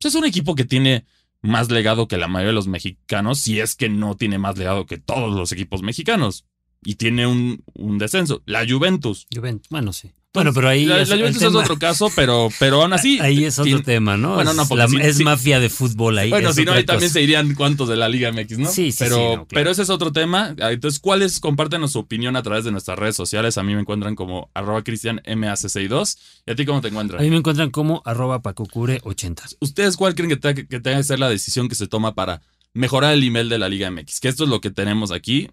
pues 0.00 0.14
es 0.14 0.18
un 0.18 0.24
equipo 0.24 0.54
que 0.56 0.64
tiene 0.64 1.04
más 1.42 1.70
legado 1.70 2.08
que 2.08 2.16
la 2.18 2.28
mayoría 2.28 2.48
de 2.48 2.54
los 2.54 2.66
mexicanos, 2.66 3.38
si 3.40 3.60
es 3.60 3.76
que 3.76 3.88
no 3.88 4.16
tiene 4.16 4.38
más 4.38 4.56
legado 4.58 4.86
que 4.86 4.98
todos 4.98 5.34
los 5.34 5.52
equipos 5.52 5.82
mexicanos. 5.82 6.44
Y 6.84 6.96
tiene 6.96 7.26
un, 7.26 7.62
un 7.74 7.98
descenso. 7.98 8.42
La 8.46 8.66
Juventus. 8.68 9.26
Juventus, 9.32 9.68
bueno, 9.70 9.92
sí. 9.92 10.10
Bueno, 10.34 10.54
pero 10.54 10.70
ahí. 10.70 10.86
La, 10.86 10.98
es 11.02 11.10
la 11.10 11.16
el 11.16 11.20
Juventus 11.20 11.42
es 11.42 11.54
otro 11.54 11.78
caso, 11.78 12.10
pero, 12.16 12.48
pero 12.58 12.80
aún 12.82 12.94
así. 12.94 13.18
Ahí 13.20 13.44
es 13.44 13.58
otro 13.58 13.66
tiene- 13.66 13.82
tema, 13.82 14.16
¿no? 14.16 14.34
Bueno, 14.34 14.54
no, 14.54 14.66
porque 14.66 14.78
la- 14.82 14.88
sí- 14.88 14.96
es 15.00 15.18
sí. 15.18 15.24
mafia 15.24 15.60
de 15.60 15.68
fútbol 15.68 16.16
ahí. 16.16 16.30
Bueno, 16.30 16.54
si 16.54 16.64
no, 16.64 16.72
ahí 16.72 16.84
también 16.84 17.10
se 17.10 17.20
irían 17.20 17.54
cuántos 17.54 17.86
de 17.86 17.96
la 17.96 18.08
Liga 18.08 18.32
MX, 18.32 18.58
¿no? 18.58 18.70
Sí, 18.70 18.92
sí, 18.92 18.96
pero, 18.98 19.16
sí, 19.16 19.20
no, 19.22 19.28
claro. 19.30 19.46
pero 19.50 19.70
ese 19.70 19.82
es 19.82 19.90
otro 19.90 20.10
tema. 20.10 20.56
Ah, 20.62 20.72
Entonces, 20.72 20.98
¿cuáles? 21.00 21.38
Compártenos 21.38 21.92
su 21.92 21.98
opinión 21.98 22.34
a 22.34 22.42
través 22.42 22.64
de 22.64 22.72
nuestras 22.72 22.98
redes 22.98 23.14
sociales. 23.14 23.58
A 23.58 23.62
mí 23.62 23.74
me 23.74 23.82
encuentran 23.82 24.14
como 24.16 24.50
arroba 24.54 24.82
cristianmac62. 24.82 26.18
¿Y 26.46 26.50
a 26.50 26.54
ti 26.56 26.64
cómo 26.64 26.80
te 26.80 26.86
A 26.88 26.90
encuentran? 26.90 27.22
mí 27.22 27.28
me 27.30 27.36
encuentran 27.36 27.70
como 27.70 28.00
arroba 28.06 28.42
pacocure80. 28.42 29.56
¿Ustedes 29.60 29.96
cuál 29.98 30.14
creen 30.14 30.30
que, 30.30 30.36
te- 30.36 30.66
que 30.66 30.80
tenga 30.80 30.96
que 30.96 31.04
ser 31.04 31.18
la 31.20 31.28
decisión 31.28 31.68
que 31.68 31.74
se 31.74 31.86
toma 31.86 32.14
para 32.14 32.40
mejorar 32.72 33.12
el 33.12 33.20
nivel 33.20 33.50
de 33.50 33.58
la 33.58 33.68
Liga 33.68 33.90
MX? 33.90 34.18
Que 34.20 34.28
esto 34.28 34.44
es 34.44 34.50
lo 34.50 34.62
que 34.62 34.70
tenemos 34.70 35.12
aquí. 35.12 35.50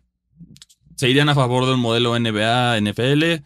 ¿Se 1.00 1.08
irían 1.10 1.30
a 1.30 1.34
favor 1.36 1.66
de 1.66 1.76
un 1.76 1.80
modelo 1.80 2.20
NBA, 2.20 2.78
NFL? 2.82 3.42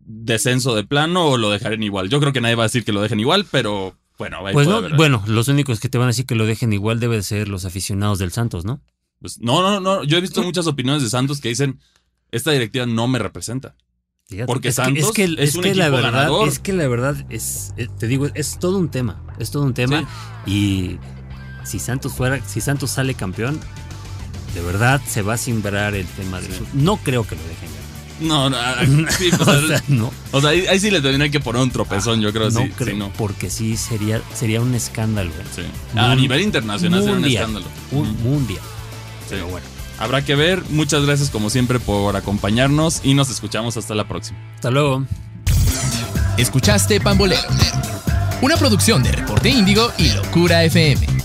¿Descenso 0.00 0.74
de 0.74 0.82
plano 0.82 1.26
o 1.26 1.36
lo 1.36 1.48
dejarían 1.50 1.84
igual? 1.84 2.08
Yo 2.08 2.18
creo 2.18 2.32
que 2.32 2.40
nadie 2.40 2.56
va 2.56 2.64
a 2.64 2.66
decir 2.66 2.84
que 2.84 2.90
lo 2.92 3.00
dejen 3.00 3.20
igual, 3.20 3.46
pero 3.48 3.94
bueno, 4.18 4.38
ahí 4.44 4.52
Pues 4.52 4.66
puede 4.66 4.80
no, 4.80 4.86
haber- 4.86 4.96
bueno, 4.96 5.22
los 5.28 5.46
únicos 5.46 5.78
que 5.78 5.88
te 5.88 5.96
van 5.96 6.06
a 6.06 6.08
decir 6.08 6.26
que 6.26 6.34
lo 6.34 6.44
dejen 6.44 6.72
igual 6.72 6.98
deben 6.98 7.22
ser 7.22 7.46
los 7.46 7.64
aficionados 7.64 8.18
del 8.18 8.32
Santos, 8.32 8.64
¿no? 8.64 8.80
Pues, 9.20 9.38
no, 9.40 9.62
no, 9.62 9.78
no. 9.78 10.02
Yo 10.02 10.18
he 10.18 10.20
visto 10.20 10.42
muchas 10.42 10.66
opiniones 10.66 11.04
de 11.04 11.08
Santos 11.08 11.40
que 11.40 11.50
dicen, 11.50 11.78
esta 12.32 12.50
directiva 12.50 12.84
no 12.84 13.06
me 13.06 13.20
representa. 13.20 13.76
Fíjate, 14.26 14.46
Porque 14.46 14.68
es 14.70 14.74
que- 14.76 14.82
Santos 14.82 15.04
es 15.04 15.12
que, 15.12 15.34
es 15.38 15.54
un 15.54 15.62
que 15.62 15.74
la 15.76 15.90
verdad, 15.90 16.10
ganador. 16.12 16.48
Es 16.48 16.58
que 16.58 16.72
la 16.72 16.88
verdad 16.88 17.24
es, 17.30 17.74
eh, 17.76 17.86
te 17.96 18.08
digo, 18.08 18.26
es 18.34 18.58
todo 18.58 18.76
un 18.76 18.88
tema. 18.90 19.22
Es 19.38 19.52
todo 19.52 19.62
un 19.62 19.72
tema. 19.72 20.08
Y 20.46 20.98
si 21.64 21.78
Santos 21.78 22.12
fuera, 22.12 22.44
si 22.44 22.60
Santos 22.60 22.90
sale 22.90 23.14
campeón, 23.14 23.60
de 24.54 24.60
verdad 24.62 25.00
se 25.06 25.22
va 25.22 25.34
a 25.34 25.38
simbrar 25.38 25.94
el 25.94 26.06
tema 26.06 26.40
de 26.40 26.46
Sí. 26.48 26.62
No 26.74 26.96
creo 26.96 27.24
que 27.26 27.34
lo 27.36 27.42
dejen. 27.42 27.68
No, 28.20 28.50
no, 28.50 28.56
ah, 28.58 28.74
sí, 29.18 29.30
o 29.38 29.42
o 29.42 29.66
sea, 29.68 29.80
no, 29.86 30.12
o 30.32 30.40
sea, 30.40 30.50
ahí, 30.50 30.66
ahí 30.66 30.80
sí 30.80 30.90
le 30.90 31.00
tendrían 31.00 31.30
que 31.30 31.38
poner 31.38 31.62
un 31.62 31.70
tropezón, 31.70 32.20
yo 32.20 32.32
creo. 32.32 32.50
no 32.50 32.62
sí, 32.62 32.70
creo, 32.76 32.94
sí, 32.94 32.98
no. 32.98 33.10
porque 33.12 33.48
sí 33.48 33.76
sería, 33.76 34.20
sería 34.34 34.60
un 34.60 34.74
escándalo. 34.74 35.30
Sí. 35.54 35.62
A 35.96 36.08
Mun- 36.08 36.16
nivel 36.20 36.40
internacional 36.40 37.00
sería 37.04 37.16
un 37.16 37.24
escándalo. 37.24 37.66
Un 37.92 38.20
mundial. 38.22 38.60
Sí. 39.20 39.26
Pero 39.30 39.46
bueno, 39.48 39.66
Habrá 40.00 40.24
que 40.24 40.34
ver. 40.36 40.62
Muchas 40.70 41.04
gracias 41.04 41.28
como 41.30 41.48
siempre 41.50 41.78
por 41.80 42.14
acompañarnos 42.16 43.00
y 43.04 43.14
nos 43.14 43.30
escuchamos 43.30 43.76
hasta 43.76 43.94
la 43.96 44.06
próxima. 44.08 44.38
hasta 44.54 44.70
luego. 44.70 45.04
Escuchaste 46.36 47.00
Pambolero, 47.00 47.42
una 48.42 48.56
producción 48.56 49.02
de 49.02 49.10
Reporte 49.12 49.48
Índigo 49.48 49.92
y 49.98 50.10
Locura 50.12 50.62
FM. 50.64 51.17